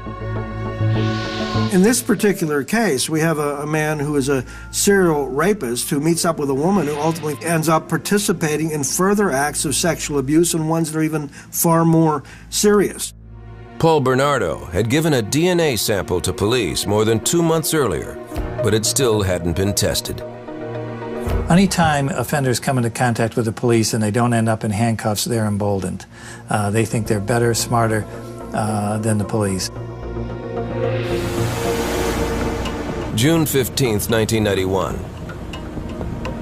In 1.72 1.80
this 1.80 2.02
particular 2.02 2.64
case, 2.64 3.08
we 3.08 3.20
have 3.20 3.38
a, 3.38 3.62
a, 3.62 3.66
man 3.66 3.98
who 3.98 4.16
is 4.16 4.28
a 4.28 4.44
serial 4.72 5.28
rapist 5.28 5.88
who 5.88 6.00
meets 6.00 6.26
up 6.26 6.38
with 6.38 6.50
a 6.50 6.54
woman 6.54 6.86
who 6.86 6.94
ultimately 6.96 7.42
ends 7.46 7.66
up 7.66 7.88
participating 7.88 8.72
in 8.72 8.84
further 8.84 9.30
acts 9.30 9.64
of 9.64 9.74
sexual 9.74 10.18
abuse 10.18 10.52
and 10.52 10.68
ones 10.68 10.92
that 10.92 10.98
are 10.98 11.02
even 11.02 11.28
far 11.28 11.86
more 11.86 12.24
serious. 12.50 13.14
Paul 13.78 14.02
Bernardo 14.02 14.66
had 14.66 14.90
given 14.90 15.14
a 15.14 15.22
DNA 15.22 15.78
sample 15.78 16.20
to 16.20 16.32
police 16.34 16.86
more 16.86 17.06
than 17.06 17.20
two 17.20 17.42
months 17.42 17.72
earlier, 17.72 18.22
but 18.62 18.74
it 18.74 18.84
still 18.84 19.22
hadn't 19.22 19.56
been 19.56 19.72
tested. 19.72 20.20
Anytime 21.48 22.10
offenders 22.10 22.60
come 22.60 22.76
into 22.76 22.90
contact 22.90 23.34
with 23.34 23.46
the 23.46 23.52
police 23.52 23.94
and 23.94 24.02
they 24.02 24.10
don't 24.10 24.34
end 24.34 24.50
up 24.50 24.62
in 24.62 24.72
handcuffs, 24.72 25.24
they're 25.24 25.46
emboldened. 25.46 26.04
Uh, 26.50 26.68
they 26.68 26.84
think 26.84 27.06
they're 27.06 27.18
better, 27.18 27.54
smarter 27.54 28.04
uh, 28.52 28.98
than 28.98 29.16
the 29.16 29.24
police. 29.24 29.70
June 33.14 33.44
15, 33.44 34.08
1991. 34.08 34.98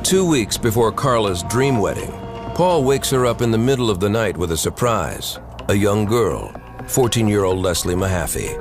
Two 0.05 0.25
weeks 0.25 0.57
before 0.57 0.93
Karla's 0.93 1.43
dream 1.43 1.81
wedding, 1.81 2.13
Paul 2.55 2.85
wakes 2.85 3.11
her 3.11 3.27
up 3.27 3.43
in 3.43 3.51
the 3.51 3.59
middle 3.59 3.91
of 3.91 3.99
the 3.99 4.09
night 4.09 4.37
with 4.37 4.53
a 4.53 4.57
surprise 4.57 5.41
a 5.69 5.75
young 5.75 6.05
girl, 6.05 6.55
14 6.87 7.27
year 7.27 7.43
old 7.43 7.59
Leslie 7.59 7.97
Mahaffy. 7.97 8.55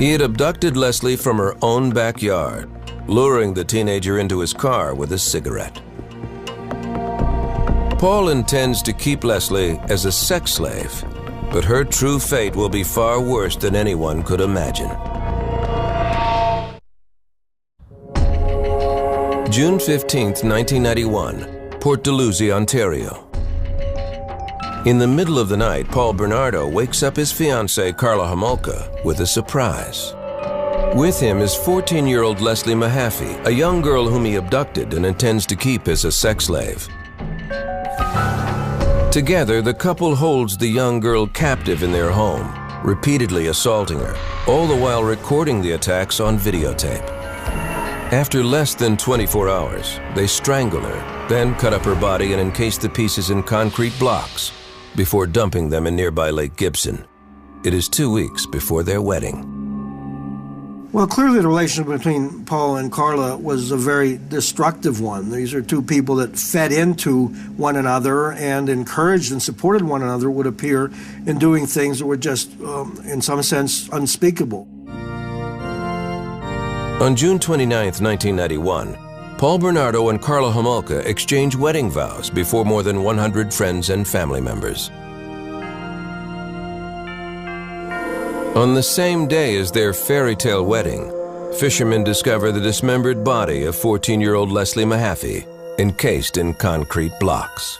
He 0.00 0.12
had 0.12 0.20
abducted 0.20 0.76
Leslie 0.76 1.16
from 1.16 1.38
her 1.38 1.56
own 1.62 1.90
backyard, 1.90 2.70
luring 3.08 3.54
the 3.54 3.64
teenager 3.64 4.20
into 4.20 4.38
his 4.38 4.52
car 4.52 4.94
with 4.94 5.12
a 5.12 5.18
cigarette. 5.18 5.82
Paul 7.98 8.28
intends 8.28 8.82
to 8.82 8.92
keep 8.92 9.24
Leslie 9.24 9.80
as 9.88 10.04
a 10.04 10.12
sex 10.12 10.52
slave, 10.52 11.04
but 11.52 11.64
her 11.64 11.82
true 11.82 12.20
fate 12.20 12.54
will 12.54 12.68
be 12.68 12.84
far 12.84 13.20
worse 13.20 13.56
than 13.56 13.74
anyone 13.74 14.22
could 14.22 14.40
imagine. 14.40 14.96
June 19.50 19.78
15, 19.78 20.26
1991, 20.26 21.78
Port 21.80 22.04
Dalhousie, 22.04 22.52
Ontario. 22.52 23.26
In 24.84 24.98
the 24.98 25.06
middle 25.06 25.38
of 25.38 25.48
the 25.48 25.56
night, 25.56 25.88
Paul 25.88 26.12
Bernardo 26.12 26.68
wakes 26.68 27.02
up 27.02 27.16
his 27.16 27.32
fiancée, 27.32 27.96
Karla 27.96 28.26
Homolka, 28.26 29.02
with 29.06 29.20
a 29.20 29.26
surprise. 29.26 30.12
With 30.94 31.18
him 31.18 31.38
is 31.38 31.54
14 31.54 32.06
year 32.06 32.24
old 32.24 32.42
Leslie 32.42 32.74
Mahaffy, 32.74 33.42
a 33.46 33.50
young 33.50 33.80
girl 33.80 34.06
whom 34.06 34.26
he 34.26 34.36
abducted 34.36 34.92
and 34.92 35.06
intends 35.06 35.46
to 35.46 35.56
keep 35.56 35.88
as 35.88 36.04
a 36.04 36.12
sex 36.12 36.44
slave. 36.44 36.86
Together, 39.10 39.62
the 39.62 39.74
couple 39.74 40.14
holds 40.14 40.58
the 40.58 40.68
young 40.68 41.00
girl 41.00 41.26
captive 41.26 41.82
in 41.82 41.90
their 41.90 42.10
home, 42.10 42.54
repeatedly 42.84 43.46
assaulting 43.46 43.98
her, 43.98 44.14
all 44.46 44.66
the 44.66 44.76
while 44.76 45.02
recording 45.02 45.62
the 45.62 45.72
attacks 45.72 46.20
on 46.20 46.38
videotape. 46.38 47.17
After 48.10 48.42
less 48.42 48.74
than 48.74 48.96
24 48.96 49.50
hours, 49.50 50.00
they 50.14 50.26
strangle 50.26 50.80
her, 50.80 51.28
then 51.28 51.54
cut 51.56 51.74
up 51.74 51.82
her 51.82 51.94
body 51.94 52.32
and 52.32 52.40
encase 52.40 52.78
the 52.78 52.88
pieces 52.88 53.28
in 53.28 53.42
concrete 53.42 53.92
blocks 53.98 54.50
before 54.96 55.26
dumping 55.26 55.68
them 55.68 55.86
in 55.86 55.94
nearby 55.94 56.30
Lake 56.30 56.56
Gibson. 56.56 57.06
It 57.66 57.74
is 57.74 57.86
two 57.86 58.10
weeks 58.10 58.46
before 58.46 58.82
their 58.82 59.02
wedding. 59.02 59.44
Well, 60.90 61.06
clearly 61.06 61.42
the 61.42 61.48
relationship 61.48 61.98
between 61.98 62.46
Paul 62.46 62.76
and 62.76 62.90
Karla 62.90 63.36
was 63.36 63.72
a 63.72 63.76
very 63.76 64.16
destructive 64.16 65.02
one. 65.02 65.30
These 65.30 65.52
are 65.52 65.60
two 65.60 65.82
people 65.82 66.14
that 66.14 66.38
fed 66.38 66.72
into 66.72 67.26
one 67.58 67.76
another 67.76 68.32
and 68.32 68.70
encouraged 68.70 69.32
and 69.32 69.42
supported 69.42 69.82
one 69.82 70.00
another, 70.00 70.30
would 70.30 70.46
appear, 70.46 70.90
in 71.26 71.38
doing 71.38 71.66
things 71.66 71.98
that 71.98 72.06
were 72.06 72.16
just, 72.16 72.58
um, 72.62 72.98
in 73.04 73.20
some 73.20 73.42
sense, 73.42 73.86
unspeakable. 73.92 74.66
On 77.00 77.14
June 77.14 77.38
29, 77.38 77.70
1991, 78.00 78.98
Paul 79.38 79.58
Bernardo 79.60 80.08
and 80.08 80.20
Karla 80.20 80.50
Homolka 80.50 81.06
exchange 81.06 81.54
wedding 81.54 81.88
vows 81.88 82.28
before 82.28 82.64
more 82.64 82.82
than 82.82 83.04
100 83.04 83.54
friends 83.54 83.90
and 83.90 84.06
family 84.06 84.40
members. 84.40 84.90
On 88.56 88.74
the 88.74 88.82
same 88.82 89.28
day 89.28 89.56
as 89.58 89.70
their 89.70 89.92
fairy 89.92 90.34
tale 90.34 90.64
wedding, 90.64 91.12
fishermen 91.56 92.02
discover 92.02 92.50
the 92.50 92.60
dismembered 92.60 93.22
body 93.22 93.62
of 93.66 93.76
14 93.76 94.20
year 94.20 94.34
old 94.34 94.50
Leslie 94.50 94.84
Mahaffy, 94.84 95.46
encased 95.78 96.36
in 96.36 96.52
concrete 96.52 97.12
blocks. 97.20 97.78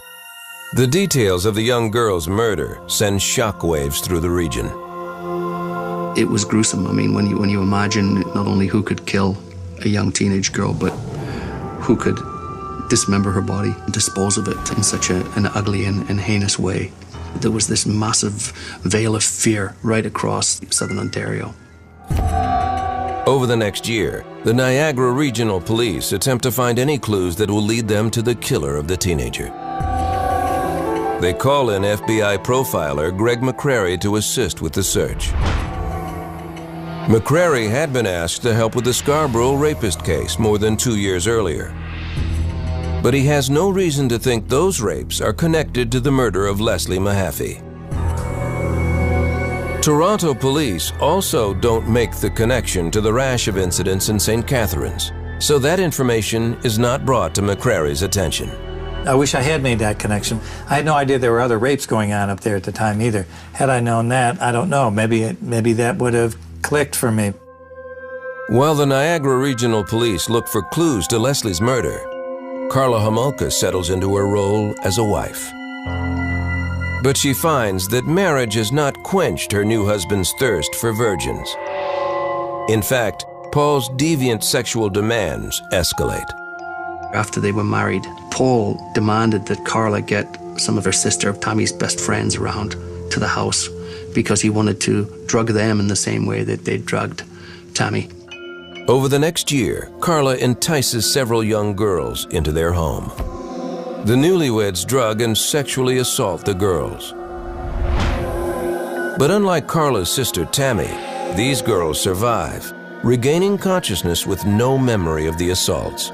The 0.74 0.86
details 0.86 1.44
of 1.44 1.56
the 1.56 1.62
young 1.62 1.90
girl's 1.90 2.28
murder 2.28 2.80
send 2.86 3.18
shockwaves 3.18 4.00
through 4.00 4.20
the 4.20 4.30
region 4.30 4.70
it 6.18 6.28
was 6.28 6.44
gruesome. 6.44 6.86
I 6.88 6.92
mean, 6.92 7.14
when 7.14 7.26
you 7.26 7.38
when 7.38 7.48
you 7.48 7.62
imagine 7.62 8.20
not 8.34 8.46
only 8.48 8.66
who 8.66 8.82
could 8.82 9.06
kill 9.06 9.36
a 9.84 9.88
young 9.88 10.10
teenage 10.10 10.52
girl, 10.52 10.74
but 10.74 10.90
who 11.80 11.96
could 11.96 12.18
dismember 12.88 13.30
her 13.30 13.40
body 13.40 13.72
and 13.84 13.92
dispose 13.92 14.36
of 14.36 14.48
it 14.48 14.56
in 14.76 14.82
such 14.82 15.10
a, 15.10 15.24
an 15.36 15.46
ugly 15.46 15.84
and, 15.84 16.08
and 16.10 16.20
heinous 16.20 16.58
way. 16.58 16.90
There 17.36 17.52
was 17.52 17.68
this 17.68 17.86
massive 17.86 18.32
veil 18.82 19.14
of 19.14 19.22
fear 19.22 19.76
right 19.82 20.04
across 20.04 20.60
southern 20.74 20.98
Ontario. 20.98 21.54
Over 23.26 23.46
the 23.46 23.56
next 23.56 23.86
year, 23.86 24.24
the 24.44 24.54
Niagara 24.54 25.12
Regional 25.12 25.60
Police 25.60 26.12
attempt 26.12 26.42
to 26.44 26.50
find 26.50 26.78
any 26.78 26.98
clues 26.98 27.36
that 27.36 27.50
will 27.50 27.62
lead 27.62 27.86
them 27.86 28.10
to 28.10 28.22
the 28.22 28.34
killer 28.34 28.76
of 28.76 28.88
the 28.88 28.96
teenager. 28.96 29.50
They 31.20 31.34
call 31.34 31.70
in 31.70 31.82
FBI 31.82 32.38
profiler 32.38 33.16
Gregg 33.16 33.40
McCrary 33.40 34.00
to 34.00 34.16
assist 34.16 34.62
with 34.62 34.72
the 34.72 34.82
search. 34.82 35.32
McCrary 37.08 37.70
had 37.70 37.90
been 37.90 38.04
asked 38.04 38.42
to 38.42 38.52
help 38.52 38.74
with 38.74 38.84
the 38.84 38.92
Scarborough 38.92 39.54
rapist 39.54 40.04
case 40.04 40.38
more 40.38 40.58
than 40.58 40.76
two 40.76 40.98
years 40.98 41.26
earlier. 41.26 41.74
But 43.02 43.14
he 43.14 43.24
has 43.24 43.48
no 43.48 43.70
reason 43.70 44.10
to 44.10 44.18
think 44.18 44.46
those 44.46 44.82
rapes 44.82 45.22
are 45.22 45.32
connected 45.32 45.90
to 45.90 46.00
the 46.00 46.10
murder 46.10 46.46
of 46.46 46.60
Leslie 46.60 46.98
Mahaffy. 46.98 47.64
Toronto 49.80 50.34
police 50.34 50.92
also 51.00 51.54
don't 51.54 51.88
make 51.88 52.14
the 52.14 52.28
connection 52.28 52.90
to 52.90 53.00
the 53.00 53.10
rash 53.10 53.48
of 53.48 53.56
incidents 53.56 54.10
in 54.10 54.20
St. 54.20 54.46
Catharines, 54.46 55.10
so 55.38 55.58
that 55.58 55.80
information 55.80 56.58
is 56.62 56.78
not 56.78 57.06
brought 57.06 57.34
to 57.36 57.40
McCrary's 57.40 58.02
attention. 58.02 58.50
I 59.08 59.14
wish 59.14 59.34
I 59.34 59.40
had 59.40 59.62
made 59.62 59.78
that 59.78 59.98
connection. 59.98 60.40
I 60.68 60.74
had 60.74 60.84
no 60.84 60.92
idea 60.92 61.18
there 61.18 61.32
were 61.32 61.40
other 61.40 61.58
rapes 61.58 61.86
going 61.86 62.12
on 62.12 62.28
up 62.28 62.40
there 62.40 62.56
at 62.56 62.64
the 62.64 62.72
time 62.72 63.00
either. 63.00 63.26
Had 63.54 63.70
I 63.70 63.80
known 63.80 64.08
that, 64.08 64.42
I 64.42 64.52
don't 64.52 64.68
know. 64.68 64.90
Maybe 64.90 65.34
maybe 65.40 65.72
that 65.74 65.96
would 65.96 66.12
have 66.12 66.36
clicked 66.62 66.96
for 66.96 67.10
me. 67.10 67.32
While 68.48 68.74
the 68.74 68.86
Niagara 68.86 69.36
Regional 69.36 69.84
Police 69.84 70.30
look 70.30 70.48
for 70.48 70.62
clues 70.62 71.06
to 71.08 71.18
Leslie's 71.18 71.60
murder, 71.60 71.98
Karla 72.70 72.98
Homolka 72.98 73.52
settles 73.52 73.90
into 73.90 74.16
her 74.16 74.26
role 74.26 74.74
as 74.84 74.98
a 74.98 75.04
wife. 75.04 75.50
But 77.02 77.16
she 77.16 77.32
finds 77.32 77.88
that 77.88 78.06
marriage 78.06 78.54
has 78.54 78.72
not 78.72 79.02
quenched 79.02 79.52
her 79.52 79.64
new 79.64 79.86
husband's 79.86 80.32
thirst 80.38 80.74
for 80.76 80.92
virgins. 80.92 81.48
In 82.68 82.82
fact, 82.82 83.24
Paul's 83.52 83.88
deviant 83.90 84.42
sexual 84.42 84.90
demands 84.90 85.62
escalate. 85.72 86.30
After 87.14 87.40
they 87.40 87.52
were 87.52 87.64
married, 87.64 88.04
Paul 88.30 88.78
demanded 88.94 89.46
that 89.46 89.64
Karla 89.64 90.02
get 90.02 90.26
some 90.56 90.76
of 90.76 90.84
her 90.84 90.92
sister 90.92 91.28
of 91.28 91.40
Tammy's 91.40 91.72
best 91.72 92.00
friends 92.00 92.36
around 92.36 92.72
to 93.10 93.20
the 93.20 93.28
house 93.28 93.68
because 94.14 94.40
he 94.40 94.50
wanted 94.50 94.80
to 94.82 95.04
drug 95.26 95.48
them 95.48 95.80
in 95.80 95.88
the 95.88 95.96
same 95.96 96.26
way 96.26 96.44
that 96.44 96.64
they 96.64 96.78
drugged 96.78 97.22
Tammy. 97.74 98.08
Over 98.88 99.08
the 99.08 99.18
next 99.18 99.52
year, 99.52 99.92
Karla 100.00 100.36
entices 100.36 101.10
several 101.12 101.44
young 101.44 101.76
girls 101.76 102.26
into 102.30 102.52
their 102.52 102.72
home. 102.72 103.12
The 104.06 104.14
newlyweds 104.14 104.86
drug 104.86 105.20
and 105.20 105.36
sexually 105.36 105.98
assault 105.98 106.44
the 106.46 106.54
girls. 106.54 107.12
But 109.18 109.30
unlike 109.30 109.66
Karla's 109.66 110.10
sister 110.10 110.46
Tammy, 110.46 110.88
these 111.36 111.60
girls 111.60 112.00
survive, 112.00 112.72
regaining 113.02 113.58
consciousness 113.58 114.26
with 114.26 114.46
no 114.46 114.78
memory 114.78 115.26
of 115.26 115.36
the 115.36 115.50
assaults. 115.50 116.06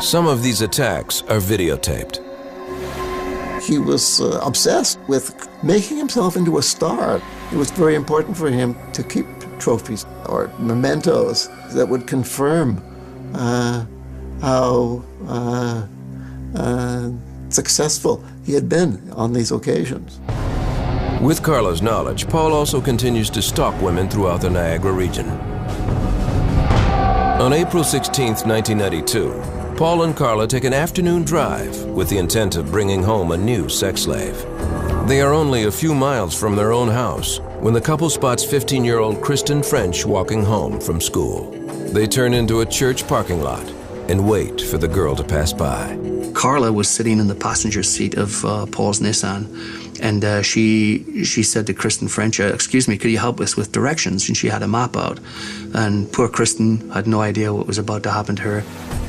Some 0.00 0.26
of 0.26 0.42
these 0.42 0.62
attacks 0.62 1.22
are 1.22 1.40
videotaped. 1.40 2.23
He 3.64 3.78
was 3.78 4.20
uh, 4.20 4.40
obsessed 4.44 4.98
with 5.08 5.48
making 5.62 5.96
himself 5.96 6.36
into 6.36 6.58
a 6.58 6.62
star. 6.62 7.22
It 7.50 7.56
was 7.56 7.70
very 7.70 7.94
important 7.94 8.36
for 8.36 8.50
him 8.50 8.76
to 8.92 9.02
keep 9.02 9.26
trophies 9.58 10.04
or 10.26 10.52
mementos 10.58 11.48
that 11.72 11.88
would 11.88 12.06
confirm 12.06 12.82
uh, 13.34 13.86
how 14.42 15.02
uh, 15.26 15.86
uh, 16.56 17.10
successful 17.48 18.22
he 18.44 18.52
had 18.52 18.68
been 18.68 19.10
on 19.12 19.32
these 19.32 19.50
occasions. 19.50 20.20
With 21.22 21.42
Karla's 21.42 21.80
knowledge, 21.80 22.28
Paul 22.28 22.52
also 22.52 22.82
continues 22.82 23.30
to 23.30 23.40
stalk 23.40 23.80
women 23.80 24.10
throughout 24.10 24.42
the 24.42 24.50
Niagara 24.50 24.92
region. 24.92 25.26
On 27.40 27.52
April 27.54 27.82
16, 27.82 28.46
1992, 28.46 29.63
Paul 29.76 30.04
and 30.04 30.14
Karla 30.14 30.46
take 30.46 30.62
an 30.62 30.72
afternoon 30.72 31.24
drive 31.24 31.76
with 31.86 32.08
the 32.08 32.18
intent 32.18 32.54
of 32.54 32.70
bringing 32.70 33.02
home 33.02 33.32
a 33.32 33.36
new 33.36 33.68
sex 33.68 34.02
slave. 34.02 34.36
They 35.08 35.20
are 35.20 35.32
only 35.32 35.64
a 35.64 35.72
few 35.72 35.92
miles 35.92 36.32
from 36.32 36.54
their 36.54 36.72
own 36.72 36.86
house 36.86 37.40
when 37.58 37.74
the 37.74 37.80
couple 37.80 38.08
spots 38.08 38.44
15 38.44 38.84
year 38.84 39.00
old 39.00 39.20
Kristen 39.20 39.64
French 39.64 40.06
walking 40.06 40.44
home 40.44 40.80
from 40.80 41.00
school. 41.00 41.50
They 41.92 42.06
turn 42.06 42.34
into 42.34 42.60
a 42.60 42.66
church 42.66 43.08
parking 43.08 43.42
lot 43.42 43.68
and 44.08 44.28
wait 44.28 44.60
for 44.60 44.78
the 44.78 44.86
girl 44.86 45.16
to 45.16 45.24
pass 45.24 45.52
by. 45.52 45.98
Karla 46.34 46.72
was 46.72 46.88
sitting 46.88 47.18
in 47.18 47.26
the 47.26 47.34
passenger 47.34 47.82
seat 47.82 48.14
of 48.14 48.44
uh, 48.44 48.66
Paul's 48.66 49.00
Nissan, 49.00 50.00
and 50.00 50.24
uh, 50.24 50.42
she 50.42 51.24
she 51.24 51.42
said 51.42 51.66
to 51.66 51.74
Kristen 51.74 52.06
French, 52.06 52.38
uh, 52.38 52.44
"Excuse 52.44 52.86
me, 52.86 52.96
could 52.96 53.10
you 53.10 53.18
help 53.18 53.40
us 53.40 53.56
with 53.56 53.72
directions?" 53.72 54.28
And 54.28 54.36
she 54.36 54.48
had 54.48 54.62
a 54.62 54.68
map 54.68 54.96
out, 54.96 55.18
and 55.74 56.10
poor 56.12 56.28
Kristen 56.28 56.90
had 56.90 57.08
no 57.08 57.20
idea 57.20 57.52
what 57.52 57.66
was 57.66 57.78
about 57.78 58.04
to 58.04 58.10
happen 58.12 58.36
to 58.36 58.42
her. 58.42 59.03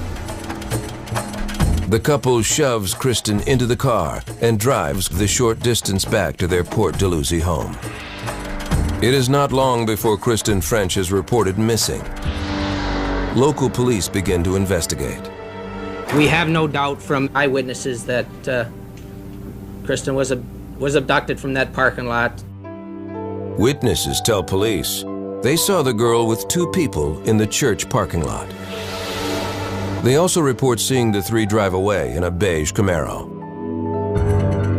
The 1.87 1.99
couple 1.99 2.41
shoves 2.41 2.95
Kristen 2.95 3.41
into 3.41 3.67
the 3.67 3.75
car 3.77 4.23
and 4.41 4.59
drives 4.59 5.07
the 5.07 5.27
short 5.27 5.59
distance 5.59 6.03
back 6.03 6.35
to 6.37 6.47
their 6.47 6.63
Port 6.63 6.97
Dalhousie 6.97 7.39
home. 7.39 7.77
It 9.03 9.13
is 9.13 9.29
not 9.29 9.51
long 9.51 9.85
before 9.85 10.17
Kristen 10.17 10.61
French 10.61 10.97
is 10.97 11.11
reported 11.11 11.59
missing. 11.59 12.01
local 13.35 13.69
police 13.69 14.09
begin 14.09 14.43
to 14.45 14.55
investigate. 14.55 15.21
We 16.15 16.27
have 16.27 16.49
no 16.49 16.67
doubt 16.67 16.99
from 16.99 17.29
eyewitnesses 17.35 18.03
that 18.05 18.47
uh, 18.47 18.65
Kristen 19.83 20.15
was, 20.15 20.31
a, 20.31 20.41
was 20.79 20.95
abducted 20.95 21.39
from 21.39 21.53
that 21.53 21.71
parking 21.71 22.07
lot. 22.07 22.43
Witnesses 23.59 24.21
tell 24.21 24.43
police 24.43 25.03
they 25.43 25.55
saw 25.55 25.83
the 25.83 25.93
girl 25.93 26.25
with 26.25 26.47
two 26.47 26.71
people 26.71 27.21
in 27.29 27.37
the 27.37 27.45
church 27.45 27.87
parking 27.89 28.23
lot. 28.25 28.47
They 30.05 30.17
also 30.17 30.39
report 30.39 30.79
seeing 30.79 31.11
the 31.11 31.19
three 31.19 31.47
drive 31.47 31.73
away 31.73 32.15
in 32.15 32.25
a 32.25 32.29
beige 32.29 32.71
Camaro. 32.71 33.25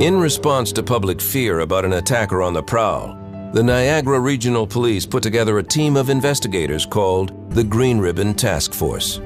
In 0.01 0.21
response 0.21 0.71
to 0.71 0.85
public 0.85 1.21
fear 1.21 1.61
about 1.61 1.85
an 1.85 1.95
attacker 1.95 2.43
on 2.43 2.53
the 2.53 2.62
prowl, 2.62 3.19
the 3.53 3.61
Niagara 3.61 4.21
Regional 4.21 4.69
Police 4.69 5.05
put 5.05 5.25
together 5.25 5.59
a 5.59 5.65
team 5.65 5.97
of 5.97 6.11
investigators 6.11 6.87
called 6.87 7.53
the 7.53 7.65
Green 7.65 7.99
Ribbon 7.99 8.35
Task 8.35 8.73
Force. 8.73 9.21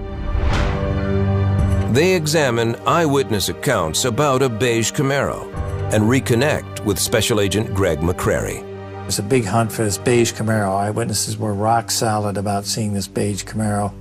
They 1.92 2.14
examine 2.14 2.76
eyewitness 2.86 3.50
accounts 3.50 4.06
about 4.06 4.40
a 4.40 4.48
beige 4.48 4.92
Camaro 4.92 5.52
and 5.92 6.04
reconnect 6.04 6.82
with 6.82 6.98
Special 6.98 7.40
Agent 7.40 7.74
Gregg 7.74 7.98
McCrary. 7.98 8.64
It's 9.06 9.18
a 9.18 9.22
big 9.22 9.44
hunt 9.44 9.70
for 9.70 9.84
this 9.84 9.98
beige 9.98 10.32
Camaro. 10.32 10.74
Eyewitnesses 10.74 11.36
were 11.36 11.52
rock 11.52 11.90
solid 11.90 12.38
about 12.38 12.64
seeing 12.64 12.94
this 12.94 13.06
beige 13.06 13.44
Camaro. 13.44 13.92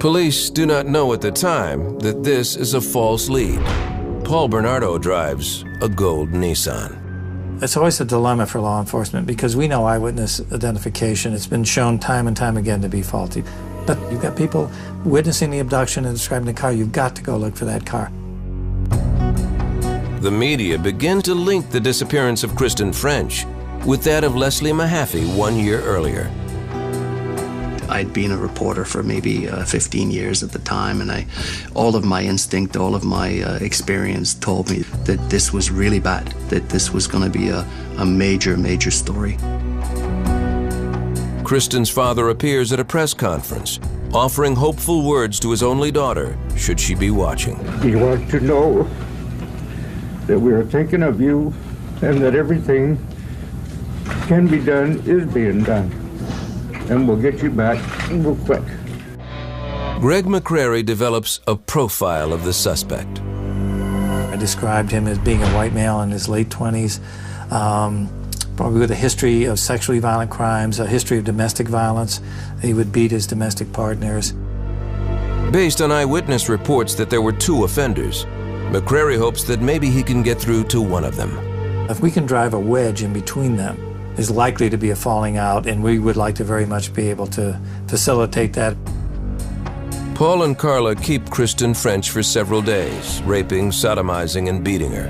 Police 0.00 0.48
do 0.48 0.64
not 0.64 0.86
know 0.86 1.12
at 1.12 1.20
the 1.20 1.30
time 1.30 1.98
that 1.98 2.24
this 2.24 2.56
is 2.56 2.72
a 2.72 2.80
false 2.80 3.28
lead. 3.28 3.60
Paul 4.24 4.48
Bernardo 4.48 4.96
drives 4.96 5.62
a 5.82 5.90
gold 5.90 6.30
Nissan. 6.30 7.62
It's 7.62 7.76
always 7.76 8.00
a 8.00 8.06
dilemma 8.06 8.46
for 8.46 8.62
law 8.62 8.80
enforcement 8.80 9.26
because 9.26 9.56
we 9.56 9.68
know 9.68 9.84
eyewitness 9.84 10.40
identification. 10.52 11.34
It's 11.34 11.46
been 11.46 11.64
shown 11.64 11.98
time 11.98 12.28
and 12.28 12.34
time 12.34 12.56
again 12.56 12.80
to 12.80 12.88
be 12.88 13.02
faulty. 13.02 13.44
But 13.86 13.98
you've 14.10 14.22
got 14.22 14.38
people 14.38 14.70
witnessing 15.04 15.50
the 15.50 15.58
abduction 15.58 16.06
and 16.06 16.16
describing 16.16 16.46
the 16.46 16.54
car. 16.54 16.72
You've 16.72 16.92
got 16.92 17.14
to 17.16 17.22
go 17.22 17.36
look 17.36 17.54
for 17.54 17.66
that 17.66 17.84
car. 17.84 18.10
The 20.22 20.30
media 20.30 20.78
begin 20.78 21.20
to 21.22 21.34
link 21.34 21.68
the 21.68 21.80
disappearance 21.80 22.42
of 22.42 22.56
Kristen 22.56 22.94
French 22.94 23.44
with 23.84 24.02
that 24.04 24.24
of 24.24 24.34
Leslie 24.34 24.72
Mahaffy 24.72 25.26
one 25.36 25.58
year 25.58 25.82
earlier. 25.82 26.30
I'd 27.90 28.12
been 28.12 28.30
a 28.30 28.36
reporter 28.36 28.84
for 28.84 29.02
maybe 29.02 29.48
uh, 29.48 29.64
15 29.64 30.12
years 30.12 30.44
at 30.44 30.52
the 30.52 30.60
time, 30.60 31.00
and 31.00 31.10
I, 31.10 31.26
all 31.74 31.96
of 31.96 32.04
my 32.04 32.22
instinct, 32.22 32.76
all 32.76 32.94
of 32.94 33.04
my 33.04 33.42
uh, 33.42 33.58
experience 33.60 34.34
told 34.34 34.70
me 34.70 34.78
that 35.06 35.28
this 35.28 35.52
was 35.52 35.70
really 35.70 35.98
bad, 35.98 36.28
that 36.50 36.68
this 36.68 36.92
was 36.92 37.08
going 37.08 37.24
to 37.24 37.38
be 37.38 37.48
a, 37.48 37.66
a 37.98 38.06
major, 38.06 38.56
major 38.56 38.92
story. 38.92 39.36
Kristen's 41.42 41.90
father 41.90 42.28
appears 42.28 42.72
at 42.72 42.78
a 42.78 42.84
press 42.84 43.12
conference, 43.12 43.80
offering 44.14 44.54
hopeful 44.54 45.04
words 45.04 45.40
to 45.40 45.50
his 45.50 45.64
only 45.64 45.90
daughter, 45.90 46.38
should 46.56 46.78
she 46.78 46.94
be 46.94 47.10
watching. 47.10 47.58
We 47.80 47.96
want 47.96 48.30
to 48.30 48.40
know 48.40 48.88
that 50.26 50.38
we 50.38 50.52
are 50.52 50.64
thinking 50.64 51.02
of 51.02 51.20
you 51.20 51.52
and 52.02 52.22
that 52.22 52.36
everything 52.36 53.04
can 54.28 54.46
be 54.46 54.60
done 54.60 55.02
is 55.06 55.26
being 55.34 55.64
done 55.64 56.09
and 56.90 57.06
we'll 57.06 57.16
get 57.16 57.42
you 57.42 57.50
back 57.50 57.78
real 58.10 58.36
quick. 58.36 58.62
Gregg 60.00 60.24
McCrary 60.24 60.84
develops 60.84 61.40
a 61.46 61.54
profile 61.54 62.32
of 62.32 62.44
the 62.44 62.52
suspect. 62.52 63.20
I 63.20 64.36
described 64.36 64.90
him 64.90 65.06
as 65.06 65.18
being 65.18 65.42
a 65.42 65.48
white 65.54 65.72
male 65.72 66.00
in 66.00 66.10
his 66.10 66.28
late 66.28 66.48
20s, 66.48 67.00
um, 67.52 68.08
probably 68.56 68.80
with 68.80 68.90
a 68.90 68.96
history 68.96 69.44
of 69.44 69.58
sexually 69.58 69.98
violent 69.98 70.30
crimes, 70.30 70.80
a 70.80 70.86
history 70.86 71.18
of 71.18 71.24
domestic 71.24 71.68
violence. 71.68 72.20
He 72.60 72.74
would 72.74 72.92
beat 72.92 73.10
his 73.10 73.26
domestic 73.26 73.72
partners. 73.72 74.32
Based 75.52 75.80
on 75.80 75.92
eyewitness 75.92 76.48
reports 76.48 76.94
that 76.94 77.10
there 77.10 77.22
were 77.22 77.32
two 77.32 77.64
offenders, 77.64 78.24
McCrary 78.72 79.18
hopes 79.18 79.44
that 79.44 79.60
maybe 79.60 79.90
he 79.90 80.02
can 80.02 80.22
get 80.22 80.40
through 80.40 80.64
to 80.64 80.80
one 80.80 81.04
of 81.04 81.16
them. 81.16 81.36
If 81.90 82.00
we 82.00 82.10
can 82.10 82.24
drive 82.24 82.54
a 82.54 82.58
wedge 82.58 83.02
in 83.02 83.12
between 83.12 83.56
them, 83.56 83.89
is 84.20 84.30
likely 84.30 84.68
to 84.68 84.76
be 84.76 84.90
a 84.90 84.96
falling 84.96 85.38
out, 85.38 85.66
and 85.66 85.82
we 85.82 85.98
would 85.98 86.14
like 86.16 86.34
to 86.34 86.44
very 86.44 86.66
much 86.66 86.92
be 86.92 87.08
able 87.08 87.26
to 87.26 87.58
facilitate 87.88 88.52
that. 88.52 88.76
Paul 90.14 90.42
and 90.42 90.58
Karla 90.58 90.94
keep 90.94 91.30
Kristen 91.30 91.72
French 91.72 92.10
for 92.10 92.22
several 92.22 92.60
days, 92.60 93.22
raping, 93.22 93.70
sodomizing, 93.70 94.50
and 94.50 94.62
beating 94.62 94.92
her. 94.92 95.08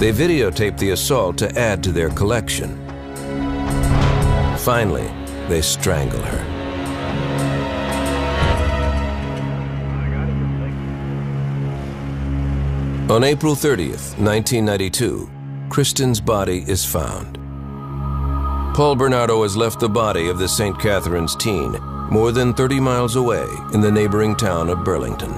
They 0.00 0.12
videotape 0.12 0.76
the 0.78 0.90
assault 0.90 1.38
to 1.38 1.56
add 1.56 1.84
to 1.84 1.92
their 1.92 2.10
collection. 2.10 2.76
Finally, 4.58 5.08
they 5.48 5.62
strangle 5.62 6.22
her. 6.22 6.42
On 13.12 13.22
April 13.22 13.54
30th, 13.54 14.18
1992, 14.18 15.30
Kristen's 15.70 16.20
body 16.20 16.64
is 16.66 16.84
found. 16.84 17.38
Paul 18.74 18.96
Bernardo 18.96 19.44
has 19.44 19.56
left 19.56 19.78
the 19.78 19.88
body 19.88 20.28
of 20.28 20.36
the 20.36 20.48
St. 20.48 20.76
Catharines 20.80 21.36
teen 21.36 21.72
more 22.10 22.32
than 22.32 22.52
30 22.52 22.80
miles 22.80 23.14
away 23.14 23.46
in 23.72 23.80
the 23.80 23.90
neighboring 23.90 24.34
town 24.34 24.68
of 24.68 24.82
Burlington. 24.82 25.30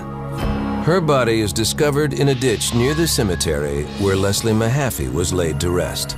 Her 0.85 1.03
body 1.03 1.41
is 1.41 1.53
discovered 1.53 2.15
in 2.15 2.29
a 2.29 2.35
ditch 2.35 2.75
near 2.75 2.95
the 2.95 3.07
cemetery 3.07 3.85
where 4.01 4.17
Leslie 4.17 4.55
Mahaffy 4.55 5.13
was 5.13 5.35
laid 5.35 5.61
to 5.61 5.71
rest. 5.71 6.17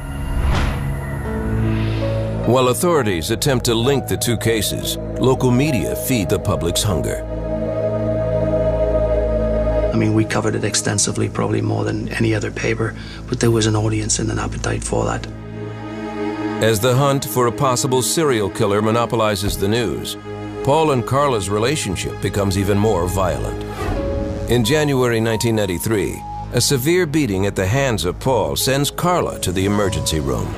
While 2.48 2.68
authorities 2.68 3.33
attempt 3.33 3.64
to 3.64 3.74
link 3.74 4.07
the 4.07 4.16
two 4.16 4.37
cases, 4.37 4.96
local 5.18 5.50
media 5.50 5.96
feed 5.96 6.29
the 6.29 6.38
public's 6.38 6.85
hunger. 6.85 7.34
I 9.94 9.96
mean, 9.96 10.12
we 10.12 10.24
covered 10.24 10.57
it 10.57 10.64
extensively, 10.64 11.28
probably 11.28 11.62
more 11.62 11.85
than 11.85 12.09
any 12.09 12.35
other 12.35 12.50
paper, 12.50 12.96
but 13.28 13.38
there 13.38 13.52
was 13.52 13.66
an 13.66 13.76
audience 13.76 14.18
and 14.18 14.28
an 14.28 14.40
appetite 14.40 14.83
for 14.83 15.04
that. 15.04 15.24
As 16.64 16.80
the 16.80 16.96
hunt 16.96 17.24
for 17.24 17.46
a 17.46 17.52
possible 17.52 18.02
serial 18.02 18.50
killer 18.50 18.83
monopolizes 18.83 19.57
the 19.57 19.68
news, 19.68 20.16
Paul 20.64 20.90
and 20.90 21.07
Karla's 21.07 21.48
relationship 21.48 22.20
becomes 22.20 22.59
even 22.59 22.76
more 22.76 23.07
violent. 23.07 23.62
In 24.50 24.64
January 24.64 25.20
1993, 25.20 26.20
a 26.54 26.61
severe 26.61 27.07
beating 27.07 27.46
at 27.46 27.54
the 27.54 27.66
hands 27.66 28.04
of 28.04 28.18
Paul 28.18 28.57
sends 28.57 28.90
Karla 28.90 29.38
to 29.42 29.52
the 29.52 29.64
emergency 29.64 30.18
room. 30.18 30.48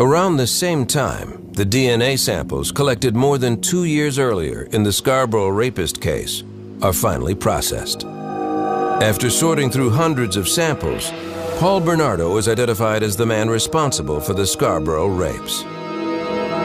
Around 0.00 0.38
the 0.38 0.46
same 0.48 0.86
time, 0.86 1.52
the 1.52 1.64
DNA 1.64 2.18
samples 2.18 2.72
collected 2.72 3.14
more 3.14 3.38
than 3.38 3.60
two 3.60 3.84
years 3.84 4.18
earlier 4.18 4.62
in 4.72 4.82
the 4.82 4.92
Scarborough 4.92 5.50
rapist 5.50 6.00
case 6.00 6.42
are 6.82 6.92
finally 6.92 7.34
processed. 7.34 8.04
After 8.04 9.30
sorting 9.30 9.70
through 9.70 9.90
hundreds 9.90 10.36
of 10.36 10.48
samples, 10.48 11.10
Paul 11.58 11.80
Bernardo 11.80 12.36
is 12.36 12.48
identified 12.48 13.02
as 13.02 13.16
the 13.16 13.26
man 13.26 13.48
responsible 13.48 14.20
for 14.20 14.34
the 14.34 14.46
Scarborough 14.46 15.08
rapes. 15.08 15.64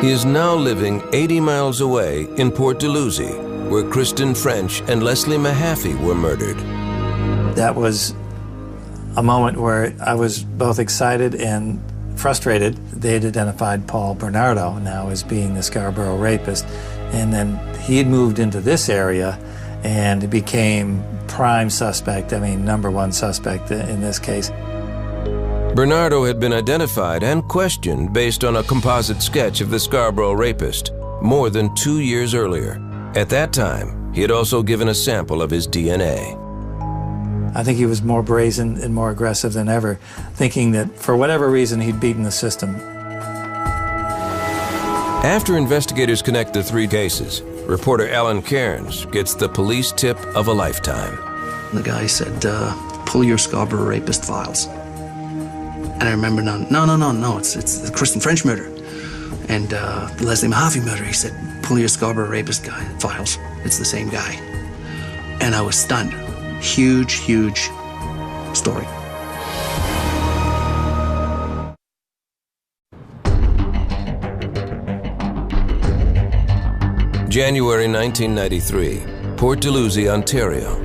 He 0.01 0.11
is 0.11 0.25
now 0.25 0.55
living 0.55 1.03
80 1.13 1.39
miles 1.39 1.81
away 1.81 2.27
in 2.37 2.51
Port 2.51 2.79
Dalhousie, 2.79 3.37
where 3.69 3.89
Kristen 3.89 4.33
French 4.33 4.81
and 4.87 5.03
Leslie 5.03 5.37
Mahaffy 5.37 5.93
were 6.01 6.15
murdered. 6.15 6.57
That 7.55 7.75
was 7.75 8.15
a 9.15 9.23
moment 9.23 9.59
where 9.59 9.93
I 10.03 10.15
was 10.15 10.43
both 10.43 10.79
excited 10.79 11.35
and 11.35 11.81
frustrated. 12.17 12.75
They 12.87 13.13
had 13.13 13.25
identified 13.25 13.87
Paul 13.87 14.15
Bernardo 14.15 14.77
now 14.79 15.09
as 15.09 15.23
being 15.23 15.53
the 15.53 15.63
Scarborough 15.63 16.17
rapist, 16.17 16.65
and 17.11 17.33
then 17.33 17.57
he 17.81 17.97
had 17.97 18.07
moved 18.07 18.39
into 18.39 18.61
this 18.61 18.89
area 18.89 19.37
and 19.83 20.29
became 20.29 21.03
prime 21.27 21.69
suspect, 21.69 22.33
I 22.33 22.39
mean, 22.39 22.65
number 22.65 22.91
one 22.91 23.11
suspect 23.11 23.71
in 23.71 24.01
this 24.01 24.19
case. 24.19 24.51
Bernardo 25.75 26.25
had 26.25 26.39
been 26.39 26.51
identified 26.51 27.23
and 27.23 27.47
questioned 27.47 28.11
based 28.11 28.43
on 28.43 28.57
a 28.57 28.63
composite 28.63 29.21
sketch 29.21 29.61
of 29.61 29.69
the 29.69 29.79
Scarborough 29.79 30.33
rapist 30.33 30.91
more 31.21 31.49
than 31.49 31.73
two 31.75 31.99
years 31.99 32.33
earlier. 32.33 32.81
At 33.15 33.29
that 33.29 33.53
time, 33.53 34.13
he 34.13 34.21
had 34.21 34.31
also 34.31 34.61
given 34.61 34.89
a 34.89 34.93
sample 34.93 35.41
of 35.41 35.49
his 35.49 35.67
DNA. 35.67 36.37
I 37.55 37.63
think 37.63 37.77
he 37.77 37.85
was 37.85 38.01
more 38.01 38.23
brazen 38.23 38.81
and 38.81 38.93
more 38.93 39.11
aggressive 39.11 39.53
than 39.53 39.69
ever, 39.69 39.95
thinking 40.33 40.71
that 40.71 40.97
for 40.97 41.15
whatever 41.15 41.49
reason 41.49 41.79
he'd 41.79 41.99
beaten 41.99 42.23
the 42.23 42.31
system. 42.31 42.75
After 45.23 45.57
investigators 45.57 46.21
connect 46.21 46.53
the 46.53 46.63
three 46.63 46.87
cases, 46.87 47.41
reporter 47.65 48.09
Alan 48.09 48.41
Cairns 48.41 49.05
gets 49.07 49.35
the 49.35 49.47
police 49.49 49.91
tip 49.91 50.17
of 50.35 50.47
a 50.47 50.53
lifetime. 50.53 51.15
The 51.73 51.81
guy 51.83 52.07
said, 52.07 52.45
uh, 52.45 52.75
pull 53.05 53.23
your 53.23 53.37
Scarborough 53.37 53.85
rapist 53.85 54.25
files. 54.25 54.67
And 54.67 56.03
I 56.03 56.11
remember, 56.11 56.41
no, 56.41 56.57
no, 56.57 56.85
no, 56.85 56.95
no, 56.95 57.11
no, 57.11 57.37
it's, 57.37 57.55
it's 57.55 57.77
the 57.79 57.91
Kristen 57.91 58.21
French 58.21 58.43
murder. 58.43 58.65
And 59.49 59.73
uh, 59.73 60.09
the 60.17 60.25
Leslie 60.25 60.49
Mahaffy 60.49 60.83
murder, 60.85 61.03
he 61.03 61.13
said, 61.13 61.33
pull 61.63 61.77
your 61.77 61.87
Scarborough 61.87 62.29
rapist 62.29 62.63
guy 62.63 62.83
files. 62.99 63.37
It's 63.63 63.77
the 63.77 63.85
same 63.85 64.09
guy. 64.09 64.33
And 65.41 65.55
I 65.55 65.61
was 65.61 65.75
stunned. 65.75 66.13
Huge, 66.61 67.13
huge 67.19 67.69
story. 68.53 68.87
January 77.31 77.87
1993, 77.87 79.37
Port 79.37 79.61
Dalhousie, 79.61 80.09
Ontario. 80.09 80.75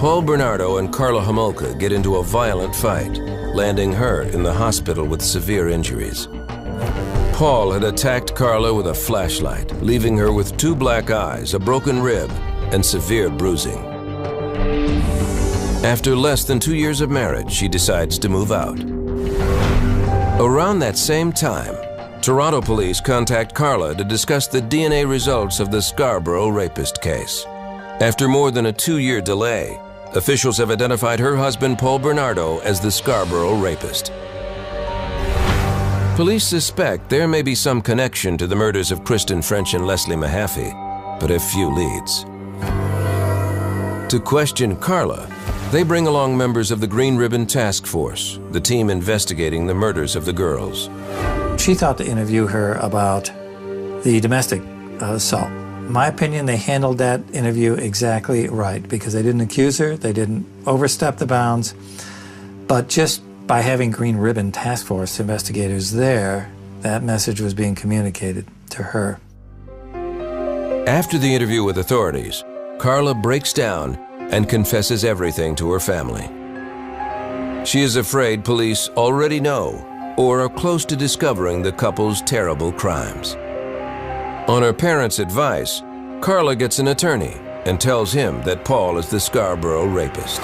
Paul 0.00 0.20
Bernardo 0.20 0.78
and 0.78 0.92
Karla 0.92 1.22
Homolka 1.22 1.78
get 1.78 1.92
into 1.92 2.16
a 2.16 2.24
violent 2.24 2.74
fight, 2.74 3.16
landing 3.54 3.92
her 3.92 4.22
in 4.22 4.42
the 4.42 4.52
hospital 4.52 5.06
with 5.06 5.22
severe 5.22 5.68
injuries. 5.68 6.26
Paul 7.34 7.70
had 7.70 7.84
attacked 7.84 8.34
Karla 8.34 8.74
with 8.74 8.88
a 8.88 8.94
flashlight, 8.94 9.70
leaving 9.80 10.16
her 10.16 10.32
with 10.32 10.56
two 10.56 10.74
black 10.74 11.12
eyes, 11.12 11.54
a 11.54 11.60
broken 11.60 12.02
rib, 12.02 12.32
and 12.72 12.84
severe 12.84 13.30
bruising. 13.30 13.78
After 15.84 16.16
less 16.16 16.42
than 16.42 16.58
two 16.58 16.74
years 16.74 17.00
of 17.00 17.10
marriage, 17.10 17.52
she 17.52 17.68
decides 17.68 18.18
to 18.18 18.28
move 18.28 18.50
out. 18.50 18.80
Around 20.40 20.80
that 20.80 20.98
same 20.98 21.32
time, 21.32 21.76
Toronto 22.22 22.60
police 22.60 23.00
contact 23.00 23.54
Karla 23.54 23.94
to 23.94 24.04
discuss 24.04 24.46
the 24.46 24.60
DNA 24.60 25.08
results 25.08 25.58
of 25.58 25.70
the 25.70 25.80
Scarborough 25.80 26.48
rapist 26.48 27.00
case. 27.00 27.46
After 27.46 28.28
more 28.28 28.50
than 28.50 28.66
a 28.66 28.72
two-year 28.72 29.22
delay, 29.22 29.80
officials 30.14 30.58
have 30.58 30.70
identified 30.70 31.18
her 31.18 31.34
husband 31.34 31.78
Paul 31.78 31.98
Bernardo 31.98 32.58
as 32.58 32.78
the 32.78 32.90
Scarborough 32.90 33.56
rapist. 33.58 34.12
Police 36.16 36.44
suspect 36.44 37.08
there 37.08 37.26
may 37.26 37.40
be 37.40 37.54
some 37.54 37.80
connection 37.80 38.36
to 38.36 38.46
the 38.46 38.56
murders 38.56 38.90
of 38.90 39.02
Kristen 39.02 39.40
French 39.40 39.72
and 39.72 39.86
Leslie 39.86 40.16
Mahaffy, 40.16 40.70
but 41.20 41.30
have 41.30 41.42
few 41.42 41.70
leads. 41.74 42.24
To 44.12 44.20
question 44.22 44.76
Karla, 44.76 45.26
they 45.70 45.84
bring 45.84 46.06
along 46.06 46.36
members 46.36 46.70
of 46.70 46.80
the 46.80 46.86
Green 46.86 47.16
Ribbon 47.16 47.46
Task 47.46 47.86
Force, 47.86 48.38
the 48.50 48.60
team 48.60 48.90
investigating 48.90 49.66
the 49.66 49.74
murders 49.74 50.16
of 50.16 50.26
the 50.26 50.32
girls. 50.34 50.90
She 51.60 51.74
thought 51.74 51.98
to 51.98 52.06
interview 52.06 52.46
her 52.46 52.72
about 52.76 53.24
the 54.02 54.18
domestic 54.22 54.62
uh, 55.02 55.12
assault. 55.12 55.50
My 55.90 56.06
opinion, 56.06 56.46
they 56.46 56.56
handled 56.56 56.96
that 56.98 57.20
interview 57.34 57.74
exactly 57.74 58.48
right 58.48 58.88
because 58.88 59.12
they 59.12 59.22
didn't 59.22 59.42
accuse 59.42 59.76
her, 59.76 59.94
they 59.94 60.14
didn't 60.14 60.46
overstep 60.66 61.18
the 61.18 61.26
bounds, 61.26 61.74
but 62.66 62.88
just 62.88 63.22
by 63.46 63.60
having 63.60 63.90
Green 63.90 64.16
Ribbon 64.16 64.52
Task 64.52 64.86
Force 64.86 65.20
investigators 65.20 65.92
there, 65.92 66.50
that 66.80 67.02
message 67.02 67.42
was 67.42 67.52
being 67.52 67.74
communicated 67.74 68.46
to 68.70 68.82
her. 68.82 69.20
After 70.88 71.18
the 71.18 71.34
interview 71.34 71.62
with 71.62 71.76
authorities, 71.76 72.42
Karla 72.78 73.14
breaks 73.14 73.52
down 73.52 73.96
and 74.32 74.48
confesses 74.48 75.04
everything 75.04 75.54
to 75.56 75.70
her 75.72 75.80
family. 75.80 76.24
She 77.66 77.82
is 77.82 77.96
afraid 77.96 78.46
police 78.46 78.88
already 78.96 79.40
know 79.40 79.86
or 80.20 80.42
are 80.42 80.50
close 80.50 80.84
to 80.84 80.94
discovering 80.94 81.62
the 81.62 81.72
couple's 81.72 82.20
terrible 82.20 82.70
crimes. 82.70 83.36
On 84.50 84.62
her 84.62 84.72
parents' 84.72 85.18
advice, 85.18 85.82
Karla 86.20 86.54
gets 86.54 86.78
an 86.78 86.88
attorney 86.88 87.34
and 87.64 87.80
tells 87.80 88.12
him 88.12 88.42
that 88.42 88.62
Paul 88.62 88.98
is 88.98 89.08
the 89.08 89.18
Scarborough 89.18 89.86
rapist. 89.86 90.42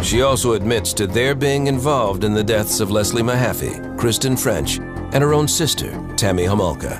She 0.00 0.22
also 0.22 0.52
admits 0.52 0.92
to 0.92 1.08
their 1.08 1.34
being 1.34 1.66
involved 1.66 2.22
in 2.22 2.34
the 2.34 2.44
deaths 2.44 2.78
of 2.78 2.92
Leslie 2.92 3.22
Mahaffy, 3.22 3.98
Kristen 3.98 4.36
French, 4.36 4.78
and 4.78 5.16
her 5.16 5.34
own 5.34 5.48
sister, 5.48 5.90
Tammy 6.16 6.44
Homolka. 6.44 6.96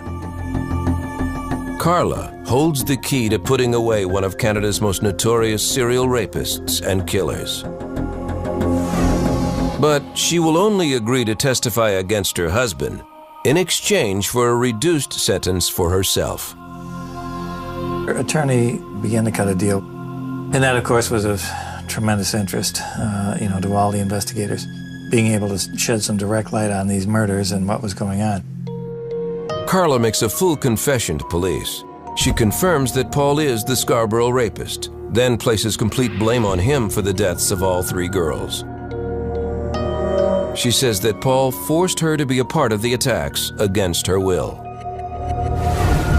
Karla 1.78 2.36
holds 2.44 2.82
the 2.82 2.96
key 2.96 3.28
to 3.28 3.38
putting 3.38 3.74
away 3.74 4.04
one 4.04 4.24
of 4.24 4.36
Canada's 4.36 4.80
most 4.80 5.00
notorious 5.00 5.62
serial 5.64 6.08
rapists 6.08 6.84
and 6.84 7.06
killers. 7.06 7.64
But 9.80 10.02
she 10.14 10.38
will 10.38 10.56
only 10.56 10.94
agree 10.94 11.24
to 11.24 11.34
testify 11.34 11.90
against 11.90 12.36
her 12.38 12.50
husband 12.50 13.02
in 13.44 13.56
exchange 13.56 14.28
for 14.28 14.48
a 14.48 14.54
reduced 14.56 15.12
sentence 15.12 15.68
for 15.68 15.90
herself. 15.90 16.54
Her 16.54 18.16
attorney 18.18 18.80
began 19.02 19.24
to 19.24 19.30
cut 19.30 19.48
a 19.48 19.54
deal, 19.54 19.78
and 19.78 20.62
that, 20.64 20.76
of 20.76 20.84
course, 20.84 21.10
was 21.10 21.24
of 21.24 21.44
tremendous 21.88 22.34
interest, 22.34 22.80
uh, 22.82 23.36
you 23.40 23.48
know, 23.48 23.60
to 23.60 23.74
all 23.74 23.92
the 23.92 24.00
investigators, 24.00 24.66
being 25.10 25.28
able 25.28 25.48
to 25.48 25.58
shed 25.78 26.02
some 26.02 26.16
direct 26.16 26.52
light 26.52 26.70
on 26.70 26.88
these 26.88 27.06
murders 27.06 27.52
and 27.52 27.68
what 27.68 27.82
was 27.82 27.94
going 27.94 28.22
on. 28.22 28.42
Karla 29.68 29.98
makes 29.98 30.22
a 30.22 30.28
full 30.28 30.56
confession 30.56 31.18
to 31.18 31.24
police. 31.26 31.84
She 32.16 32.32
confirms 32.32 32.92
that 32.92 33.12
Paul 33.12 33.38
is 33.38 33.62
the 33.62 33.76
Scarborough 33.76 34.30
rapist, 34.30 34.90
then 35.10 35.36
places 35.36 35.76
complete 35.76 36.18
blame 36.18 36.44
on 36.44 36.58
him 36.58 36.88
for 36.88 37.02
the 37.02 37.12
deaths 37.12 37.50
of 37.50 37.62
all 37.62 37.82
three 37.82 38.08
girls. 38.08 38.64
She 40.56 40.70
says 40.70 41.00
that 41.00 41.20
Paul 41.20 41.52
forced 41.52 42.00
her 42.00 42.16
to 42.16 42.24
be 42.24 42.38
a 42.38 42.44
part 42.44 42.72
of 42.72 42.80
the 42.80 42.94
attacks 42.94 43.52
against 43.58 44.06
her 44.06 44.18
will. 44.18 44.62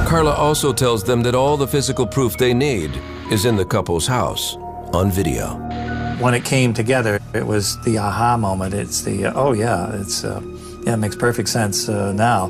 Karla 0.08 0.32
also 0.32 0.72
tells 0.72 1.04
them 1.04 1.24
that 1.24 1.34
all 1.34 1.58
the 1.58 1.68
physical 1.68 2.06
proof 2.06 2.38
they 2.38 2.54
need 2.54 2.92
is 3.32 3.46
in 3.46 3.56
the 3.56 3.66
couple's 3.66 4.06
house 4.06 4.56
on 4.94 5.10
video. 5.10 5.56
When 6.20 6.36
it 6.36 6.46
came 6.46 6.72
together, 6.74 7.20
it 7.34 7.46
was 7.46 7.82
the 7.84 7.98
aha 7.98 8.38
moment. 8.38 8.76
It's 8.76 9.02
the, 9.02 9.26
uh, 9.26 9.34
oh 9.36 9.54
yeah, 9.54 9.94
it's, 9.96 10.24
uh, 10.24 10.42
yeah, 10.84 10.94
it 10.94 10.98
makes 10.98 11.16
perfect 11.16 11.50
sense 11.50 11.90
uh, 11.90 12.14
now. 12.14 12.46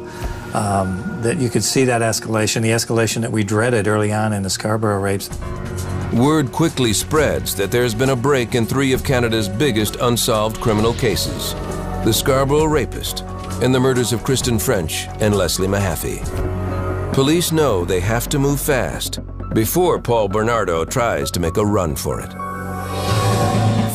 Um, 0.54 1.22
that 1.22 1.38
you 1.38 1.50
could 1.50 1.64
see 1.64 1.86
that 1.86 2.02
escalation, 2.02 2.62
the 2.62 2.70
escalation 2.70 3.22
that 3.22 3.32
we 3.32 3.44
dreaded 3.44 3.88
early 3.88 4.12
on 4.12 4.34
in 4.34 4.44
the 4.44 4.50
Scarborough 4.50 5.02
rapes. 5.02 5.30
Word 6.14 6.52
quickly 6.52 6.94
spreads 6.94 7.56
that 7.56 7.72
there's 7.72 7.96
been 7.96 8.10
a 8.10 8.16
break 8.16 8.56
in 8.56 8.66
three 8.66 8.94
of 8.94 9.04
Canada's 9.04 9.50
biggest 9.50 9.96
unsolved 9.98 10.62
criminal 10.62 10.94
cases 10.94 11.54
the 12.08 12.14
Scarborough 12.14 12.64
rapist 12.64 13.26
and 13.62 13.76
the 13.76 13.80
murders 13.82 14.14
of 14.14 14.24
Kristen 14.24 14.58
French 14.58 15.08
and 15.20 15.36
Leslie 15.36 15.68
Mahaffy. 15.68 16.24
Police 17.14 17.52
know 17.52 17.84
they 17.84 18.00
have 18.00 18.30
to 18.30 18.40
move 18.40 18.62
fast 18.62 19.20
before 19.54 20.00
Paul 20.00 20.30
Bernardo 20.30 20.86
tries 20.86 21.30
to 21.32 21.42
make 21.42 21.58
a 21.58 21.66
run 21.66 21.98
for 21.98 22.22
it. 22.22 22.32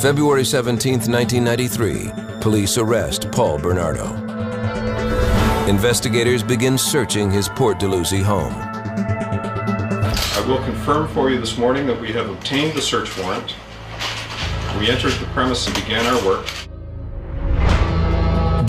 February 0.02 0.44
17, 0.44 1.10
1993, 1.10 2.40
police 2.42 2.76
arrest 2.76 3.32
Paul 3.32 3.56
Bernardo. 3.56 4.04
Investigators 5.66 6.42
begin 6.42 6.76
searching 6.76 7.30
his 7.30 7.48
Port 7.48 7.78
Dalhousie 7.78 8.20
home. 8.20 8.52
I 8.52 10.44
will 10.46 10.62
confirm 10.64 11.08
for 11.08 11.30
you 11.30 11.40
this 11.40 11.56
morning 11.56 11.86
that 11.86 11.98
we 11.98 12.12
have 12.12 12.28
obtained 12.28 12.74
the 12.74 12.82
search 12.82 13.16
warrant. 13.18 13.54
We 14.78 14.90
entered 14.90 15.14
the 15.14 15.30
premise 15.32 15.66
and 15.66 15.74
began 15.76 16.04
our 16.04 16.22
work. 16.26 16.46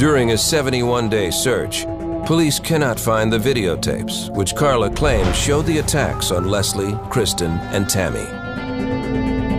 During 0.03 0.31
a 0.31 0.33
71-day 0.33 1.31
search, 1.31 1.85
police 2.25 2.59
cannot 2.59 2.99
find 2.99 3.31
the 3.31 3.37
videotapes, 3.37 4.29
which 4.35 4.53
Karla 4.53 4.89
claims 4.89 5.33
show 5.37 5.61
the 5.61 5.77
attacks 5.77 6.29
on 6.29 6.49
Leslie, 6.49 6.93
Kristen, 7.09 7.51
and 7.71 7.89
Tammy. 7.89 8.25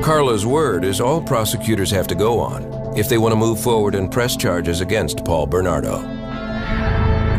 Karla's 0.03 0.45
word 0.45 0.85
is 0.85 1.01
all 1.01 1.23
prosecutors 1.23 1.91
have 1.93 2.07
to 2.09 2.15
go 2.15 2.39
on 2.39 2.63
if 2.95 3.09
they 3.09 3.17
want 3.17 3.33
to 3.33 3.37
move 3.37 3.59
forward 3.59 3.95
and 3.95 4.13
press 4.13 4.37
charges 4.37 4.83
against 4.83 5.25
Paul 5.25 5.47
Bernardo. 5.47 6.03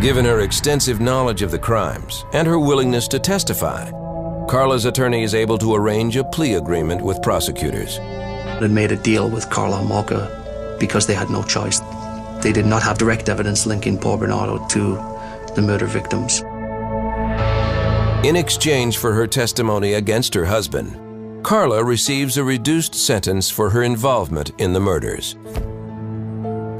Given 0.02 0.26
her 0.26 0.40
extensive 0.40 1.00
knowledge 1.00 1.44
of 1.44 1.52
the 1.52 1.60
crimes 1.60 2.26
and 2.34 2.48
her 2.48 2.60
willingness 2.60 3.08
to 3.10 3.20
testify, 3.20 3.88
Karla's 4.50 4.86
attorney 4.86 5.22
is 5.22 5.36
able 5.36 5.60
to 5.60 5.76
arrange 5.76 6.18
a 6.18 6.24
plea 6.24 6.56
agreement 6.56 7.04
with 7.04 7.22
prosecutors. 7.22 8.00
They 8.60 8.68
made 8.68 8.92
a 8.92 8.98
deal 8.98 9.30
with 9.30 9.48
Karla 9.52 9.78
Homolka 9.78 10.80
because 10.80 11.06
they 11.06 11.14
had 11.14 11.30
no 11.30 11.44
choice. 11.44 11.80
They 12.46 12.54
did 12.54 12.68
not 12.68 12.84
have 12.84 13.00
direct 13.00 13.28
evidence 13.28 13.66
linking 13.66 13.98
Paul 13.98 14.18
Bernardo 14.18 14.64
to 14.68 14.98
the 15.56 15.64
murder 15.64 15.88
victims. 15.88 16.42
In 18.24 18.36
exchange 18.36 19.00
for 19.00 19.14
her 19.14 19.26
testimony 19.26 19.94
against 19.94 20.36
her 20.36 20.46
husband, 20.46 21.44
Karla 21.44 21.84
receives 21.84 22.38
a 22.38 22.44
reduced 22.44 22.94
sentence 22.94 23.50
for 23.50 23.72
her 23.72 23.82
involvement 23.82 24.52
in 24.60 24.74
the 24.74 24.80
murders. 24.80 25.38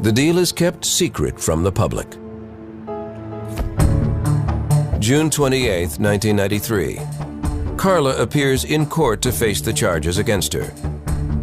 The 0.04 0.12
deal 0.14 0.38
is 0.38 0.52
kept 0.52 0.86
secret 0.86 1.40
from 1.40 1.64
the 1.64 1.72
public. 1.72 2.12
June 5.00 5.32
28, 5.32 5.98
1993. 5.98 7.00
Karla 7.76 8.22
appears 8.22 8.66
in 8.66 8.86
court 8.86 9.20
to 9.24 9.32
face 9.32 9.62
the 9.62 9.74
charges 9.74 10.20
against 10.20 10.54
her. 10.54 10.72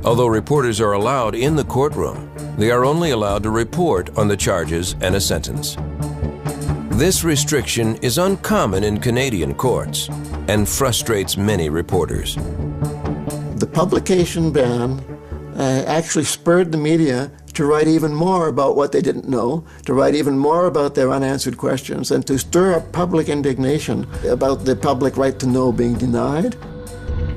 Although 0.05 0.29
reporters 0.29 0.81
are 0.81 0.93
allowed 0.93 1.35
in 1.35 1.57
the 1.57 1.65
courtroom, 1.65 2.32
they 2.63 2.71
are 2.71 2.85
only 2.85 3.11
allowed 3.11 3.43
to 3.43 3.51
report 3.51 4.17
on 4.17 4.29
the 4.29 4.37
charges 4.37 4.95
and 5.01 5.17
a 5.17 5.21
sentence. 5.21 5.77
This 6.93 7.25
restriction 7.25 7.97
is 7.97 8.19
uncommon 8.19 8.85
in 8.85 9.01
Canadian 9.01 9.53
courts 9.53 10.09
and 10.47 10.69
frustrates 10.69 11.37
many 11.37 11.71
reporters. 11.71 12.37
The 13.57 13.69
publication 13.69 14.53
ban 14.53 15.01
uh, 15.57 15.83
actually 15.89 16.23
spurred 16.23 16.71
the 16.71 16.79
media 16.79 17.33
to 17.55 17.65
write 17.65 17.89
even 17.89 18.15
more 18.15 18.47
about 18.47 18.77
what 18.77 18.93
they 18.93 19.03
didn't 19.03 19.29
know, 19.29 19.67
to 19.87 19.93
write 19.93 20.15
even 20.15 20.39
more 20.39 20.67
about 20.67 20.95
their 20.95 21.11
unanswered 21.11 21.59
questions, 21.59 22.13
and 22.13 22.25
to 22.29 22.39
stir 22.39 22.75
up 22.75 22.93
public 22.93 23.29
indignation 23.29 24.07
about 24.29 24.65
the 24.65 24.77
public 24.77 25.17
right 25.17 25.41
to 25.41 25.49
know 25.49 25.73
being 25.73 25.95
denied. 25.95 26.57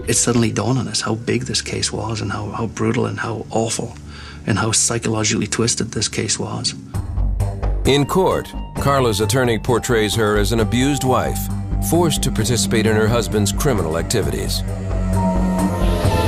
It 0.07 0.13
suddenly 0.13 0.51
dawned 0.51 0.77
on 0.77 0.87
us 0.87 1.01
how 1.01 1.15
big 1.15 1.45
this 1.45 1.63
case 1.63 1.91
was 1.91 2.21
and 2.21 2.31
how, 2.31 2.51
how 2.51 2.67
brutal 2.67 3.07
and 3.07 3.19
how 3.19 3.47
awful 3.49 3.95
and 4.47 4.57
how 4.57 4.71
psychologically 4.71 5.47
twisted 5.47 5.91
this 5.91 6.07
case 6.07 6.39
was. 6.39 6.73
In 7.85 8.05
court, 8.05 8.51
Karla's 8.77 9.21
attorney 9.21 9.59
portrays 9.59 10.15
her 10.15 10.37
as 10.37 10.51
an 10.51 10.59
abused 10.59 11.03
wife, 11.03 11.37
forced 11.89 12.23
to 12.23 12.31
participate 12.31 12.85
in 12.85 12.95
her 12.95 13.07
husband's 13.07 13.51
criminal 13.51 13.97
activities. 13.97 14.61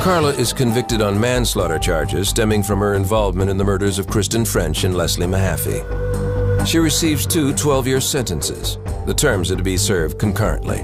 Karla 0.02 0.32
is 0.34 0.52
convicted 0.52 1.02
on 1.02 1.20
manslaughter 1.20 1.78
charges 1.78 2.28
stemming 2.28 2.62
from 2.62 2.78
her 2.78 2.94
involvement 2.94 3.50
in 3.50 3.56
the 3.56 3.64
murders 3.64 3.98
of 3.98 4.06
Kristen 4.06 4.44
French 4.44 4.84
and 4.84 4.96
Leslie 4.96 5.26
Mahaffy. 5.26 5.84
She 6.66 6.78
receives 6.78 7.26
two 7.26 7.52
12 7.54 7.86
year 7.86 8.00
sentences. 8.00 8.78
The 9.06 9.14
terms 9.14 9.50
are 9.50 9.56
to 9.56 9.62
be 9.62 9.76
served 9.76 10.18
concurrently. 10.18 10.78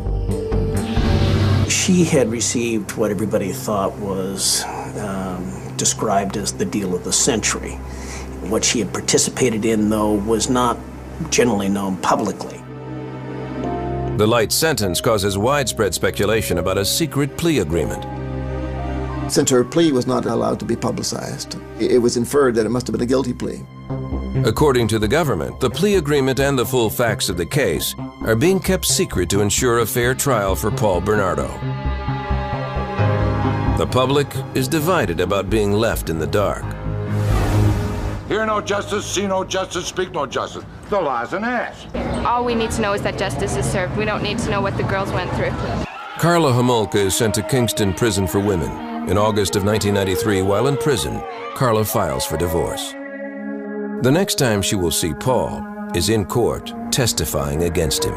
She 1.71 2.05
had 2.05 2.31
received 2.31 2.97
what 2.97 3.11
everybody 3.11 3.53
thought 3.53 3.97
was 3.99 4.65
described 5.77 6.37
as 6.37 6.53
the 6.53 6.65
deal 6.65 6.95
of 6.95 7.05
the 7.05 7.13
century. 7.13 7.73
What 8.51 8.65
she 8.65 8.79
had 8.79 8.93
participated 8.93 9.65
in, 9.65 9.91
though, 9.91 10.13
was 10.13 10.51
not 10.51 10.79
generally 11.31 11.69
known 11.69 11.97
publicly. 11.99 12.59
The 14.17 14.27
light 14.27 14.53
sentence 14.53 15.01
causes 15.01 15.37
widespread 15.37 15.95
speculation 15.95 16.59
about 16.59 16.79
a 16.79 16.85
secret 16.85 17.37
plea 17.37 17.59
agreement. 17.61 18.05
Since 19.33 19.51
her 19.51 19.65
plea 19.65 19.91
was 19.91 20.07
not 20.07 20.27
allowed 20.27 20.61
to 20.61 20.65
be 20.65 20.77
publicized, 20.77 21.59
it 21.81 21.99
was 21.99 22.17
inferred 22.17 22.55
that 22.55 22.67
it 22.67 22.69
must 22.69 22.87
have 22.87 22.93
been 22.93 23.03
a 23.03 23.07
guilty 23.07 23.33
plea. 23.33 23.65
According 24.45 24.89
to 24.89 24.99
the 24.99 25.09
government, 25.09 25.59
the 25.61 25.71
plea 25.71 25.97
agreement 25.97 26.39
and 26.39 26.59
the 26.59 26.67
full 26.67 26.91
facts 26.91 27.29
of 27.29 27.37
the 27.37 27.47
case 27.47 27.95
are 28.23 28.37
being 28.37 28.61
kept 28.61 28.85
secret 28.85 29.31
to 29.31 29.41
ensure 29.41 29.79
a 29.79 29.87
fair 29.87 30.15
trial 30.15 30.55
for 30.55 30.71
Paul 30.71 31.01
Bernardo. 31.01 31.49
The 33.77 33.89
public 33.89 34.29
is 34.55 34.69
divided 34.69 35.19
about 35.19 35.51
being 35.51 35.73
left 35.73 36.09
in 36.09 36.17
the 36.17 36.29
dark. 36.29 36.63
Hear 38.29 38.47
no 38.47 38.61
justice, 38.61 39.05
see 39.05 39.27
no 39.27 39.43
justice, 39.43 39.89
speak 39.89 40.13
no 40.13 40.27
justice. 40.27 40.65
The 40.91 41.01
law's 41.01 41.33
an 41.33 41.43
ass. 41.43 41.85
All 42.25 42.45
we 42.45 42.55
need 42.55 42.71
to 42.71 42.81
know 42.81 42.93
is 42.93 43.03
that 43.03 43.19
justice 43.19 43.57
is 43.57 43.69
served. 43.69 43.97
We 43.97 44.05
don't 44.05 44.23
need 44.23 44.39
to 44.39 44.51
know 44.51 44.61
what 44.61 44.77
the 44.77 44.85
girls 44.85 45.11
went 45.11 45.29
through. 45.33 45.51
Karla 46.21 46.53
Homolka 46.53 46.95
is 46.95 47.17
sent 47.17 47.35
to 47.35 47.43
Kingston 47.43 47.93
Prison 47.93 48.29
for 48.29 48.39
Women. 48.39 49.11
In 49.11 49.19
August 49.19 49.57
of 49.57 49.65
1993, 49.65 50.43
while 50.43 50.69
in 50.69 50.77
prison, 50.77 51.21
Karla 51.57 51.85
files 51.85 52.25
for 52.25 52.37
divorce. 52.37 52.93
The 52.93 54.13
next 54.13 54.37
time 54.37 54.63
she 54.63 54.77
will 54.77 54.93
see 54.93 55.13
Paul 55.15 55.67
is 55.97 56.11
in 56.11 56.27
court 56.27 56.73
testifying 56.93 57.65
against 57.65 58.05
him. 58.05 58.15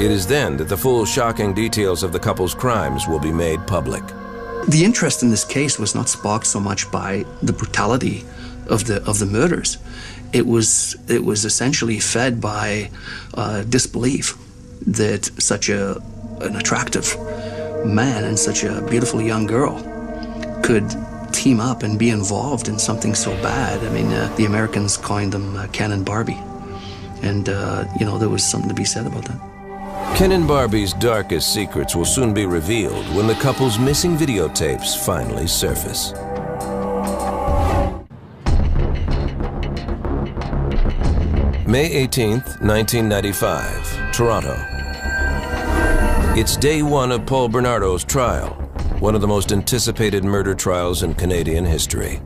It 0.00 0.12
is 0.12 0.28
then 0.28 0.56
that 0.58 0.68
the 0.68 0.76
full 0.76 1.04
shocking 1.04 1.54
details 1.54 2.04
of 2.04 2.12
the 2.12 2.20
couple's 2.20 2.54
crimes 2.54 3.08
will 3.08 3.18
be 3.18 3.32
made 3.32 3.66
public. 3.66 4.04
The 4.68 4.82
interest 4.84 5.22
in 5.22 5.30
this 5.30 5.44
case 5.44 5.78
was 5.78 5.94
not 5.94 6.08
sparked 6.08 6.46
so 6.46 6.58
much 6.58 6.90
by 6.90 7.24
the 7.42 7.52
brutality 7.52 8.24
of 8.68 8.86
the 8.86 9.02
of 9.04 9.18
the 9.18 9.26
murders. 9.26 9.78
It 10.32 10.46
was 10.46 10.96
it 11.08 11.24
was 11.24 11.44
essentially 11.44 12.00
fed 12.00 12.40
by 12.40 12.90
uh, 13.34 13.62
disbelief 13.64 14.36
that 14.86 15.30
such 15.38 15.68
a 15.68 16.02
an 16.40 16.56
attractive 16.56 17.16
man 17.84 18.24
and 18.24 18.38
such 18.38 18.64
a 18.64 18.82
beautiful 18.88 19.20
young 19.20 19.46
girl 19.46 19.82
could 20.62 20.88
team 21.32 21.60
up 21.60 21.82
and 21.82 21.98
be 21.98 22.08
involved 22.08 22.68
in 22.68 22.78
something 22.78 23.14
so 23.14 23.30
bad. 23.42 23.84
I 23.84 23.90
mean, 23.90 24.12
uh, 24.12 24.32
the 24.36 24.46
Americans 24.46 24.96
coined 24.96 25.32
them 25.32 25.56
uh, 25.56 25.66
Barbie, 26.04 26.40
and 27.22 27.48
uh, 27.48 27.84
you 27.98 28.06
know 28.06 28.18
there 28.18 28.30
was 28.30 28.42
something 28.42 28.68
to 28.68 28.74
be 28.74 28.84
said 28.84 29.06
about 29.06 29.26
that. 29.26 29.53
Ken 30.14 30.30
and 30.30 30.46
Barbie's 30.46 30.92
darkest 30.92 31.52
secrets 31.52 31.96
will 31.96 32.04
soon 32.04 32.32
be 32.32 32.46
revealed 32.46 33.04
when 33.16 33.26
the 33.26 33.34
couple's 33.34 33.80
missing 33.80 34.16
videotapes 34.16 34.96
finally 35.04 35.48
surface. 35.48 36.12
May 41.66 42.06
18th, 42.06 42.62
1995, 42.62 44.12
Toronto. 44.12 44.54
It's 46.38 46.56
day 46.56 46.82
one 46.82 47.10
of 47.10 47.26
Paul 47.26 47.48
Bernardo's 47.48 48.04
trial, 48.04 48.50
one 49.00 49.16
of 49.16 49.20
the 49.20 49.26
most 49.26 49.50
anticipated 49.50 50.22
murder 50.22 50.54
trials 50.54 51.02
in 51.02 51.14
Canadian 51.14 51.64
history. 51.64 52.22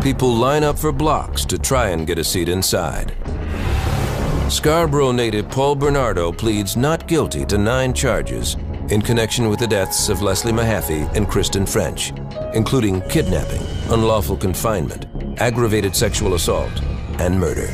People 0.00 0.32
line 0.32 0.62
up 0.62 0.78
for 0.78 0.92
blocks 0.92 1.44
to 1.46 1.58
try 1.58 1.88
and 1.88 2.06
get 2.06 2.20
a 2.20 2.24
seat 2.24 2.48
inside. 2.48 3.12
Scarborough 4.48 5.10
native 5.10 5.50
Paul 5.50 5.74
Bernardo 5.74 6.30
pleads 6.30 6.76
not 6.76 7.08
guilty 7.08 7.44
to 7.46 7.58
nine 7.58 7.92
charges 7.92 8.54
in 8.90 9.02
connection 9.02 9.48
with 9.48 9.58
the 9.58 9.66
deaths 9.66 10.08
of 10.08 10.22
Leslie 10.22 10.52
Mahaffy 10.52 11.12
and 11.16 11.28
Kristen 11.28 11.66
French, 11.66 12.12
including 12.54 13.00
kidnapping, 13.02 13.60
unlawful 13.92 14.36
confinement, 14.36 15.06
aggravated 15.40 15.96
sexual 15.96 16.34
assault, 16.34 16.70
and 17.18 17.38
murder. 17.38 17.66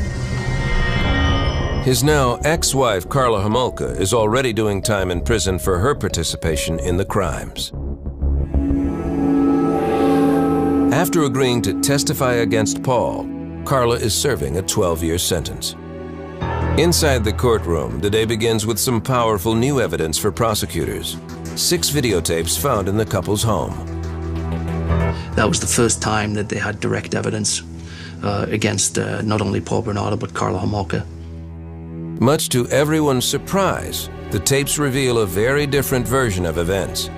His 1.82 2.02
now 2.02 2.36
ex-wife 2.44 3.06
Karla 3.06 3.42
Homolka 3.42 4.00
is 4.00 4.14
already 4.14 4.54
doing 4.54 4.80
time 4.80 5.10
in 5.10 5.20
prison 5.20 5.58
for 5.58 5.78
her 5.78 5.94
participation 5.94 6.78
in 6.78 6.96
the 6.96 7.04
crimes. 7.04 7.70
After 10.94 11.24
agreeing 11.24 11.60
to 11.62 11.80
testify 11.82 12.34
against 12.34 12.82
Paul, 12.82 13.28
Karla 13.66 13.96
is 13.96 14.18
serving 14.18 14.56
a 14.56 14.62
12-year 14.62 15.18
sentence. 15.18 15.76
Inside 16.78 17.22
the 17.22 17.34
courtroom, 17.34 18.00
the 18.00 18.08
day 18.08 18.24
begins 18.24 18.64
with 18.64 18.78
some 18.78 18.98
powerful 18.98 19.54
new 19.54 19.78
evidence 19.78 20.16
for 20.16 20.32
prosecutors. 20.32 21.18
Six 21.54 21.90
videotapes 21.90 22.58
found 22.58 22.88
in 22.88 22.96
the 22.96 23.04
couple's 23.04 23.42
home. 23.42 23.74
That 25.36 25.44
was 25.46 25.60
the 25.60 25.66
first 25.66 26.00
time 26.00 26.32
that 26.32 26.48
they 26.48 26.56
had 26.56 26.80
direct 26.80 27.14
evidence 27.14 27.60
uh, 28.22 28.46
against 28.48 28.98
uh, 28.98 29.20
not 29.20 29.42
only 29.42 29.60
Paul 29.60 29.82
Bernardo 29.82 30.16
but 30.16 30.32
Karla 30.32 30.60
Homolka. 30.60 31.04
Much 32.22 32.48
to 32.48 32.66
everyone's 32.68 33.26
surprise, 33.26 34.08
the 34.30 34.40
tapes 34.40 34.78
reveal 34.78 35.18
a 35.18 35.26
very 35.26 35.66
different 35.66 36.08
version 36.08 36.46
of 36.46 36.56
events. 36.56 37.10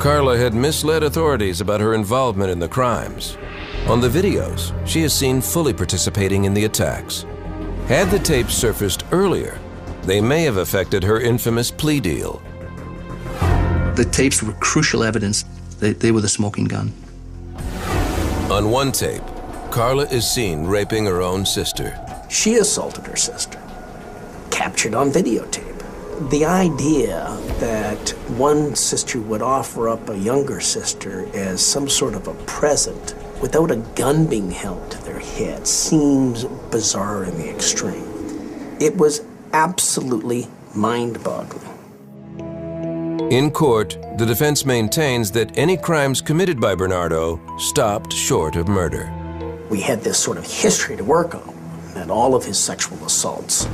Karla 0.00 0.36
had 0.36 0.52
misled 0.52 1.04
authorities 1.04 1.60
about 1.60 1.80
her 1.80 1.94
involvement 1.94 2.50
in 2.50 2.58
the 2.58 2.68
crimes. 2.68 3.38
On 3.86 4.00
the 4.00 4.08
videos, 4.08 4.74
she 4.84 5.02
is 5.02 5.12
seen 5.14 5.40
fully 5.40 5.72
participating 5.72 6.44
in 6.44 6.54
the 6.54 6.64
attacks. 6.64 7.24
Had 7.88 8.10
the 8.10 8.18
tapes 8.18 8.54
surfaced 8.54 9.04
earlier, 9.12 9.58
they 10.04 10.18
may 10.18 10.44
have 10.44 10.56
affected 10.56 11.04
her 11.04 11.20
infamous 11.20 11.70
plea 11.70 12.00
deal. 12.00 12.40
The 13.94 14.08
tapes 14.10 14.42
were 14.42 14.54
crucial 14.54 15.04
evidence. 15.04 15.44
They, 15.80 15.92
they 15.92 16.10
were 16.10 16.22
the 16.22 16.28
smoking 16.28 16.64
gun. 16.64 16.94
On 18.50 18.70
one 18.70 18.90
tape, 18.90 19.22
Karla 19.70 20.04
is 20.04 20.26
seen 20.26 20.64
raping 20.64 21.04
her 21.04 21.20
own 21.20 21.44
sister. 21.44 22.00
She 22.30 22.54
assaulted 22.54 23.06
her 23.06 23.16
sister, 23.16 23.60
captured 24.50 24.94
on 24.94 25.10
videotape. 25.10 26.30
The 26.30 26.46
idea 26.46 27.36
that 27.60 28.08
one 28.38 28.76
sister 28.76 29.20
would 29.20 29.42
offer 29.42 29.90
up 29.90 30.08
a 30.08 30.16
younger 30.16 30.60
sister 30.60 31.28
as 31.34 31.60
some 31.60 31.90
sort 31.90 32.14
of 32.14 32.28
a 32.28 32.34
present 32.46 33.14
without 33.42 33.70
a 33.70 33.76
gun 33.94 34.26
being 34.26 34.50
held 34.50 34.92
head 35.24 35.66
seems 35.66 36.44
bizarre 36.70 37.24
in 37.24 37.36
the 37.36 37.48
extreme. 37.48 38.76
It 38.80 38.96
was 38.96 39.24
absolutely 39.52 40.46
mind 40.74 41.22
boggling. 41.22 41.70
In 43.30 43.50
court, 43.50 43.96
the 44.18 44.26
defense 44.26 44.64
maintains 44.64 45.30
that 45.32 45.56
any 45.56 45.76
crimes 45.76 46.20
committed 46.20 46.60
by 46.60 46.74
Bernardo 46.74 47.40
stopped 47.58 48.12
short 48.12 48.54
of 48.54 48.68
murder. 48.68 49.12
We 49.70 49.80
had 49.80 50.02
this 50.02 50.18
sort 50.18 50.36
of 50.36 50.44
history 50.44 50.96
to 50.96 51.04
work 51.04 51.34
on, 51.34 51.54
and 51.96 52.10
all 52.10 52.34
of 52.34 52.44
his 52.44 52.58
sexual 52.58 53.02
assaults, 53.04 53.64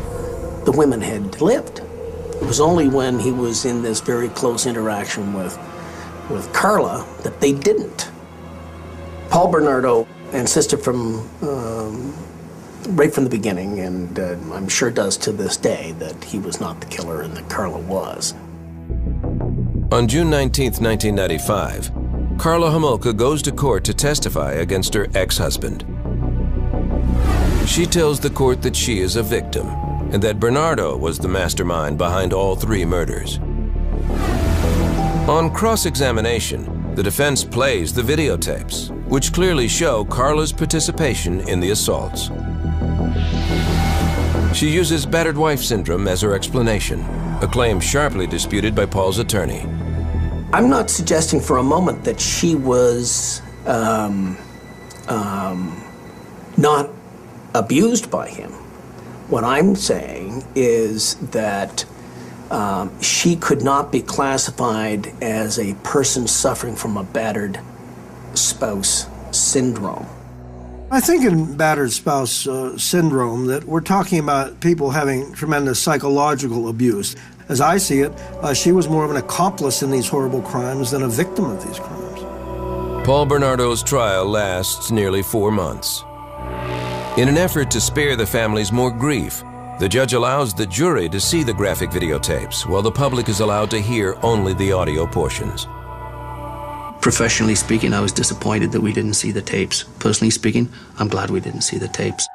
the 0.64 0.72
women 0.74 1.00
had 1.00 1.40
lived. 1.40 1.80
It 1.80 2.46
was 2.46 2.60
only 2.60 2.88
when 2.88 3.18
he 3.18 3.32
was 3.32 3.64
in 3.64 3.82
this 3.82 4.00
very 4.00 4.28
close 4.28 4.66
interaction 4.66 5.34
with, 5.34 5.58
with 6.30 6.50
Karla 6.52 7.06
that 7.22 7.40
they 7.40 7.52
didn't. 7.52 8.10
Paul 9.30 9.48
Bernardo 9.48 10.06
insisted 10.32 10.78
from 10.78 11.28
um, 11.42 12.14
right 12.90 13.12
from 13.12 13.24
the 13.24 13.30
beginning, 13.30 13.80
and 13.80 14.18
uh, 14.18 14.36
I'm 14.52 14.68
sure 14.68 14.90
does 14.90 15.16
to 15.18 15.32
this 15.32 15.56
day, 15.56 15.92
that 15.98 16.24
he 16.24 16.38
was 16.38 16.60
not 16.60 16.80
the 16.80 16.86
killer 16.86 17.22
and 17.22 17.36
that 17.36 17.48
Karla 17.48 17.78
was. 17.78 18.34
On 19.92 20.06
June 20.06 20.30
19, 20.30 20.74
1995, 20.74 21.90
Karla 22.38 22.70
Homolka 22.70 23.16
goes 23.16 23.42
to 23.42 23.52
court 23.52 23.84
to 23.84 23.94
testify 23.94 24.52
against 24.52 24.94
her 24.94 25.08
ex-husband. 25.14 25.84
She 27.66 27.86
tells 27.86 28.18
the 28.18 28.30
court 28.30 28.62
that 28.62 28.74
she 28.74 29.00
is 29.00 29.16
a 29.16 29.22
victim 29.22 29.66
and 30.12 30.22
that 30.22 30.40
Bernardo 30.40 30.96
was 30.96 31.18
the 31.18 31.28
mastermind 31.28 31.98
behind 31.98 32.32
all 32.32 32.56
three 32.56 32.84
murders. 32.84 33.38
On 35.28 35.52
cross-examination, 35.52 36.94
the 36.94 37.02
defense 37.02 37.44
plays 37.44 37.92
the 37.92 38.02
videotapes, 38.02 38.90
which 39.10 39.32
clearly 39.32 39.66
show 39.66 40.04
Karla's 40.04 40.52
participation 40.52 41.40
in 41.48 41.58
the 41.58 41.70
assaults. 41.70 42.30
She 44.56 44.70
uses 44.70 45.04
battered 45.04 45.36
wife 45.36 45.60
syndrome 45.60 46.06
as 46.06 46.20
her 46.22 46.32
explanation, 46.32 47.00
a 47.42 47.48
claim 47.48 47.80
sharply 47.80 48.28
disputed 48.28 48.74
by 48.74 48.86
Paul's 48.86 49.18
attorney. 49.18 49.66
I'm 50.52 50.70
not 50.70 50.90
suggesting 50.90 51.40
for 51.40 51.58
a 51.58 51.62
moment 51.62 52.04
that 52.04 52.20
she 52.20 52.54
was 52.54 53.42
um, 53.66 54.38
um, 55.08 55.82
not 56.56 56.88
abused 57.54 58.10
by 58.10 58.28
him. 58.28 58.52
What 59.28 59.42
I'm 59.42 59.74
saying 59.74 60.44
is 60.54 61.16
that 61.30 61.84
um, 62.50 63.00
she 63.02 63.34
could 63.34 63.62
not 63.62 63.90
be 63.90 64.02
classified 64.02 65.12
as 65.20 65.58
a 65.58 65.74
person 65.82 66.28
suffering 66.28 66.76
from 66.76 66.96
a 66.96 67.02
battered 67.02 67.60
spouse 68.40 69.06
syndrome. 69.32 70.06
I 70.92 71.00
think 71.00 71.24
in 71.24 71.56
battered 71.56 71.92
spouse 71.92 72.48
uh, 72.48 72.76
syndrome 72.76 73.46
that 73.46 73.64
we're 73.64 73.80
talking 73.80 74.18
about 74.18 74.58
people 74.60 74.90
having 74.90 75.32
tremendous 75.34 75.78
psychological 75.80 76.68
abuse. 76.68 77.14
As 77.48 77.60
I 77.60 77.78
see 77.78 78.00
it, 78.00 78.12
uh, 78.42 78.54
she 78.54 78.72
was 78.72 78.88
more 78.88 79.04
of 79.04 79.10
an 79.10 79.16
accomplice 79.16 79.82
in 79.82 79.90
these 79.90 80.08
horrible 80.08 80.42
crimes 80.42 80.90
than 80.90 81.02
a 81.02 81.08
victim 81.08 81.44
of 81.44 81.64
these 81.64 81.78
crimes. 81.78 83.06
Paul 83.06 83.26
Bernardo's 83.26 83.82
trial 83.82 84.26
lasts 84.26 84.90
nearly 84.90 85.22
four 85.22 85.50
months. 85.52 86.02
In 87.16 87.28
an 87.28 87.36
effort 87.36 87.70
to 87.70 87.80
spare 87.80 88.16
the 88.16 88.26
families 88.26 88.72
more 88.72 88.90
grief, 88.90 89.42
the 89.78 89.88
judge 89.88 90.12
allows 90.12 90.52
the 90.52 90.66
jury 90.66 91.08
to 91.08 91.20
see 91.20 91.42
the 91.42 91.54
graphic 91.54 91.90
videotapes, 91.90 92.68
while 92.68 92.82
the 92.82 92.90
public 92.90 93.28
is 93.28 93.40
allowed 93.40 93.70
to 93.70 93.80
hear 93.80 94.16
only 94.22 94.54
the 94.54 94.72
audio 94.72 95.06
portions. 95.06 95.66
Professionally 97.00 97.54
speaking, 97.54 97.94
I 97.94 98.00
was 98.00 98.12
disappointed 98.12 98.72
that 98.72 98.80
we 98.80 98.92
didn't 98.92 99.14
see 99.14 99.32
the 99.32 99.40
tapes. 99.40 99.84
Personally 99.98 100.30
speaking, 100.30 100.70
I'm 100.98 101.08
glad 101.08 101.30
we 101.30 101.40
didn't 101.40 101.62
see 101.62 101.78
the 101.78 101.88
tapes. 101.88 102.28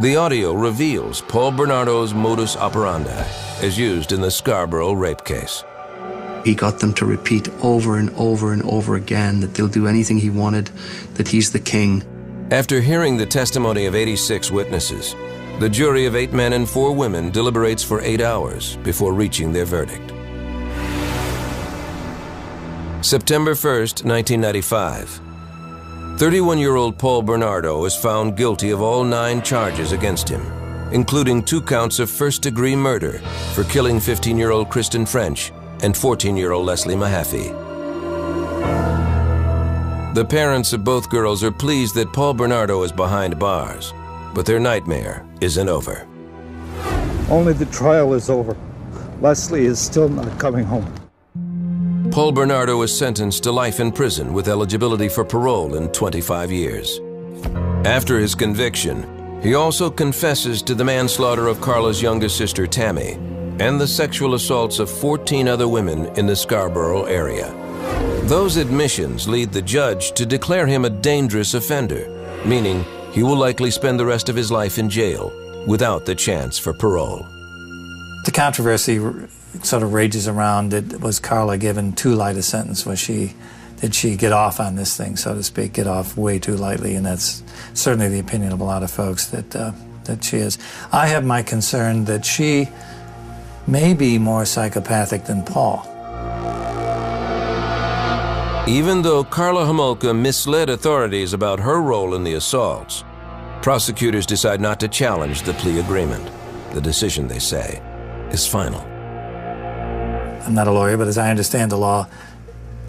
The 0.00 0.16
audio 0.16 0.54
reveals 0.54 1.20
Paul 1.20 1.52
Bernardo's 1.52 2.12
modus 2.12 2.56
operandi 2.56 3.24
as 3.60 3.78
used 3.78 4.10
in 4.10 4.20
the 4.20 4.30
Scarborough 4.30 4.94
rape 4.94 5.24
case. 5.24 5.62
He 6.44 6.56
got 6.56 6.80
them 6.80 6.92
to 6.94 7.06
repeat 7.06 7.48
over 7.62 7.96
and 7.98 8.10
over 8.16 8.52
and 8.52 8.62
over 8.62 8.96
again 8.96 9.38
that 9.40 9.54
they'll 9.54 9.68
do 9.68 9.86
anything 9.86 10.18
he 10.18 10.30
wanted, 10.30 10.66
that 11.14 11.28
he's 11.28 11.52
the 11.52 11.60
king. 11.60 12.02
After 12.50 12.80
hearing 12.80 13.16
the 13.16 13.26
testimony 13.26 13.86
of 13.86 13.94
86 13.94 14.50
witnesses, 14.50 15.14
the 15.60 15.68
jury 15.68 16.06
of 16.06 16.16
eight 16.16 16.32
men 16.32 16.54
and 16.54 16.68
four 16.68 16.92
women 16.92 17.30
deliberates 17.30 17.84
for 17.84 18.00
eight 18.00 18.20
hours 18.20 18.76
before 18.78 19.12
reaching 19.12 19.52
their 19.52 19.64
verdict. 19.64 20.12
September 23.02 23.54
1st, 23.54 24.04
1995. 24.04 25.20
31 26.20 26.58
year 26.58 26.76
old 26.76 26.96
Paul 26.96 27.20
Bernardo 27.20 27.84
is 27.84 27.96
found 27.96 28.36
guilty 28.36 28.70
of 28.70 28.80
all 28.80 29.02
nine 29.02 29.42
charges 29.42 29.90
against 29.90 30.28
him, 30.28 30.40
including 30.92 31.42
two 31.42 31.60
counts 31.60 31.98
of 31.98 32.08
first 32.08 32.42
degree 32.42 32.76
murder 32.76 33.18
for 33.54 33.64
killing 33.64 33.98
15 33.98 34.38
year 34.38 34.52
old 34.52 34.70
Kristen 34.70 35.04
French 35.04 35.52
and 35.82 35.96
14 35.96 36.36
year 36.36 36.52
old 36.52 36.64
Leslie 36.64 36.94
Mahaffy. 36.94 37.50
The 40.14 40.24
parents 40.24 40.72
of 40.72 40.84
both 40.84 41.10
girls 41.10 41.42
are 41.42 41.50
pleased 41.50 41.96
that 41.96 42.12
Paul 42.12 42.34
Bernardo 42.34 42.84
is 42.84 42.92
behind 42.92 43.36
bars, 43.36 43.92
but 44.32 44.46
their 44.46 44.60
nightmare 44.60 45.26
isn't 45.40 45.68
over. 45.68 46.06
Only 47.28 47.52
the 47.52 47.66
trial 47.66 48.14
is 48.14 48.30
over. 48.30 48.56
Leslie 49.20 49.66
is 49.66 49.80
still 49.80 50.08
not 50.08 50.38
coming 50.38 50.64
home. 50.64 51.01
Paul 52.12 52.30
Bernardo 52.30 52.76
was 52.76 52.94
sentenced 52.94 53.42
to 53.44 53.52
life 53.52 53.80
in 53.80 53.90
prison 53.90 54.34
with 54.34 54.46
eligibility 54.46 55.08
for 55.08 55.24
parole 55.24 55.76
in 55.76 55.88
25 55.92 56.52
years. 56.52 57.00
After 57.86 58.18
his 58.18 58.34
conviction, 58.34 59.40
he 59.42 59.54
also 59.54 59.90
confesses 59.90 60.60
to 60.64 60.74
the 60.74 60.84
manslaughter 60.84 61.46
of 61.46 61.62
Karla's 61.62 62.02
younger 62.02 62.28
sister 62.28 62.66
Tammy 62.66 63.12
and 63.60 63.80
the 63.80 63.88
sexual 63.88 64.34
assaults 64.34 64.78
of 64.78 64.90
14 64.90 65.48
other 65.48 65.68
women 65.68 66.04
in 66.18 66.26
the 66.26 66.36
Scarborough 66.36 67.04
area. 67.04 67.50
Those 68.24 68.58
admissions 68.58 69.26
lead 69.26 69.50
the 69.50 69.62
judge 69.62 70.12
to 70.12 70.26
declare 70.26 70.66
him 70.66 70.84
a 70.84 70.90
dangerous 70.90 71.54
offender, 71.54 72.10
meaning 72.44 72.84
he 73.12 73.22
will 73.22 73.36
likely 73.36 73.70
spend 73.70 73.98
the 73.98 74.04
rest 74.04 74.28
of 74.28 74.36
his 74.36 74.52
life 74.52 74.76
in 74.76 74.90
jail 74.90 75.32
without 75.66 76.04
the 76.04 76.14
chance 76.14 76.58
for 76.58 76.74
parole. 76.74 77.26
The 78.24 78.30
controversy 78.32 78.98
sort 79.62 79.82
of 79.82 79.92
rages 79.92 80.28
around. 80.28 80.70
Did, 80.70 81.02
was 81.02 81.18
Karla 81.18 81.58
given 81.58 81.92
too 81.92 82.14
light 82.14 82.36
a 82.36 82.42
sentence? 82.42 82.86
Was 82.86 82.98
she, 82.98 83.34
did 83.80 83.94
she 83.94 84.16
get 84.16 84.32
off 84.32 84.60
on 84.60 84.76
this 84.76 84.96
thing, 84.96 85.16
so 85.16 85.34
to 85.34 85.42
speak, 85.42 85.72
get 85.72 85.86
off 85.86 86.16
way 86.16 86.38
too 86.38 86.56
lightly? 86.56 86.94
And 86.94 87.04
that's 87.04 87.42
certainly 87.74 88.08
the 88.08 88.20
opinion 88.20 88.52
of 88.52 88.60
a 88.60 88.64
lot 88.64 88.82
of 88.82 88.90
folks 88.90 89.26
that 89.26 89.56
uh, 89.56 89.72
that 90.04 90.24
she 90.24 90.38
is. 90.38 90.58
I 90.92 91.06
have 91.08 91.24
my 91.24 91.42
concern 91.42 92.04
that 92.06 92.24
she 92.24 92.68
may 93.66 93.94
be 93.94 94.18
more 94.18 94.44
psychopathic 94.44 95.24
than 95.24 95.42
Paul. 95.44 95.88
Even 98.68 99.02
though 99.02 99.24
Karla 99.24 99.64
Homolka 99.64 100.16
misled 100.16 100.70
authorities 100.70 101.32
about 101.32 101.60
her 101.60 101.80
role 101.82 102.14
in 102.14 102.24
the 102.24 102.34
assaults, 102.34 103.04
prosecutors 103.60 104.26
decide 104.26 104.60
not 104.60 104.78
to 104.80 104.88
challenge 104.88 105.42
the 105.42 105.52
plea 105.54 105.80
agreement. 105.80 106.30
The 106.72 106.80
decision, 106.80 107.28
they 107.28 107.40
say, 107.40 107.82
is 108.32 108.46
final. 108.46 108.80
I'm 110.42 110.54
not 110.54 110.66
a 110.66 110.72
lawyer, 110.72 110.96
but 110.96 111.08
as 111.08 111.18
I 111.18 111.30
understand 111.30 111.70
the 111.70 111.76
law, 111.76 112.08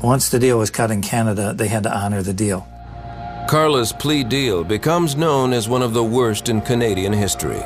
once 0.01 0.29
the 0.29 0.39
deal 0.39 0.57
was 0.57 0.69
cut 0.69 0.91
in 0.91 1.01
Canada, 1.01 1.53
they 1.53 1.67
had 1.67 1.83
to 1.83 1.95
honor 1.95 2.21
the 2.21 2.33
deal. 2.33 2.67
Karla's 3.47 3.93
plea 3.93 4.23
deal 4.23 4.63
becomes 4.63 5.15
known 5.15 5.53
as 5.53 5.69
one 5.69 5.81
of 5.81 5.93
the 5.93 6.03
worst 6.03 6.49
in 6.49 6.61
Canadian 6.61 7.13
history. 7.13 7.61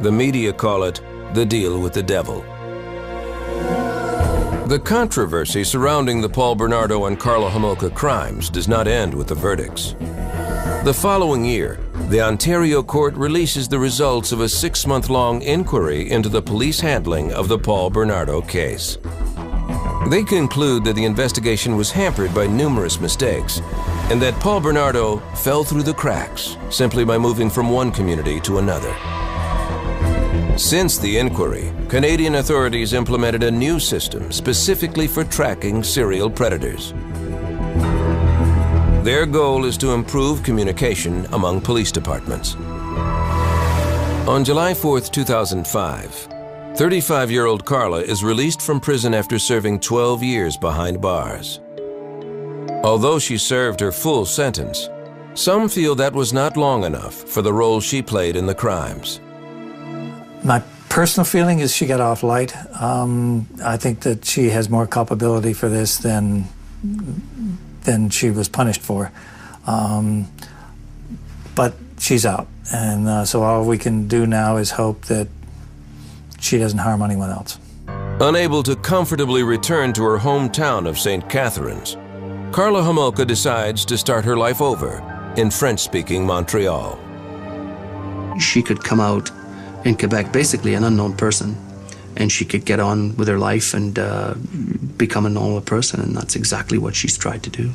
The 0.00 0.12
media 0.12 0.52
call 0.52 0.84
it 0.84 1.00
the 1.34 1.44
deal 1.44 1.80
with 1.80 1.92
the 1.92 2.02
devil. 2.02 2.44
The 4.66 4.80
controversy 4.84 5.64
surrounding 5.64 6.20
the 6.20 6.28
Paul 6.28 6.54
Bernardo 6.54 7.06
and 7.06 7.18
Karla 7.18 7.50
Homolka 7.50 7.94
crimes 7.94 8.50
does 8.50 8.68
not 8.68 8.86
end 8.86 9.14
with 9.14 9.28
the 9.28 9.34
verdicts. 9.34 9.94
The 10.84 10.94
following 10.94 11.44
year, 11.44 11.80
the 12.08 12.20
Ontario 12.20 12.82
court 12.82 13.14
releases 13.14 13.68
the 13.68 13.78
results 13.78 14.30
of 14.32 14.40
a 14.40 14.48
six 14.48 14.86
month 14.86 15.10
long 15.10 15.42
inquiry 15.42 16.10
into 16.10 16.28
the 16.28 16.40
police 16.40 16.78
handling 16.78 17.32
of 17.32 17.48
the 17.48 17.58
Paul 17.58 17.90
Bernardo 17.90 18.40
case. 18.40 18.98
They 20.08 20.22
conclude 20.22 20.84
that 20.84 20.94
the 20.94 21.04
investigation 21.04 21.76
was 21.76 21.90
hampered 21.90 22.32
by 22.32 22.46
numerous 22.46 23.00
mistakes 23.00 23.60
and 24.10 24.22
that 24.22 24.38
Paul 24.38 24.60
Bernardo 24.60 25.18
fell 25.34 25.64
through 25.64 25.82
the 25.82 25.94
cracks 25.94 26.56
simply 26.70 27.04
by 27.04 27.18
moving 27.18 27.50
from 27.50 27.70
one 27.70 27.90
community 27.90 28.38
to 28.40 28.58
another. 28.58 28.94
Since 30.56 30.98
the 30.98 31.18
inquiry, 31.18 31.72
Canadian 31.88 32.36
authorities 32.36 32.92
implemented 32.92 33.42
a 33.42 33.50
new 33.50 33.80
system 33.80 34.30
specifically 34.30 35.08
for 35.08 35.24
tracking 35.24 35.82
serial 35.82 36.30
predators. 36.30 36.94
Their 39.06 39.24
goal 39.24 39.66
is 39.66 39.78
to 39.78 39.92
improve 39.92 40.42
communication 40.42 41.26
among 41.32 41.60
police 41.60 41.92
departments. 41.92 42.56
On 44.26 44.42
July 44.44 44.74
4, 44.74 44.98
2005, 44.98 46.28
35 46.74 47.30
year 47.30 47.46
old 47.46 47.64
Karla 47.64 48.00
is 48.00 48.24
released 48.24 48.60
from 48.60 48.80
prison 48.80 49.14
after 49.14 49.38
serving 49.38 49.78
12 49.78 50.24
years 50.24 50.56
behind 50.56 51.00
bars. 51.00 51.60
Although 52.82 53.20
she 53.20 53.38
served 53.38 53.78
her 53.78 53.92
full 53.92 54.26
sentence, 54.26 54.88
some 55.34 55.68
feel 55.68 55.94
that 55.94 56.12
was 56.12 56.32
not 56.32 56.56
long 56.56 56.82
enough 56.82 57.14
for 57.14 57.42
the 57.42 57.52
role 57.52 57.80
she 57.80 58.02
played 58.02 58.34
in 58.34 58.46
the 58.46 58.56
crimes. 58.56 59.20
My 60.42 60.64
personal 60.88 61.24
feeling 61.24 61.60
is 61.60 61.72
she 61.72 61.86
got 61.86 62.00
off 62.00 62.24
light. 62.24 62.56
Um, 62.82 63.46
I 63.64 63.76
think 63.76 64.00
that 64.00 64.24
she 64.24 64.50
has 64.50 64.68
more 64.68 64.88
culpability 64.88 65.52
for 65.52 65.68
this 65.68 65.98
than 65.98 66.48
than 67.86 68.10
she 68.10 68.30
was 68.30 68.48
punished 68.48 68.82
for. 68.82 69.10
Um, 69.66 70.28
but 71.54 71.74
she's 71.98 72.26
out, 72.26 72.46
and 72.72 73.08
uh, 73.08 73.24
so 73.24 73.42
all 73.42 73.64
we 73.64 73.78
can 73.78 74.06
do 74.06 74.26
now 74.26 74.58
is 74.58 74.72
hope 74.72 75.06
that 75.06 75.28
she 76.38 76.58
doesn't 76.58 76.80
harm 76.80 77.00
anyone 77.00 77.30
else. 77.30 77.58
Unable 78.20 78.62
to 78.62 78.76
comfortably 78.76 79.42
return 79.42 79.92
to 79.94 80.02
her 80.04 80.18
hometown 80.18 80.86
of 80.86 80.98
St. 80.98 81.28
Catharines, 81.28 81.96
Karla 82.52 82.80
Homolka 82.80 83.26
decides 83.26 83.84
to 83.86 83.98
start 83.98 84.24
her 84.24 84.36
life 84.36 84.60
over 84.60 85.02
in 85.36 85.50
French 85.50 85.80
speaking 85.80 86.24
Montreal. 86.24 86.98
She 88.38 88.62
could 88.62 88.82
come 88.82 89.00
out 89.00 89.30
in 89.84 89.96
Quebec, 89.96 90.32
basically 90.32 90.74
an 90.74 90.84
unknown 90.84 91.14
person, 91.16 91.56
and 92.16 92.30
she 92.32 92.44
could 92.44 92.64
get 92.64 92.80
on 92.80 93.16
with 93.16 93.28
her 93.28 93.38
life 93.38 93.74
and 93.74 93.98
uh, 93.98 94.34
become 94.96 95.26
a 95.26 95.30
normal 95.30 95.60
person, 95.60 96.00
and 96.00 96.16
that's 96.16 96.36
exactly 96.36 96.78
what 96.78 96.94
she's 96.94 97.16
tried 97.16 97.42
to 97.42 97.50
do. 97.50 97.70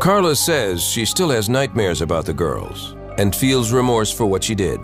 Karla 0.00 0.36
says 0.36 0.82
she 0.82 1.04
still 1.04 1.30
has 1.30 1.48
nightmares 1.48 2.00
about 2.00 2.26
the 2.26 2.34
girls 2.34 2.94
and 3.18 3.34
feels 3.34 3.72
remorse 3.72 4.12
for 4.12 4.26
what 4.26 4.44
she 4.44 4.54
did. 4.54 4.80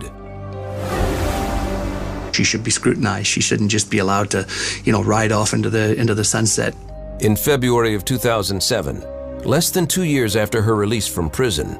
She 2.33 2.43
should 2.43 2.63
be 2.63 2.71
scrutinized. 2.71 3.27
She 3.27 3.41
shouldn't 3.41 3.69
just 3.69 3.91
be 3.91 3.99
allowed 3.99 4.31
to, 4.31 4.47
you 4.83 4.91
know, 4.91 5.03
ride 5.03 5.31
off 5.31 5.53
into 5.53 5.69
the 5.69 5.95
into 5.95 6.15
the 6.15 6.23
sunset. 6.23 6.75
In 7.19 7.35
February 7.35 7.93
of 7.93 8.05
2007, 8.05 9.43
less 9.43 9.69
than 9.69 9.85
two 9.85 10.03
years 10.03 10.35
after 10.35 10.61
her 10.61 10.75
release 10.75 11.07
from 11.07 11.29
prison, 11.29 11.77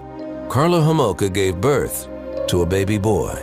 Karla 0.49 0.79
Homolka 0.79 1.33
gave 1.33 1.59
birth 1.59 2.07
to 2.47 2.61
a 2.61 2.65
baby 2.65 2.99
boy. 2.99 3.33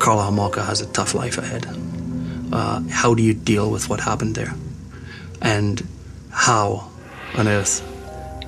Karla 0.00 0.24
Homolka 0.24 0.64
has 0.66 0.80
a 0.80 0.86
tough 0.92 1.14
life 1.14 1.38
ahead. 1.38 1.66
Uh, 2.58 2.82
how 2.90 3.14
do 3.14 3.22
you 3.22 3.34
deal 3.34 3.70
with 3.70 3.88
what 3.88 4.00
happened 4.00 4.34
there? 4.34 4.52
And 5.40 5.86
how 6.32 6.90
on 7.34 7.46
earth 7.46 7.82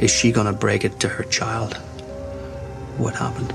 is 0.00 0.10
she 0.10 0.32
going 0.32 0.46
to 0.46 0.52
break 0.52 0.84
it 0.84 0.98
to 1.00 1.08
her 1.08 1.22
child? 1.22 1.76
What 2.98 3.14
happened? 3.14 3.54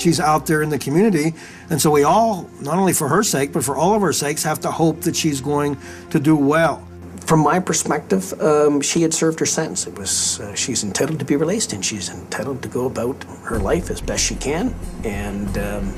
she's 0.00 0.20
out 0.20 0.46
there 0.46 0.62
in 0.62 0.70
the 0.70 0.78
community. 0.78 1.34
And 1.70 1.80
so 1.80 1.90
we 1.90 2.02
all, 2.02 2.48
not 2.60 2.78
only 2.78 2.92
for 2.92 3.08
her 3.08 3.22
sake, 3.22 3.52
but 3.52 3.64
for 3.64 3.76
all 3.76 3.94
of 3.94 4.02
our 4.02 4.12
sakes, 4.12 4.42
have 4.42 4.60
to 4.60 4.70
hope 4.70 5.02
that 5.02 5.16
she's 5.16 5.40
going 5.40 5.76
to 6.10 6.20
do 6.20 6.36
well. 6.36 6.86
From 7.26 7.40
my 7.40 7.58
perspective, 7.58 8.38
um, 8.40 8.82
she 8.82 9.00
had 9.00 9.14
served 9.14 9.40
her 9.40 9.46
sentence. 9.46 9.86
It 9.86 9.98
was 9.98 10.40
uh, 10.40 10.54
she's 10.54 10.84
entitled 10.84 11.18
to 11.20 11.24
be 11.24 11.36
released, 11.36 11.72
and 11.72 11.82
she's 11.82 12.10
entitled 12.10 12.62
to 12.62 12.68
go 12.68 12.84
about 12.84 13.24
her 13.44 13.58
life 13.58 13.88
as 13.90 14.02
best 14.02 14.22
she 14.22 14.34
can. 14.34 14.74
And 15.04 15.56
um, 15.56 15.94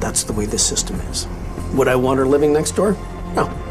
that's 0.00 0.24
the 0.24 0.32
way 0.32 0.46
this 0.46 0.66
system 0.66 1.00
is. 1.12 1.26
Would 1.74 1.88
I 1.88 1.96
want 1.96 2.18
her 2.18 2.26
living 2.26 2.52
next 2.52 2.72
door? 2.72 2.92
No. 3.34 3.67